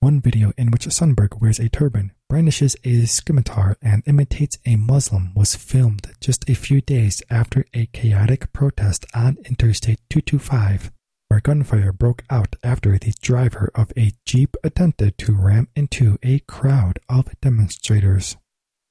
One 0.00 0.20
video 0.20 0.52
in 0.56 0.70
which 0.70 0.86
Sundberg 0.86 1.40
wears 1.40 1.58
a 1.58 1.68
turban, 1.68 2.12
brandishes 2.28 2.76
a 2.84 3.04
scimitar, 3.06 3.76
and 3.80 4.02
imitates 4.06 4.58
a 4.66 4.76
Muslim 4.76 5.32
was 5.34 5.54
filmed 5.54 6.10
just 6.20 6.48
a 6.48 6.54
few 6.54 6.80
days 6.80 7.22
after 7.30 7.64
a 7.72 7.86
chaotic 7.86 8.52
protest 8.52 9.06
on 9.14 9.38
Interstate 9.44 10.00
225, 10.10 10.90
where 11.28 11.40
gunfire 11.40 11.92
broke 11.92 12.24
out 12.30 12.56
after 12.62 12.98
the 12.98 13.14
driver 13.20 13.70
of 13.74 13.92
a 13.96 14.12
Jeep 14.24 14.56
attempted 14.64 15.18
to 15.18 15.32
ram 15.32 15.68
into 15.76 16.18
a 16.22 16.40
crowd 16.40 16.98
of 17.08 17.28
demonstrators. 17.40 18.36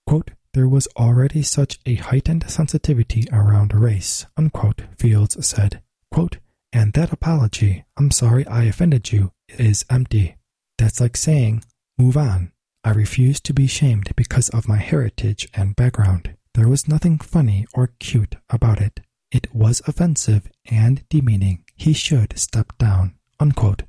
Quote, 0.08 0.32
there 0.54 0.70
was 0.70 0.88
already 0.96 1.42
such 1.42 1.80
a 1.86 1.96
heightened 1.96 2.50
sensitivity 2.50 3.28
around 3.32 3.74
race, 3.74 4.26
unquote, 4.38 4.84
Fields 4.98 5.46
said. 5.46 5.82
Quote, 6.12 6.38
and 6.72 6.94
that 6.94 7.12
apology, 7.12 7.84
I'm 7.98 8.12
sorry 8.12 8.48
I 8.48 8.64
offended 8.64 9.12
you, 9.12 9.32
is 9.50 9.86
empty. 9.90 10.38
That's 10.78 11.02
like 11.02 11.18
saying, 11.18 11.64
move 11.98 12.16
on. 12.16 12.52
I 12.86 12.92
refuse 12.92 13.42
to 13.42 13.54
be 13.54 13.66
shamed 13.66 14.16
because 14.16 14.50
of 14.50 14.68
my 14.68 14.78
heritage 14.78 15.50
and 15.56 15.76
background. 15.76 16.36
There 16.54 16.70
was 16.70 16.88
nothing 16.88 17.18
funny 17.18 17.66
or 17.74 17.90
cute 17.98 18.36
about 18.48 18.80
it. 18.80 19.00
It 19.32 19.54
was 19.56 19.82
offensive 19.88 20.52
and 20.70 21.04
demeaning. 21.10 21.64
He 21.76 21.94
should 21.94 22.38
step 22.38 22.78
down. 22.78 23.16
Unquote. 23.40 23.84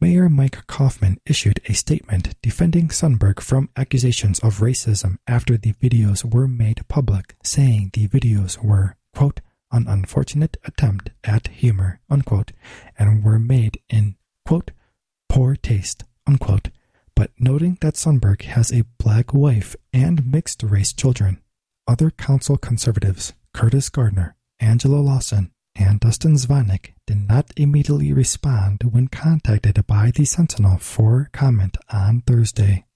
Mayor 0.00 0.28
Mike 0.28 0.64
Coffman 0.68 1.16
issued 1.26 1.60
a 1.66 1.74
statement 1.74 2.36
defending 2.40 2.86
Sundberg 2.86 3.40
from 3.40 3.68
accusations 3.76 4.38
of 4.38 4.60
racism 4.60 5.16
after 5.26 5.56
the 5.56 5.72
videos 5.72 6.24
were 6.24 6.46
made 6.46 6.86
public, 6.86 7.34
saying 7.42 7.90
the 7.94 8.06
videos 8.06 8.62
were, 8.62 8.94
quote, 9.12 9.40
an 9.72 9.88
unfortunate 9.88 10.56
attempt 10.64 11.10
at 11.24 11.48
humor, 11.48 11.98
unquote, 12.08 12.52
and 12.96 13.24
were 13.24 13.40
made 13.40 13.80
in, 13.88 14.14
quote, 14.46 14.70
poor 15.28 15.56
taste, 15.56 16.04
unquote, 16.28 16.70
but 17.20 17.32
noting 17.38 17.76
that 17.82 17.96
Sundberg 17.96 18.40
has 18.44 18.72
a 18.72 18.86
black 18.98 19.34
wife 19.34 19.76
and 19.92 20.24
mixed 20.24 20.62
race 20.62 20.90
children. 20.90 21.38
Other 21.86 22.10
council 22.10 22.56
conservatives, 22.56 23.34
Curtis 23.52 23.90
Gardner, 23.90 24.36
Angela 24.58 25.02
Lawson, 25.02 25.50
and 25.76 26.00
Dustin 26.00 26.36
Zvonek, 26.36 26.94
did 27.06 27.28
not 27.28 27.52
immediately 27.58 28.10
respond 28.14 28.84
when 28.90 29.08
contacted 29.08 29.86
by 29.86 30.12
the 30.14 30.24
Sentinel 30.24 30.78
for 30.78 31.28
comment 31.34 31.76
on 31.92 32.22
Thursday. 32.22 32.86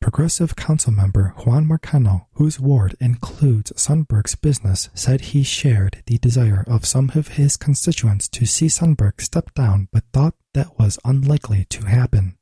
Progressive 0.00 0.56
Council 0.56 0.92
member 0.92 1.34
Juan 1.46 1.68
Marcano, 1.68 2.26
whose 2.32 2.58
ward 2.58 2.96
includes 2.98 3.70
Sundberg's 3.76 4.34
business, 4.34 4.88
said 4.92 5.20
he 5.20 5.44
shared 5.44 6.02
the 6.06 6.18
desire 6.18 6.64
of 6.66 6.84
some 6.84 7.12
of 7.14 7.28
his 7.28 7.56
constituents 7.56 8.26
to 8.30 8.44
see 8.44 8.66
Sundberg 8.66 9.20
step 9.20 9.54
down 9.54 9.86
but 9.92 10.02
thought 10.12 10.34
that 10.52 10.76
was 10.80 10.98
unlikely 11.04 11.64
to 11.70 11.86
happen. 11.86 12.37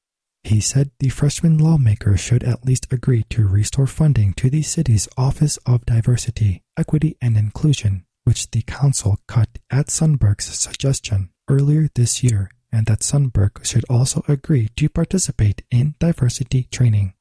He 0.47 0.61
said 0.61 0.93
the 1.01 1.09
freshman 1.09 1.59
lawmaker 1.59 2.17
should 2.17 2.45
at 2.45 2.65
least 2.65 2.87
agree 2.93 3.25
to 3.31 3.49
restore 3.49 3.89
funding 3.89 4.33
to 4.35 4.49
the 4.49 4.63
city's 4.63 5.09
Office 5.17 5.57
of 5.67 5.85
Diversity, 5.85 6.63
Equity 6.77 7.17
and 7.21 7.37
Inclusion, 7.37 8.07
which 8.23 8.53
the 8.53 8.63
council 8.63 9.19
cut 9.27 9.59
at 9.73 9.89
Sundberg's 9.89 10.45
suggestion 10.57 11.31
earlier 11.49 11.89
this 11.97 12.23
year, 12.23 12.49
and 12.71 12.87
that 12.87 13.01
Sundberg 13.01 13.65
should 13.65 13.85
also 13.91 14.23
agree 14.29 14.69
to 14.77 14.89
participate 14.89 15.63
in 15.73 15.97
diversity 15.99 16.69
training. 16.71 17.15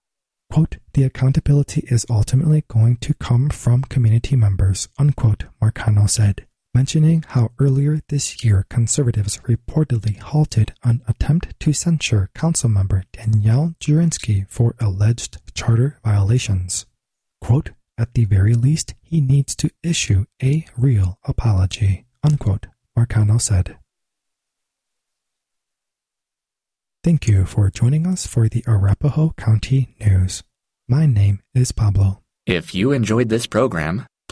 Quote, 0.52 0.78
the 0.94 1.02
accountability 1.02 1.84
is 1.90 2.06
ultimately 2.08 2.64
going 2.68 2.98
to 2.98 3.16
come 3.16 3.50
from 3.50 3.82
community 3.82 4.36
members, 4.36 4.88
unquote, 5.00 5.46
Marcano 5.60 6.08
said 6.08 6.46
mentioning 6.76 7.24
how 7.30 7.50
earlier 7.58 8.02
this 8.10 8.44
year 8.44 8.66
conservatives 8.70 9.38
reportedly 9.48 10.20
halted 10.20 10.74
an 10.84 11.02
attempt 11.08 11.58
to 11.58 11.72
censure 11.72 12.30
councilmember 12.36 13.04
Danielle 13.14 13.74
Jurinski 13.80 14.46
for 14.50 14.76
alleged 14.82 15.38
charter 15.54 15.98
violations. 16.04 16.86
Quote, 17.40 17.70
at 17.98 18.14
the 18.14 18.26
very 18.26 18.54
least, 18.54 18.94
he 19.02 19.22
needs 19.22 19.56
to 19.56 19.70
issue 19.84 20.26
a 20.44 20.66
real 20.78 21.18
apology, 21.24 22.06
unquote, 22.22 22.68
Marcano 22.98 23.40
said. 23.40 23.78
Thank 27.06 27.26
you 27.26 27.46
for 27.46 27.70
joining 27.70 28.06
us 28.06 28.28
for 28.28 28.50
the 28.50 28.66
Arapahoe 28.68 29.32
County 29.38 29.96
News. 30.02 30.44
My 30.90 31.06
name 31.06 31.42
is 31.54 31.72
Pablo. 31.72 32.22
If 32.46 32.76
you 32.76 32.92
enjoyed 32.92 33.30
this 33.30 33.48
program, 33.48 34.06